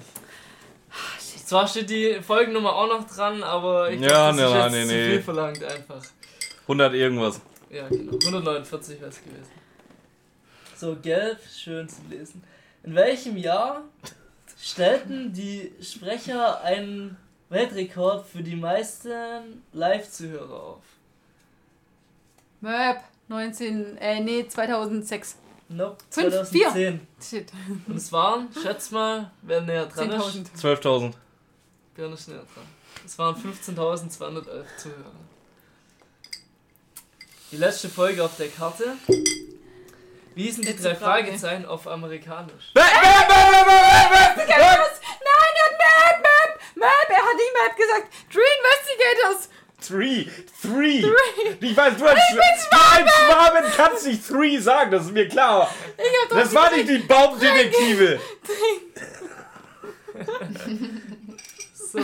Zwar 1.46 1.68
steht 1.68 1.90
die 1.90 2.22
Folgennummer 2.22 2.74
auch 2.76 2.88
noch 2.88 3.08
dran, 3.08 3.42
aber 3.44 3.90
ich 3.92 4.02
Ja, 4.02 4.08
glaub, 4.08 4.28
das 4.28 4.36
nee, 4.36 4.44
ist 4.46 4.54
jetzt 4.54 4.72
nee, 4.74 4.82
zu 4.82 4.88
nee. 4.94 5.10
viel 5.10 5.22
verlangt 5.24 5.64
einfach. 5.64 6.02
100 6.64 6.94
irgendwas. 6.94 7.42
Ja, 7.70 7.88
genau. 7.90 8.14
149 8.14 9.00
wäre 9.00 9.10
es 9.10 9.24
gewesen. 9.24 9.52
So, 10.76 10.96
gelb, 11.02 11.40
schön 11.52 11.90
zu 11.90 12.02
lesen. 12.10 12.44
In 12.84 12.94
welchem 12.96 13.38
Jahr 13.38 13.84
stellten 14.66 15.32
die 15.32 15.72
Sprecher 15.82 16.62
einen 16.62 17.18
Weltrekord 17.50 18.26
für 18.28 18.42
die 18.42 18.56
meisten 18.56 19.64
Live-Zuhörer 19.74 20.64
auf? 20.64 20.84
Möp. 22.62 22.98
19, 23.28 23.98
äh, 23.98 24.20
nee, 24.20 24.48
2006. 24.48 25.38
Nope, 25.68 25.98
Fünf, 26.12 26.30
2010. 26.30 27.08
Shit. 27.20 27.52
Und 27.88 27.98
es 27.98 28.12
waren, 28.12 28.50
schätz 28.62 28.92
mal, 28.92 29.32
wer 29.42 29.62
näher 29.62 29.88
dran 29.88 30.12
ist. 30.12 30.52
10.000. 30.56 30.82
12.000. 30.82 31.14
Björn 31.96 32.14
ist 32.14 32.28
näher 32.28 32.44
dran. 32.54 32.66
Es 33.04 33.18
waren 33.18 33.36
15.211 33.36 34.66
Zuhörer. 34.78 35.12
Die 37.52 37.58
letzte 37.58 37.90
Folge 37.90 38.24
auf 38.24 38.38
der 38.38 38.50
Karte. 38.50 38.94
Wie 40.36 40.44
hießen 40.44 40.64
die 40.64 40.76
drei 40.76 40.96
Frage. 40.96 41.28
Fragezeichen 41.28 41.66
auf 41.66 41.88
Amerikanisch? 41.88 42.72
Nein, 42.74 42.86
er 42.94 43.20
hat 43.20 43.30
Map, 43.30 43.66
Map, 46.22 46.60
Map. 46.76 47.10
Er 47.10 47.24
hat 47.26 47.36
nicht 47.36 47.54
Map 47.54 47.76
gesagt. 47.78 48.08
Tree 48.32 48.52
Investigators. 48.60 49.50
Three. 49.82 50.28
Three. 50.62 51.06
Ich 51.62 51.78
weiß, 51.78 51.98
du 51.98 52.06
als, 52.06 52.20
du 52.32 52.40
als 52.40 53.12
Schwaben 53.14 53.66
kannst 53.78 54.06
nicht 54.08 54.28
three 54.28 54.58
sagen, 54.58 54.92
das 54.92 55.06
ist 55.06 55.12
mir 55.14 55.28
klar. 55.30 55.74
Ich 55.98 56.04
hab 56.04 56.30
doch 56.30 56.38
Das 56.38 56.54
war 56.54 56.72
nicht 56.72 56.90
die 56.90 56.98
Baumdetektive. 57.00 58.20
So, 61.74 62.00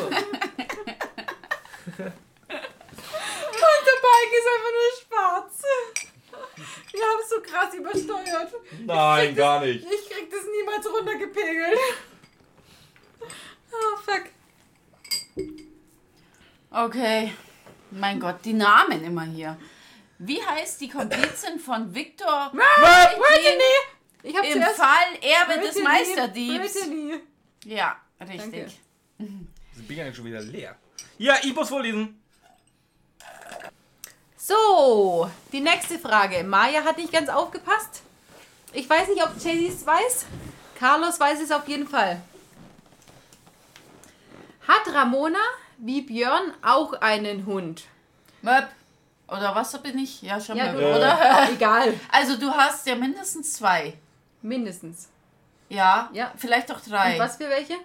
Und 3.62 3.84
der 3.88 3.98
Balken 4.02 4.36
ist 4.38 4.48
einfach 4.48 4.74
nur 4.78 4.92
schwarz. 5.02 5.51
Wir 7.02 7.08
haben 7.08 7.20
es 7.24 7.30
so 7.30 7.42
krass 7.42 7.74
übersteuert. 7.74 8.54
Nein, 8.86 9.36
gar 9.36 9.62
nicht. 9.62 9.84
Ich 9.84 10.10
krieg 10.10 10.30
das 10.30 10.42
niemals 10.56 10.86
runtergepegelt. 10.86 11.80
Oh, 13.72 13.98
fuck. 14.06 14.26
Okay. 16.70 17.34
Mein 17.90 18.20
Gott, 18.20 18.46
die 18.46 18.54
Namen 18.54 19.04
immer 19.04 19.24
hier. 19.24 19.58
Wie 20.20 20.44
heißt 20.44 20.80
die 20.82 20.90
Komplizin 20.90 21.60
von 21.60 21.94
Victor 21.96 22.52
Brittany! 22.52 23.64
Ich 24.22 24.38
hab 24.38 24.46
im 24.46 24.52
zuerst 24.52 24.76
Fall 24.76 25.16
Erbe 25.22 25.60
des 25.60 25.74
Brittany, 25.74 25.84
Meisterdiebs? 25.84 26.74
Brittany. 26.74 27.20
Ja, 27.66 28.00
richtig. 28.20 28.80
Danke. 29.18 29.46
Das 29.76 29.88
Bier 29.88 30.06
ist 30.06 30.16
schon 30.18 30.26
wieder 30.26 30.42
leer. 30.42 30.78
Ja, 31.18 31.38
ich 31.42 31.56
muss 31.56 31.70
vorlesen. 31.70 32.21
So, 34.44 35.30
die 35.52 35.60
nächste 35.60 36.00
Frage. 36.00 36.44
Maja 36.44 36.84
hat 36.84 36.98
nicht 36.98 37.14
ganz 37.14 37.30
aufgepasst. 37.30 38.02
Ich 38.74 38.90
weiß 38.90 39.10
nicht, 39.10 39.22
ob 39.24 39.34
Chase 39.36 39.68
es 39.68 39.86
weiß. 39.86 40.26
Carlos 40.80 41.20
weiß 41.20 41.42
es 41.42 41.52
auf 41.52 41.68
jeden 41.68 41.88
Fall. 41.88 42.20
Hat 44.68 44.94
Ramona 44.96 45.38
wie 45.78 46.02
Björn 46.02 46.54
auch 46.64 46.94
einen 46.94 47.46
Hund? 47.46 47.84
Möp. 48.42 48.68
Oder 49.28 49.54
was 49.54 49.80
bin 49.84 50.00
ich? 50.00 50.24
Ja, 50.24 50.42
schon 50.42 50.58
Ja, 50.58 50.72
du, 50.74 50.78
oder? 50.80 51.48
Egal. 51.52 51.94
Also 52.12 52.36
du 52.36 52.52
hast 52.52 52.88
ja 52.88 52.96
mindestens 52.96 53.54
zwei. 53.54 53.94
Mindestens. 54.42 55.08
Ja, 55.70 56.10
Ja. 56.14 56.34
vielleicht 56.36 56.72
auch 56.72 56.82
drei. 56.82 57.14
Und 57.14 57.20
was 57.20 57.38
für 57.38 57.48
welche? 57.48 57.76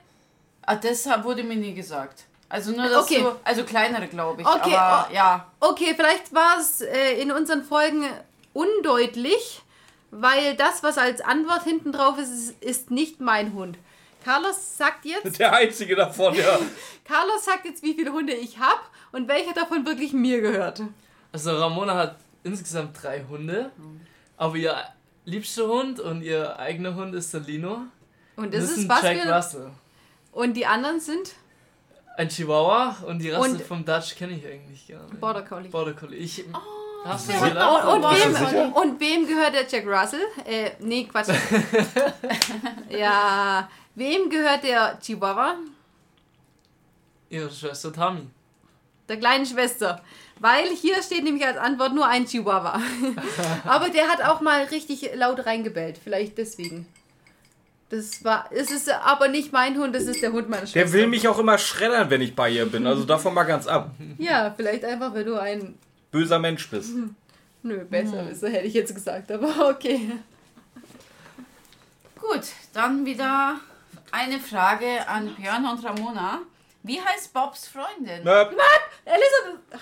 Ah, 0.63 0.77
das 0.77 1.07
wurde 1.23 1.45
mir 1.45 1.57
nie 1.57 1.75
gesagt. 1.75 2.25
Also 2.49 2.71
nur 2.73 2.89
das 2.89 3.05
Okay. 3.05 3.21
so, 3.23 3.37
also 3.45 3.65
kleinere 3.65 4.07
glaube 4.07 4.43
ich. 4.43 4.49
Okay, 4.49 4.75
aber 4.75 5.09
oh. 5.11 5.15
ja. 5.15 5.53
Okay, 5.61 5.95
vielleicht 5.97 6.33
war 6.33 6.59
es 6.61 6.81
äh, 6.81 7.21
in 7.21 7.33
unseren 7.33 7.65
Folgen 7.65 8.05
undeutlich, 8.53 9.63
weil 10.11 10.57
das, 10.57 10.83
was 10.83 10.97
als 10.99 11.21
Antwort 11.21 11.65
hinten 11.65 11.93
drauf 11.93 12.19
ist, 12.19 12.31
ist, 12.31 12.63
ist 12.63 12.91
nicht 12.91 13.21
mein 13.21 13.53
Hund. 13.53 13.79
Carlos 14.25 14.77
sagt 14.77 15.05
jetzt, 15.05 15.39
Der 15.39 15.53
einzige 15.53 15.95
davon, 15.95 16.35
ja. 16.35 16.59
Carlos 17.05 17.45
sagt 17.45 17.65
jetzt, 17.65 17.83
wie 17.83 17.95
viele 17.95 18.13
Hunde 18.13 18.33
ich 18.33 18.59
habe 18.59 18.81
und 19.13 19.29
welcher 19.29 19.53
davon 19.53 19.87
wirklich 19.87 20.13
mir 20.13 20.41
gehört. 20.41 20.83
also 21.33 21.57
Ramona 21.57 21.95
hat 21.95 22.17
insgesamt 22.43 23.01
drei 23.01 23.25
Hunde, 23.29 23.71
aber 24.37 24.57
ihr 24.57 24.77
liebster 25.25 25.69
Hund 25.69 26.01
und 26.01 26.23
ihr 26.23 26.59
eigener 26.59 26.95
Hund 26.95 27.15
ist 27.15 27.35
der 27.35 27.41
Lino. 27.41 27.83
Und 28.37 28.53
das, 28.53 28.65
ist 28.65 28.79
ein 28.79 28.89
was 28.89 29.03
Jack 29.03 29.21
für 29.21 29.35
Russell. 29.35 29.71
und 30.33 30.55
die 30.55 30.67
anderen 30.67 31.01
sind 31.01 31.35
Ein 32.17 32.29
Chihuahua 32.29 32.97
und 33.07 33.19
die 33.19 33.31
Rasse 33.31 33.51
Und- 33.51 33.63
vom 33.63 33.85
Dutch 33.85 34.15
kenne 34.17 34.33
ich 34.39 34.47
eigentlich 34.47 34.87
gar 34.89 35.03
nicht. 35.05 35.21
Border 35.21 35.43
Collie. 35.43 35.69
Border 35.69 35.93
Collie. 35.93 36.17
Ich, 36.19 36.45
hast 37.05 37.29
du 37.29 37.33
Und, 37.35 37.41
sie 37.41 37.51
und, 37.51 38.03
wem, 38.03 38.35
Collie. 38.35 38.73
und 38.73 39.01
wem 39.01 39.27
gehört 39.27 39.55
der 39.55 39.67
Jack 39.69 39.87
Russell? 39.87 40.21
Äh, 40.47 40.71
nee, 40.81 41.05
Quatsch. 41.05 41.29
ja, 42.89 43.69
wem 43.95 44.31
gehört 44.31 44.65
der 44.65 44.99
Chihuahua? 45.01 45.57
Ihre 47.29 47.51
Schwester 47.51 47.93
Tami. 47.93 48.27
Der 49.09 49.19
kleinen 49.19 49.47
Schwester. 49.47 50.03
Weil 50.39 50.69
hier 50.69 51.03
steht 51.03 51.25
nämlich 51.25 51.47
als 51.47 51.57
Antwort 51.59 51.95
nur 51.95 52.07
ein 52.07 52.27
Chihuahua. 52.27 52.81
Aber 53.65 53.89
der 53.89 54.09
hat 54.09 54.23
auch 54.23 54.41
mal 54.41 54.65
richtig 54.65 55.11
laut 55.15 55.45
reingebellt. 55.47 55.99
Vielleicht 56.03 56.39
deswegen. 56.39 56.87
Das 57.89 58.25
war. 58.25 58.49
Es 58.51 58.71
ist 58.71 58.91
aber 58.91 59.29
nicht 59.29 59.53
mein 59.53 59.79
Hund, 59.79 59.95
das 59.95 60.05
ist 60.05 60.21
der 60.21 60.33
Hund 60.33 60.49
meiner 60.49 60.67
Schwester. 60.67 60.81
Der 60.81 60.93
will 60.93 61.07
mich 61.07 61.29
auch 61.29 61.39
immer 61.39 61.57
schreddern, 61.57 62.11
wenn 62.11 62.21
ich 62.21 62.35
bei 62.35 62.51
ihr 62.51 62.67
bin. 62.67 62.87
Also 62.87 63.05
davon 63.05 63.33
mal 63.33 63.45
ganz 63.45 63.67
ab. 63.67 63.93
Ja, 64.19 64.53
vielleicht 64.57 64.85
einfach, 64.85 65.15
weil 65.15 65.25
du 65.25 65.39
ein. 65.39 65.79
Böser 66.11 66.39
Mensch 66.39 66.69
bist. 66.69 66.91
Nö, 67.63 67.85
besser 67.85 68.23
bist, 68.23 68.41
so 68.41 68.47
hätte 68.47 68.67
ich 68.67 68.75
jetzt 68.75 68.95
gesagt, 68.95 69.31
aber 69.31 69.71
okay. 69.71 70.13
Gut, 72.21 72.43
dann 72.73 73.05
wieder 73.05 73.57
eine 74.13 74.39
Frage 74.39 75.07
an 75.09 75.35
Björn 75.35 75.67
und 75.67 75.85
Ramona. 75.85 76.41
Wie 76.83 77.01
heißt 77.01 77.33
Bobs 77.33 77.67
Freundin? 77.67 78.23
Möp, 78.23 78.55
Elisabeth! 79.05 79.81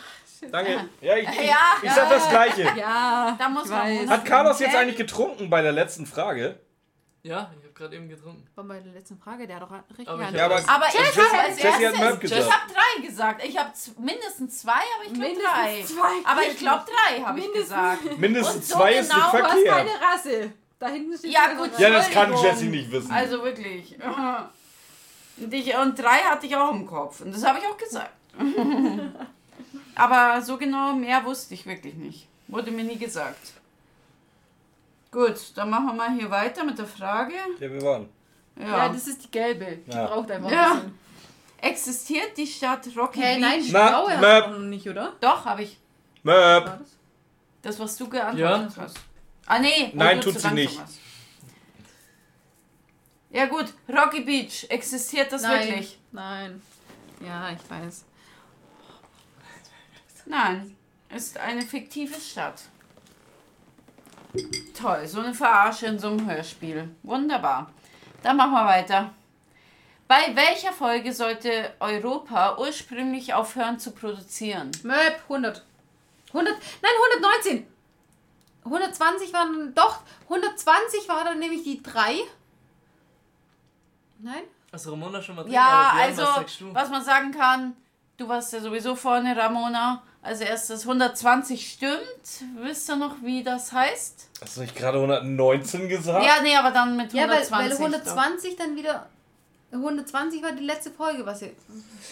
danke. 0.50 0.88
Ja, 1.00 1.16
ich, 1.16 1.28
ich, 1.28 1.46
Ja, 1.46 1.76
ich 1.82 1.90
sag 1.90 2.09
das 2.09 2.28
Gleiche. 2.28 2.62
Ja, 2.76 3.36
Da 3.38 3.48
muss 3.48 3.68
man 3.68 4.09
Hat 4.09 4.24
Carlos 4.24 4.61
jetzt 4.61 4.74
eigentlich 4.74 4.96
getrunken 4.96 5.50
bei 5.50 5.62
der 5.62 5.72
letzten 5.72 6.07
Frage? 6.07 6.59
Ja, 7.22 7.50
ich 7.55 7.64
habe 7.75 7.85
gerade 7.91 7.97
eben 7.97 8.09
getrunken. 8.09 8.47
War 8.55 8.64
bei 8.64 8.79
der 8.81 8.93
letzten 8.93 9.18
Frage, 9.18 9.47
der 9.47 9.57
hat 9.57 9.62
doch 9.62 9.70
richtig 9.91 10.09
Aber 10.09 10.22
ich 10.29 10.31
Ja, 10.35 10.45
aber 10.47 10.55
Aber 10.66 10.87
ich 10.89 10.95
Jessie- 10.95 11.20
habe 11.20 11.39
als 11.39 11.59
erstes, 11.59 12.31
ich 12.31 12.51
habe 12.53 12.72
drei 12.72 13.07
gesagt. 13.07 13.45
Ich 13.45 13.59
habe 13.59 13.70
mindestens 13.99 14.61
zwei, 14.61 14.72
aber 14.72 15.05
ich 15.07 15.12
glaube 15.14 15.29
Mindestens 15.29 15.55
drei. 15.57 15.83
zwei. 16.22 16.31
Aber 16.31 16.43
ich 16.43 16.57
glaube 16.59 16.85
drei, 16.87 17.22
habe 17.22 17.41
ich 17.41 17.53
gesagt. 17.53 18.18
Mindestens 18.18 18.57
Und 18.57 18.64
so 18.64 18.75
zwei 18.77 18.93
ist 18.95 19.11
genau, 19.11 19.22
nicht 19.22 19.31
verkehrt. 19.31 19.77
keine 19.77 19.91
Rasse. 19.91 20.53
Da 20.79 20.89
hinten 20.89 21.18
steht 21.18 21.33
Ja, 21.33 21.53
gut. 21.55 21.72
Rasse. 21.72 21.83
Ja, 21.83 21.91
das 21.91 22.11
kann. 22.11 22.33
Jessie 22.37 22.66
nicht 22.68 22.91
wissen. 22.93 23.11
Also 23.11 23.43
wirklich. 23.43 23.97
Und, 25.37 25.53
ich, 25.53 25.75
und 25.77 25.99
drei 25.99 26.18
hatte 26.18 26.47
ich 26.47 26.55
auch 26.57 26.70
im 26.70 26.87
Kopf. 26.87 27.20
Und 27.22 27.35
das 27.35 27.45
habe 27.45 27.59
ich 27.59 27.66
auch 27.66 27.77
gesagt. 27.77 28.12
Aber 29.97 30.43
so 30.43 30.57
genau 30.57 30.93
mehr 30.93 31.25
wusste 31.25 31.55
ich 31.55 31.66
wirklich 31.66 31.95
nicht. 31.95 32.29
Wurde 32.49 32.70
mir 32.70 32.85
nie 32.85 32.99
gesagt. 32.99 33.53
Gut, 35.15 35.53
dann 35.55 35.71
machen 35.71 35.87
wir 35.87 35.93
mal 35.93 36.12
hier 36.12 36.29
weiter 36.29 36.65
mit 36.65 36.77
der 36.77 36.87
Frage. 36.87 37.35
Ja, 37.61 37.71
wir 37.71 37.81
waren. 37.83 38.09
Ja, 38.59 38.67
Ja. 38.67 38.89
das 38.89 39.07
ist 39.07 39.23
die 39.25 39.31
gelbe. 39.31 39.79
Die 39.87 39.91
Ja. 39.93 40.07
braucht 40.07 40.29
einfach 40.29 40.51
Ja. 40.51 40.73
ein 40.73 40.77
bisschen. 40.81 40.99
Existiert 41.59 42.37
die 42.37 42.47
Stadt 42.49 42.85
Rocky 42.97 43.21
Hey, 43.21 43.39
nein, 43.41 43.59
Beach? 43.59 43.67
die 43.67 43.73
Na, 43.73 43.89
blaue 43.91 44.11
hast 44.12 44.21
Möp. 44.21 44.45
du 44.47 44.51
noch 44.51 44.59
nicht, 44.69 44.89
oder? 44.89 45.12
Doch, 45.21 45.45
habe 45.45 45.62
ich. 45.62 45.79
Möp. 46.25 46.67
War 46.67 46.79
das? 46.79 46.89
Das, 47.62 47.79
was 47.79 47.97
du 47.97 48.09
geantwortet 48.09 48.77
Ja. 48.77 48.83
hast. 48.83 48.97
Ah, 49.47 49.61
nee. 49.61 49.91
Nein, 49.95 50.21
tut 50.21 50.33
sie 50.33 50.39
langsam 50.41 50.55
nicht. 50.55 50.79
warst. 50.81 50.99
Ja 53.31 53.47
gut, 53.47 53.73
Rocky 53.89 54.21
Beach, 54.23 54.67
existiert 54.69 55.31
das 55.33 55.43
Nein. 55.43 55.69
wirklich? 55.69 55.99
Nein. 56.11 56.61
Ja, 57.21 57.51
ich 57.51 57.71
weiß. 57.71 58.05
Nein, 60.27 60.77
ist 61.15 61.39
eine 61.39 61.62
fiktive 61.62 62.15
Stadt. 62.21 62.62
Toll, 64.78 65.07
so 65.07 65.20
eine 65.20 65.32
Verarsche 65.35 65.87
in 65.87 65.99
so 65.99 66.09
einem 66.09 66.28
Hörspiel. 66.28 66.89
Wunderbar. 67.03 67.70
Dann 68.22 68.37
machen 68.37 68.53
wir 68.53 68.64
weiter. 68.66 69.11
Bei 70.09 70.35
welcher 70.35 70.72
Folge 70.72 71.12
sollte 71.12 71.72
Europa 71.80 72.57
ursprünglich 72.59 73.32
aufhören 73.32 73.78
zu 73.78 73.93
produzieren? 73.93 74.70
Möp, 74.82 75.20
100. 75.28 75.62
100, 76.28 76.55
nein, 76.82 76.93
119. 77.22 77.66
120 78.64 79.32
waren, 79.32 79.74
doch, 79.74 80.01
120 80.24 81.09
war 81.09 81.24
dann 81.24 81.39
nämlich 81.39 81.62
die 81.62 81.82
3. 81.82 82.16
Nein? 84.18 84.43
Also 84.72 84.91
Ramona 84.91 85.22
schon 85.22 85.37
mal 85.37 85.43
drin, 85.43 85.53
Ja, 85.53 85.62
aber 85.62 85.93
Björn, 85.97 86.09
also, 86.09 86.22
was 86.22 86.35
sagst 86.35 86.61
du? 86.61 86.74
was 86.74 86.89
man 86.91 87.05
sagen 87.05 87.30
kann, 87.30 87.76
du 88.16 88.26
warst 88.28 88.53
ja 88.53 88.61
sowieso 88.61 88.97
vorne, 88.97 89.37
Ramona. 89.37 90.03
Als 90.25 90.41
erstes 90.41 90.81
120 90.83 91.70
stimmt. 91.72 92.01
Wisst 92.62 92.89
ihr 92.89 92.97
noch, 92.97 93.16
wie 93.22 93.45
das 93.45 93.72
heißt? 93.72 94.29
Hast 94.41 94.57
du 94.57 94.62
nicht 94.62 94.75
gerade 94.75 94.97
119 94.99 95.87
gesagt? 95.89 96.25
Ja, 96.25 96.43
nee, 96.43 96.57
aber 96.57 96.70
dann 96.70 96.97
mit 96.97 97.12
Ja, 97.12 97.29
weil, 97.29 97.43
120. 97.43 97.51
weil 97.53 97.70
doch. 97.70 97.79
120 97.79 98.57
dann 98.57 98.75
wieder. 98.75 99.07
120 99.70 100.43
war 100.43 100.53
die 100.53 100.64
letzte 100.64 100.91
Folge, 100.93 101.27
was 101.27 101.43
ihr. 101.43 101.51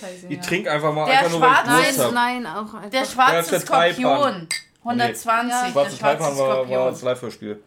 Scheiße. 0.00 0.26
Ich 0.28 0.36
ja. 0.36 0.42
trinke 0.42 0.70
einfach 0.70 0.92
mal 0.92 1.06
Der 1.06 1.20
einfach 1.20 1.30
nur, 1.30 1.40
weil 1.40 1.80
ich 1.80 1.96
Durst 1.96 2.12
Nein, 2.12 2.42
nein, 2.42 2.46
auch 2.46 2.74
einfach. 2.74 2.90
Der 2.90 3.00
Ja, 3.00 3.00
das 3.00 3.12
schwarze. 3.12 3.60
Skorpion. 3.60 4.48
120, 4.84 5.50
Ja. 5.50 5.62
der 5.64 5.70
Schwarze 5.72 5.98
Taipan 5.98 6.36
war, 6.36 6.48
war 6.48 6.54
Skorpion. 6.56 6.86
das 6.92 7.02
Live-Hörspiel. 7.02 7.62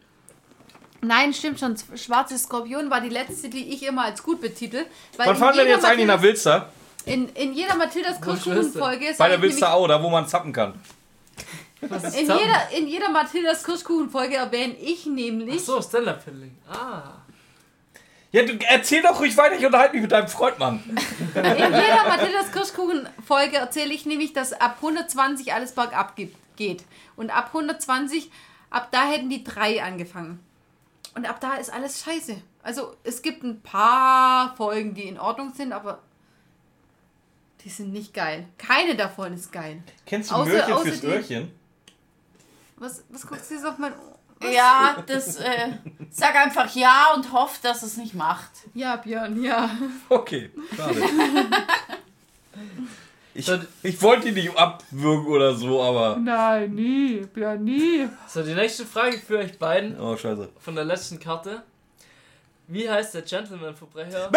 Nein, 1.01 1.33
stimmt 1.33 1.59
schon. 1.59 1.75
Schwarze 1.95 2.37
Skorpion 2.37 2.89
war 2.89 3.01
die 3.01 3.09
letzte, 3.09 3.49
die 3.49 3.73
ich 3.73 3.83
immer 3.83 4.03
als 4.05 4.21
gut 4.21 4.41
betitel. 4.41 4.85
Weil 5.17 5.27
Wann 5.27 5.37
fahren 5.37 5.55
wir 5.57 5.65
jetzt 5.67 5.85
eigentlich 5.85 6.07
nach 6.07 6.21
Wilster? 6.21 6.69
In, 7.05 7.29
in 7.29 7.53
jeder 7.53 7.75
Mathildas 7.75 8.17
Wo 8.23 8.31
ist 8.31 8.43
Kirschkuchen-Folge 8.43 9.15
Bei 9.17 9.27
der 9.27 9.37
ich 9.37 9.41
Wilster 9.43 9.67
nämlich- 9.69 9.83
Au, 9.83 9.87
da 9.87 10.01
wo 10.03 10.09
man 10.09 10.27
zappen 10.27 10.51
kann. 10.53 10.73
Was 11.81 12.03
ist 12.03 12.19
in 12.19 12.25
Zappen? 12.27 12.41
jeder, 12.45 12.69
in 12.79 12.87
jeder 12.87 13.09
Mathildas 13.09 13.63
Kirschkuchen-Folge 13.63 14.35
erwähne 14.37 14.73
ich 14.75 15.05
nämlich. 15.05 15.57
Ach 15.61 15.65
so, 15.65 15.81
Stand-Up-Paddling. 15.81 16.57
Ah. 16.69 17.03
Ja, 18.31 18.43
du 18.43 18.53
erzähl 18.67 19.01
doch 19.01 19.19
ruhig 19.19 19.37
weiter, 19.37 19.55
ich 19.55 19.65
unterhalte 19.65 19.93
mich 19.93 20.01
mit 20.01 20.11
deinem 20.11 20.27
Freund, 20.27 20.57
Mann. 20.59 20.83
In 21.35 21.43
jeder 21.45 22.05
Mathildas 22.07 22.51
Kirschkuchen-Folge 22.51 23.57
erzähle 23.57 23.93
ich 23.93 24.05
nämlich, 24.05 24.33
dass 24.33 24.53
ab 24.53 24.77
120 24.81 25.53
alles 25.53 25.73
bergab 25.73 26.15
ge- 26.15 26.31
geht. 26.57 26.83
Und 27.15 27.29
ab 27.29 27.49
120, 27.53 28.29
ab 28.71 28.89
da 28.91 29.05
hätten 29.05 29.29
die 29.29 29.43
drei 29.43 29.81
angefangen. 29.83 30.39
Und 31.13 31.29
ab 31.29 31.39
da 31.39 31.53
ist 31.55 31.71
alles 31.71 32.03
scheiße. 32.03 32.35
Also 32.61 32.95
es 33.03 33.21
gibt 33.21 33.43
ein 33.43 33.61
paar 33.61 34.53
Folgen, 34.57 34.95
die 34.95 35.03
in 35.03 35.19
Ordnung 35.19 35.53
sind, 35.53 35.71
aber 35.71 35.99
die 37.65 37.69
sind 37.69 37.91
nicht 37.91 38.13
geil. 38.13 38.45
Keine 38.57 38.95
davon 38.95 39.33
ist 39.33 39.51
geil. 39.51 39.83
Kennst 40.05 40.31
du 40.31 40.35
Außer- 40.35 40.45
Mörchen 40.45 40.73
außer 40.73 40.85
fürs 40.85 41.01
die- 41.01 41.07
Öhrchen? 41.07 41.51
Was, 42.77 43.03
was 43.09 43.25
guckst 43.27 43.49
du 43.49 43.55
jetzt 43.55 43.65
auf 43.65 43.77
mein 43.77 43.93
Ohr? 43.93 44.51
Ja, 44.51 45.01
das, 45.07 45.37
äh, 45.37 45.71
sag 46.11 46.35
einfach 46.35 46.73
ja 46.75 47.13
und 47.15 47.31
hoff, 47.31 47.59
dass 47.61 47.83
es 47.83 47.95
nicht 47.97 48.13
macht. 48.13 48.51
Ja, 48.73 48.97
Björn, 48.97 49.41
ja. 49.41 49.69
Okay, 50.09 50.51
schade. 50.75 51.01
Ich, 53.33 53.49
ich 53.83 54.01
wollte 54.01 54.27
ihn 54.29 54.33
nicht 54.35 54.57
abwürgen 54.57 55.27
oder 55.27 55.55
so, 55.55 55.81
aber. 55.81 56.17
Nein, 56.17 56.73
nie, 56.75 57.25
Björn, 57.33 57.63
nie. 57.63 58.07
So, 58.27 58.43
die 58.43 58.53
nächste 58.53 58.85
Frage 58.85 59.17
für 59.17 59.37
euch 59.39 59.57
beiden 59.57 59.99
Oh, 59.99 60.15
scheiße. 60.15 60.49
von 60.59 60.75
der 60.75 60.85
letzten 60.85 61.19
Karte. 61.19 61.63
Wie 62.67 62.89
heißt 62.89 63.13
der 63.13 63.21
Gentleman-Verbrecher? 63.23 64.31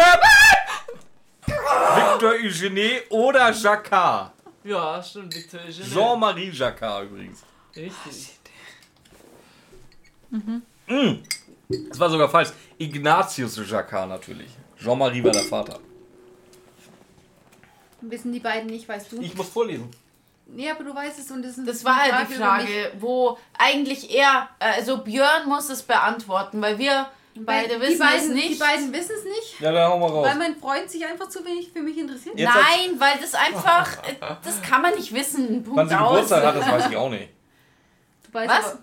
Victor 1.49 2.31
Eugenie 2.31 3.01
oder 3.09 3.51
Jacquard. 3.51 4.31
Ja, 4.63 5.01
stimmt, 5.01 5.33
Victor 5.35 5.59
Eugene. 5.61 5.85
Jean-Marie 5.87 6.49
Jacquard 6.51 7.05
übrigens. 7.05 7.43
Richtig. 7.75 8.37
Das 11.89 11.99
war 11.99 12.09
sogar 12.09 12.29
falsch. 12.29 12.49
Ignatius 12.77 13.59
Jacquard 13.69 14.09
natürlich. 14.09 14.49
Jean-Marie 14.77 15.23
war 15.23 15.31
der 15.31 15.43
Vater. 15.43 15.79
Wissen 18.01 18.31
die 18.31 18.39
beiden 18.39 18.69
nicht, 18.69 18.87
weißt 18.87 19.11
du? 19.11 19.21
Ich 19.21 19.35
muss 19.35 19.49
vorlesen. 19.49 19.89
Nee, 20.51 20.69
aber 20.71 20.83
du 20.83 20.95
weißt 20.95 21.19
es 21.19 21.29
und 21.31 21.43
das 21.43 21.57
ist 21.57 21.67
Das 21.67 21.85
war 21.85 21.97
halt 21.97 22.29
die. 22.29 22.33
Frage, 22.33 22.91
wo 22.99 23.37
eigentlich 23.57 24.09
er, 24.15 24.49
äh, 24.59 24.77
also 24.77 24.97
Björn 25.03 25.47
muss 25.47 25.69
es 25.69 25.83
beantworten, 25.83 26.61
weil 26.61 26.79
wir 26.79 27.07
beide 27.35 27.75
die 27.75 27.81
wissen 27.81 27.99
beiden, 27.99 28.29
es 28.29 28.35
nicht. 28.35 28.49
Die 28.51 28.55
beiden 28.55 28.91
wissen 28.93 29.11
es 29.17 29.23
nicht, 29.23 29.59
Ja, 29.59 29.71
dann 29.71 29.89
hauen 29.91 30.01
wir 30.01 30.07
raus. 30.07 30.27
weil 30.27 30.35
mein 30.37 30.55
Freund 30.57 30.89
sich 30.89 31.05
einfach 31.05 31.29
zu 31.29 31.43
wenig 31.45 31.71
für 31.71 31.81
mich 31.81 31.97
interessiert. 31.97 32.37
Jetzt 32.37 32.49
Nein, 32.53 32.99
weil 32.99 33.17
das 33.21 33.33
einfach, 33.35 33.97
äh, 34.07 34.15
das 34.43 34.61
kann 34.61 34.81
man 34.81 34.93
nicht 34.95 35.13
wissen. 35.13 35.63
Punkt 35.63 35.77
Wann 35.77 35.89
sie 35.89 35.95
aus. 35.95 36.09
Geburtstag 36.11 36.43
hat, 36.45 36.55
das 36.57 36.67
weiß 36.71 36.89
ich 36.89 36.97
auch 36.97 37.09
nicht. 37.09 37.29
Du 38.25 38.33
weißt 38.33 38.49
Was? 38.49 38.77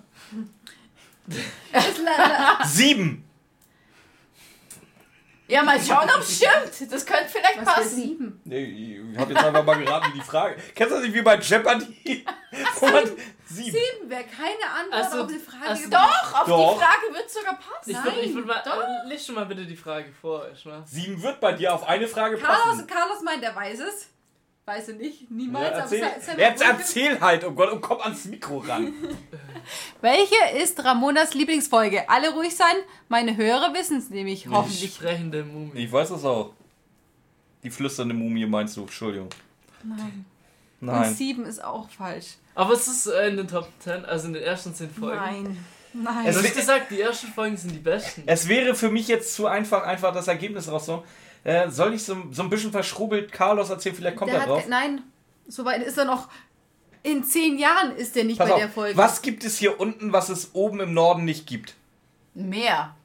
Sieben! 2.76 3.26
Ja, 5.49 5.62
mal 5.62 5.80
schauen, 5.80 6.09
ob 6.14 6.20
es 6.22 6.36
stimmt. 6.36 6.92
Das 6.92 7.07
könnte 7.07 7.28
vielleicht 7.28 7.59
Was 7.64 7.74
passen. 7.74 7.94
sieben? 7.97 8.40
Nee, 8.44 9.01
Ich 9.12 9.18
habe 9.18 9.32
jetzt 9.32 9.44
einfach 9.44 9.64
mal 9.64 9.78
geraten, 9.78 10.12
wie 10.14 10.18
die 10.18 10.24
Frage. 10.24 10.57
Kennst 10.74 10.90
du 10.90 10.97
das 10.97 11.05
nicht 11.05 11.14
wie 11.14 11.22
bei 11.22 11.36
Jeopardy? 11.38 11.86
Wo 12.80 12.86
man 12.86 13.05
sieben. 13.47 13.70
Sieben 13.78 14.11
wäre 14.11 14.24
keine 14.24 14.70
Antwort 14.78 15.05
Also- 15.05 15.20
auf 15.22 15.26
die 15.28 15.38
Frage. 15.38 15.68
also-. 15.68 15.90
Doch, 15.90 16.40
auf 16.40 16.47
Doch. 16.49 16.74
die 16.74 16.80
Frage 16.84 17.14
wird 17.14 17.26
es 17.26 17.34
sogar 17.34 17.55
passen. 17.59 17.90
Ich 17.90 18.05
würde 18.05 18.20
ich 18.20 18.34
würd 18.34 18.47
mal. 18.47 18.62
doch. 18.64 18.82
Äh, 18.82 19.09
leg 19.09 19.20
schon 19.20 19.34
mal 19.36 19.47
bitte 19.47 19.64
die 19.66 19.76
Frage 19.76 20.12
vor, 20.20 20.49
erstmal. 20.49 20.82
Sieben 20.86 21.22
wird 21.22 21.38
bei 21.40 21.53
dir 21.53 21.72
auf 21.74 21.86
eine 21.86 22.09
Frage 22.09 22.38
Carlos, 22.38 22.64
passen. 22.64 22.86
Carlos 22.86 23.22
meint, 23.22 23.42
er 23.44 23.55
weiß 23.55 23.78
es. 23.80 24.09
Weiß 24.67 24.89
er 24.89 24.95
nicht, 24.95 25.21
Ja, 25.23 25.27
niemals. 25.31 25.69
aber 25.71 25.79
erzähl, 25.79 26.03
es- 26.03 26.23
es 26.25 26.29
hat- 26.29 26.39
jetzt 26.39 26.62
erzähl 26.62 27.21
halt, 27.21 27.45
oh 27.45 27.53
Gott, 27.53 27.71
und 27.71 27.81
komm 27.81 28.01
ans 28.01 28.25
Mikro 28.25 28.59
ran. 28.59 28.93
Welche 30.01 30.35
ist 30.61 30.83
Ramonas 30.85 31.35
Lieblingsfolge? 31.35 32.09
Alle 32.11 32.33
ruhig 32.35 32.55
sein, 32.57 32.75
meine 33.09 33.37
Hörer 33.37 33.73
wissen 33.75 33.99
es 33.99 34.11
nämlich, 34.11 34.43
Die 34.43 34.49
hoffentlich. 34.49 34.93
sprechende 34.95 35.45
Mumie. 35.45 35.85
Ich 35.85 35.93
weiß 35.93 36.09
das 36.09 36.25
auch. 36.25 36.51
Die 37.62 37.71
flüsternde 37.71 38.14
Mumie 38.14 38.45
meinst 38.47 38.77
du, 38.77 38.83
Entschuldigung. 38.83 39.29
Nein. 39.85 40.25
Und 40.81 40.87
Nein. 40.89 41.14
sieben 41.14 41.47
ist 41.47 41.62
auch 41.62 41.89
falsch. 41.89 42.35
Aber 42.57 42.73
es 42.75 42.89
ist 42.89 43.07
äh, 43.07 43.29
in 43.29 43.37
den 43.37 43.47
Top 43.49 43.69
10, 43.79 44.05
also 44.05 44.27
in 44.27 44.33
den 44.35 44.43
ersten 44.43 44.75
10 44.75 44.91
Folgen. 44.91 45.17
Nein. 45.17 45.64
Nein. 45.93 46.27
Es 46.27 46.37
Du 46.37 46.43
wi- 46.43 46.49
hast 46.49 46.57
gesagt, 46.57 46.91
die 46.91 47.01
ersten 47.01 47.29
Folgen 47.29 47.57
sind 47.57 47.71
die 47.73 47.79
besten. 47.79 48.25
Es 48.27 48.49
wäre 48.49 48.75
für 48.75 48.91
mich 48.91 49.07
jetzt 49.09 49.33
zu 49.35 49.47
einfach, 49.47 49.85
einfach 49.85 50.12
das 50.12 50.27
Ergebnis 50.29 50.69
rauszuholen. 50.69 51.05
Äh, 51.47 51.70
soll 51.70 51.94
ich 51.94 52.03
so, 52.03 52.16
so 52.32 52.42
ein 52.42 52.51
bisschen 52.51 52.72
verschrubbelt 52.72 53.30
Carlos 53.30 53.70
erzählen? 53.70 53.94
Vielleicht 53.94 54.16
kommt 54.16 54.32
Der 54.32 54.38
er 54.38 54.42
hat, 54.42 54.49
drauf. 54.49 54.64
nein, 54.66 55.05
soweit 55.47 55.80
ist 55.80 55.97
er 55.97 56.05
noch. 56.05 56.28
In 57.05 57.22
zehn 57.22 57.57
Jahren 57.57 57.94
ist 57.94 58.16
er 58.16 58.24
nicht 58.24 58.38
Pass 58.38 58.49
bei 58.49 58.55
auf, 58.55 58.61
der 58.61 58.68
Folge. 58.68 58.97
was 58.97 59.22
gibt 59.22 59.44
es 59.44 59.57
hier 59.57 59.78
unten, 59.78 60.12
was 60.12 60.28
es 60.28 60.51
oben 60.55 60.80
im 60.80 60.92
Norden 60.92 61.24
nicht 61.24 61.47
gibt? 61.47 61.74
Meer. 62.34 62.97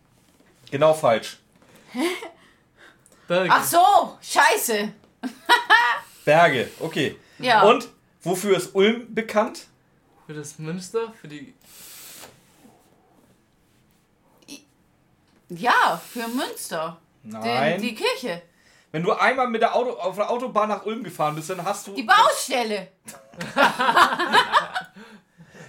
Genau 0.72 0.96
falsch. 0.96 1.38
Berge. 3.28 3.52
Ach 3.54 3.64
so, 3.64 4.18
scheiße. 4.24 4.92
Berge, 6.26 6.72
okay. 6.80 7.18
Ja. 7.38 7.62
Und 7.62 7.90
wofür 8.24 8.58
ist 8.58 8.74
Ulm 8.74 9.14
bekannt? 9.14 9.68
Für 10.26 10.34
das 10.34 10.58
Münster, 10.58 11.14
für 11.22 11.28
die. 11.28 11.54
Ja, 15.50 16.02
für 16.12 16.28
Münster. 16.28 16.98
Nein. 17.24 17.74
Den, 17.74 17.82
die 17.82 17.96
Kirche. 17.96 18.42
Wenn 18.92 19.04
du 19.04 19.14
einmal 19.14 19.48
mit 19.48 19.62
der 19.62 19.76
Auto, 19.76 19.92
auf 19.92 20.16
der 20.16 20.30
Autobahn 20.30 20.70
nach 20.70 20.86
Ulm 20.86 21.04
gefahren 21.04 21.36
bist, 21.36 21.50
dann 21.50 21.64
hast 21.64 21.88
du. 21.88 21.94
Die 21.94 22.04
Baustelle. 22.04 22.90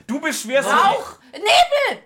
du 0.07 0.21
beschwerst 0.21 0.69
dich. 0.69 0.77
Rauch. 0.77 1.19
Nebel. 1.33 2.03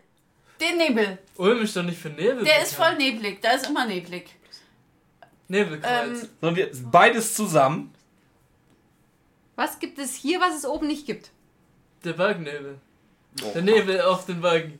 Den 0.60 0.76
Nebel. 0.78 1.18
Ulm 1.36 1.62
ist 1.62 1.76
doch 1.76 1.82
nicht 1.82 1.98
für 1.98 2.10
Nebel. 2.10 2.44
Der 2.44 2.62
ist 2.62 2.74
voll 2.74 2.96
neblig. 2.96 3.40
Da 3.40 3.52
ist 3.52 3.66
immer 3.66 3.86
neblig. 3.86 4.34
Nebelkreuz. 5.48 6.22
Ähm, 6.22 6.28
Sondern 6.40 6.56
jetzt 6.56 6.90
beides 6.90 7.34
zusammen. 7.34 7.94
Was 9.54 9.78
gibt 9.78 9.98
es 9.98 10.14
hier, 10.14 10.40
was 10.40 10.54
es 10.54 10.66
oben 10.66 10.86
nicht 10.86 11.06
gibt? 11.06 11.30
der 12.06 12.12
Bergnebel. 12.14 12.78
Oh. 13.42 13.50
Der 13.52 13.62
Nebel 13.62 14.00
auf 14.00 14.24
den 14.26 14.40
Bergen. 14.40 14.78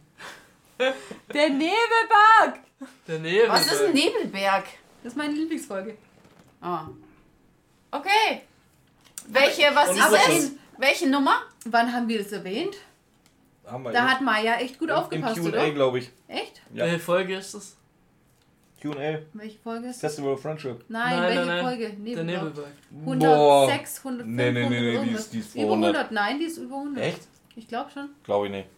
Der 0.79 1.51
Nebelberg! 1.51 2.61
Der 3.09 3.18
Nebel. 3.18 3.49
Was 3.49 3.66
ist 3.66 3.83
ein 3.83 3.93
Nebelberg? 3.95 4.64
Das 5.03 5.12
ist 5.12 5.16
meine 5.16 5.33
Lieblingsfolge. 5.35 5.97
Ah. 6.61 6.89
Okay. 7.91 8.43
Welche, 9.29 9.62
was 9.74 9.91
Und 9.91 9.97
ist 9.99 10.29
es? 10.29 10.53
Welche 10.79 11.09
Nummer? 11.09 11.43
Wann 11.64 11.93
haben 11.93 12.09
wir 12.09 12.18
das 12.22 12.33
erwähnt? 12.33 12.77
Haben 13.66 13.83
wir 13.85 13.93
Da 13.93 14.03
jetzt. 14.05 14.11
hat 14.14 14.20
Maya 14.20 14.57
echt 14.57 14.79
gut 14.79 14.91
Im 14.91 14.95
aufgepasst, 14.97 15.37
QA, 15.41 15.49
oder? 15.49 15.70
glaube 15.70 15.99
ich. 16.01 16.11
Echt? 16.29 16.61
Ja. 16.72 16.85
Welche 16.85 16.99
Folge 17.01 17.37
ist 17.37 17.55
das? 17.55 17.77
QA. 18.81 19.18
Welche 19.33 19.59
Folge 19.59 19.89
ist 19.89 20.03
das? 20.03 20.12
Festival 20.12 20.35
of 20.35 20.43
Friendship. 20.43 20.85
Nein, 20.89 21.16
Nein, 21.16 21.22
welche 21.22 21.39
nein, 21.39 21.47
nein. 21.49 21.64
Folge? 21.64 21.89
Der 21.89 22.24
Nebelberg. 22.24 22.27
Nebelberg. 22.27 22.72
106, 23.05 23.99
105, 24.05 24.29
Nee, 24.37 24.53
nee, 24.53 24.62
nee, 24.62 24.68
nee, 24.68 24.79
die 24.81 24.87
irgendwas. 24.97 25.20
ist- 25.22 25.33
die 25.33 25.39
ist 25.39 25.55
über 25.55 25.64
100. 25.72 25.95
100. 25.97 26.12
Nein, 26.12 26.39
die 26.39 26.45
ist 26.45 26.59
über 26.59 26.77
100. 26.77 27.05
Echt? 27.05 27.20
Ich 27.57 27.66
glaube 27.68 27.91
schon. 27.91 28.11
Glaube 28.22 28.47
ich 28.47 28.53
nicht. 28.53 28.68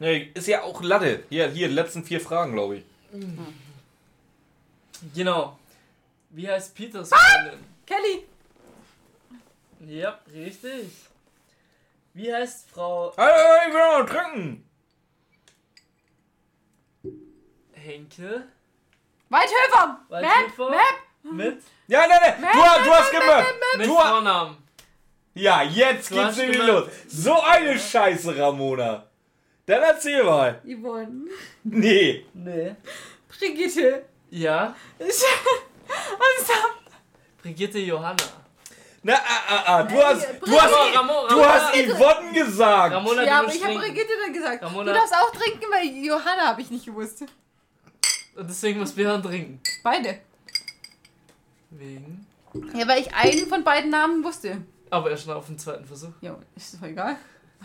Nee, 0.00 0.30
ist 0.34 0.48
ja 0.48 0.62
auch 0.62 0.82
Latte. 0.82 1.24
Hier, 1.28 1.48
hier, 1.50 1.68
die 1.68 1.74
letzten 1.74 2.02
vier 2.04 2.20
Fragen, 2.20 2.52
glaube 2.52 2.78
ich. 2.78 2.84
Genau. 5.14 5.58
Wie 6.30 6.48
heißt 6.48 6.74
Peters 6.74 7.12
Ah! 7.12 7.16
Freundin? 7.16 7.64
Kelly! 7.86 8.26
Ja, 9.86 10.18
richtig. 10.32 10.90
Wie 12.14 12.32
heißt 12.32 12.68
Frau 12.70 13.12
Hey, 13.16 13.26
hey, 13.26 13.68
ich 13.68 13.74
will 13.74 14.00
noch 14.00 14.06
trinken. 14.08 14.64
Henke? 17.74 18.44
Weithöfer! 19.28 20.00
Map! 20.08 20.22
Waldhöfer? 20.24 20.70
Map! 20.70 20.80
Mit, 21.22 21.62
Ja, 21.86 22.06
nein, 22.06 22.18
nein. 22.40 22.52
Du, 22.52 22.62
hast- 22.62 22.86
du 22.86 22.90
hast 22.94 23.10
gemacht. 23.10 23.46
mit 23.76 23.86
Du, 23.86 23.94
Vornamen. 23.94 24.56
ja, 25.34 25.62
jetzt 25.62 26.10
Du 26.10 26.14
geht's 26.14 26.26
hast 26.28 26.36
nämlich 26.38 26.58
gemacht. 26.58 26.86
los. 26.86 26.88
So 27.08 27.40
eine 27.40 27.78
Scheiße, 27.78 28.36
Ramona. 28.38 29.06
Dann 29.70 29.82
erzähl 29.84 30.24
mal. 30.24 30.60
Yvonne. 30.64 31.28
Nee. 31.62 32.26
Nee. 32.34 32.74
Brigitte. 33.28 34.04
Ja, 34.30 34.74
Ich- 34.98 35.06
Und 35.06 36.46
Sam. 36.46 36.70
Brigitte 37.40 37.78
Johanna. 37.78 38.16
Na, 39.02 39.14
ah, 39.14 39.42
ah, 39.48 39.62
ah. 39.66 39.82
Du 39.84 39.96
hast, 40.02 40.22
du 40.28 40.40
Brigitte. 40.40 40.60
hast, 40.62 40.96
Ramona, 40.98 41.28
du 41.28 41.44
hast 41.44 41.74
Yvonne 41.76 42.32
gesagt. 42.32 42.94
Ramona, 42.94 43.22
Ja, 43.24 43.40
du 43.40 43.46
aber 43.46 43.54
ich 43.54 43.64
habe. 43.64 43.74
Brigitte 43.76 44.12
dann 44.24 44.32
gesagt. 44.32 44.62
Ramona- 44.64 44.92
Du 44.92 44.98
darfst 44.98 45.14
auch 45.14 45.30
trinken, 45.30 45.64
weil 45.70 45.86
Johanna 46.04 46.48
habe 46.48 46.60
ich 46.62 46.70
nicht 46.70 46.84
gewusst. 46.86 47.22
Und 48.36 48.50
deswegen 48.50 48.80
muss 48.80 48.92
Björn 48.92 49.22
trinken. 49.22 49.60
Beide. 49.84 50.18
Wegen. 51.70 52.26
Ja, 52.74 52.88
weil 52.88 53.00
ich 53.02 53.14
einen 53.14 53.46
von 53.48 53.62
beiden 53.62 53.90
Namen 53.90 54.24
wusste. 54.24 54.62
Aber 54.90 55.10
er 55.10 55.16
schon 55.16 55.32
auf 55.32 55.46
den 55.46 55.58
zweiten 55.58 55.84
Versuch. 55.84 56.10
Ja, 56.20 56.36
ist 56.56 56.74
doch 56.74 56.82
egal. 56.86 57.16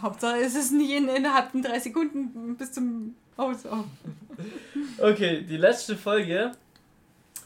Hauptsache 0.01 0.37
es 0.39 0.55
ist 0.55 0.71
nicht 0.71 0.91
in, 0.91 1.07
innerhalb 1.07 1.51
von 1.51 1.61
drei 1.61 1.79
Sekunden 1.79 2.55
bis 2.57 2.71
zum 2.71 3.15
Aus. 3.37 3.65
Oh. 3.65 3.83
Okay, 4.99 5.41
die 5.41 5.57
letzte 5.57 5.95
Folge. 5.97 6.51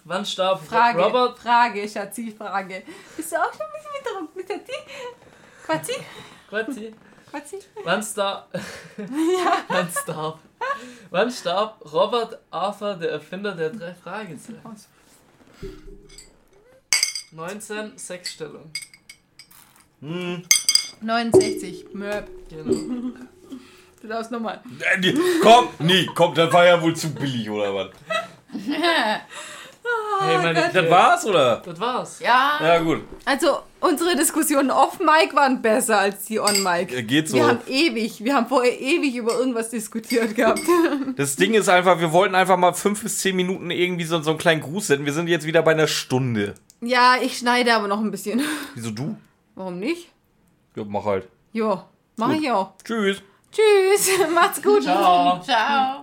Wann 0.06 0.26
starb 0.26 0.66
Frage, 0.66 1.04
Robert? 1.04 1.39
Frage, 1.39 1.88
Schatzi, 1.88 2.32
Frage. 2.36 2.84
Bist 3.16 3.32
du 3.32 3.36
auch 3.36 3.54
schon 3.54 3.62
ein 3.62 3.74
bisschen 3.74 3.91
mit 3.93 4.06
der, 4.06 4.36
mit 4.36 4.50
der 4.50 4.66
Ti? 4.66 4.82
Quatzi? 5.66 5.93
Quatzi. 6.50 6.95
Quatzi? 7.30 7.60
Wann 7.84 8.02
starb. 8.02 8.50
Wann 9.68 9.89
starb. 9.89 10.39
Wann 11.12 11.32
starb 11.32 11.93
Robert 11.93 12.39
Arthur, 12.50 12.95
der 12.95 13.12
Erfinder 13.12 13.54
der 13.54 13.70
drei 13.70 13.93
Fragezeichen? 13.93 14.62
Aus. 14.64 14.88
19 17.32 17.97
Sexstellung. 17.97 18.72
Hm. 20.02 20.43
69. 21.02 21.88
Möp. 21.93 22.28
Genau. 22.50 22.74
Du 24.02 24.08
darfst 24.08 24.32
nochmal. 24.32 24.62
Äh, 24.95 25.02
die- 25.02 25.14
Komm, 25.41 25.68
nee, 25.80 26.08
komm, 26.16 26.34
das 26.34 26.54
war 26.54 26.66
ja 26.66 26.82
wohl 26.82 26.95
zu 26.95 27.14
billig, 27.14 27.50
oder 27.50 27.76
was? 27.76 27.88
Hey, 30.22 30.38
meine 30.38 30.62
Gott. 30.62 30.70
Das 30.76 30.89
war's, 30.89 31.26
oder? 31.26 31.62
Das 31.66 31.80
war's. 31.80 32.20
Ja. 32.20 32.60
Ja, 32.62 32.80
gut. 32.80 33.02
Also, 33.26 33.60
unsere 33.80 34.16
Diskussionen 34.16 34.70
off-Mic 34.70 35.34
waren 35.34 35.62
besser 35.62 36.00
als 36.00 36.26
die 36.26 36.39
on-Mic. 36.39 36.93
Äh, 36.93 37.04
Geht 37.04 37.30
so. 37.30 37.38
Wir 37.38 37.47
haben 37.47 37.60
ewig, 37.68 38.24
wir 38.24 38.36
haben 38.36 38.47
vorher 38.47 38.80
ewig 38.80 39.16
über 39.16 39.34
irgendwas 39.38 39.70
diskutiert 39.70 40.36
gehabt. 40.36 40.62
Das 41.16 41.36
Ding 41.36 41.54
ist 41.54 41.68
einfach, 41.70 42.00
wir 42.00 42.12
wollten 42.14 42.36
einfach 42.36 42.58
mal 42.58 42.74
fünf 42.74 43.02
bis 43.04 43.18
zehn 43.20 43.36
Minuten 43.36 43.72
irgendwie 43.72 44.04
so, 44.06 44.22
so 44.22 44.30
einen 44.32 44.39
kleinen 44.39 44.62
Gruß 44.62 44.88
senden. 44.88 45.06
Wir 45.06 45.14
sind 45.14 45.28
jetzt 45.28 45.45
wieder 45.45 45.62
bei 45.64 45.72
einer 45.72 45.88
Stunde. 45.88 46.54
ja, 46.82 47.16
ich 47.22 47.38
schneide 47.38 47.74
aber 47.74 47.88
noch 47.88 48.00
ein 48.00 48.12
bisschen. 48.12 48.41
Wieso 48.76 48.91
du? 48.91 49.18
Warum 49.56 49.80
nicht? 49.80 50.10
Ja, 50.76 50.84
mach 50.86 51.05
halt. 51.05 51.28
Jo, 51.51 51.82
mach 52.15 52.28
Gut. 52.28 52.41
ich 52.41 52.51
auch. 52.51 52.74
Tschüss. 52.84 53.22
Tschüss, 53.51 54.09
macht's 54.34 54.61
gut. 54.61 54.84
Ciao. 54.84 55.41
Ciao. 55.41 55.99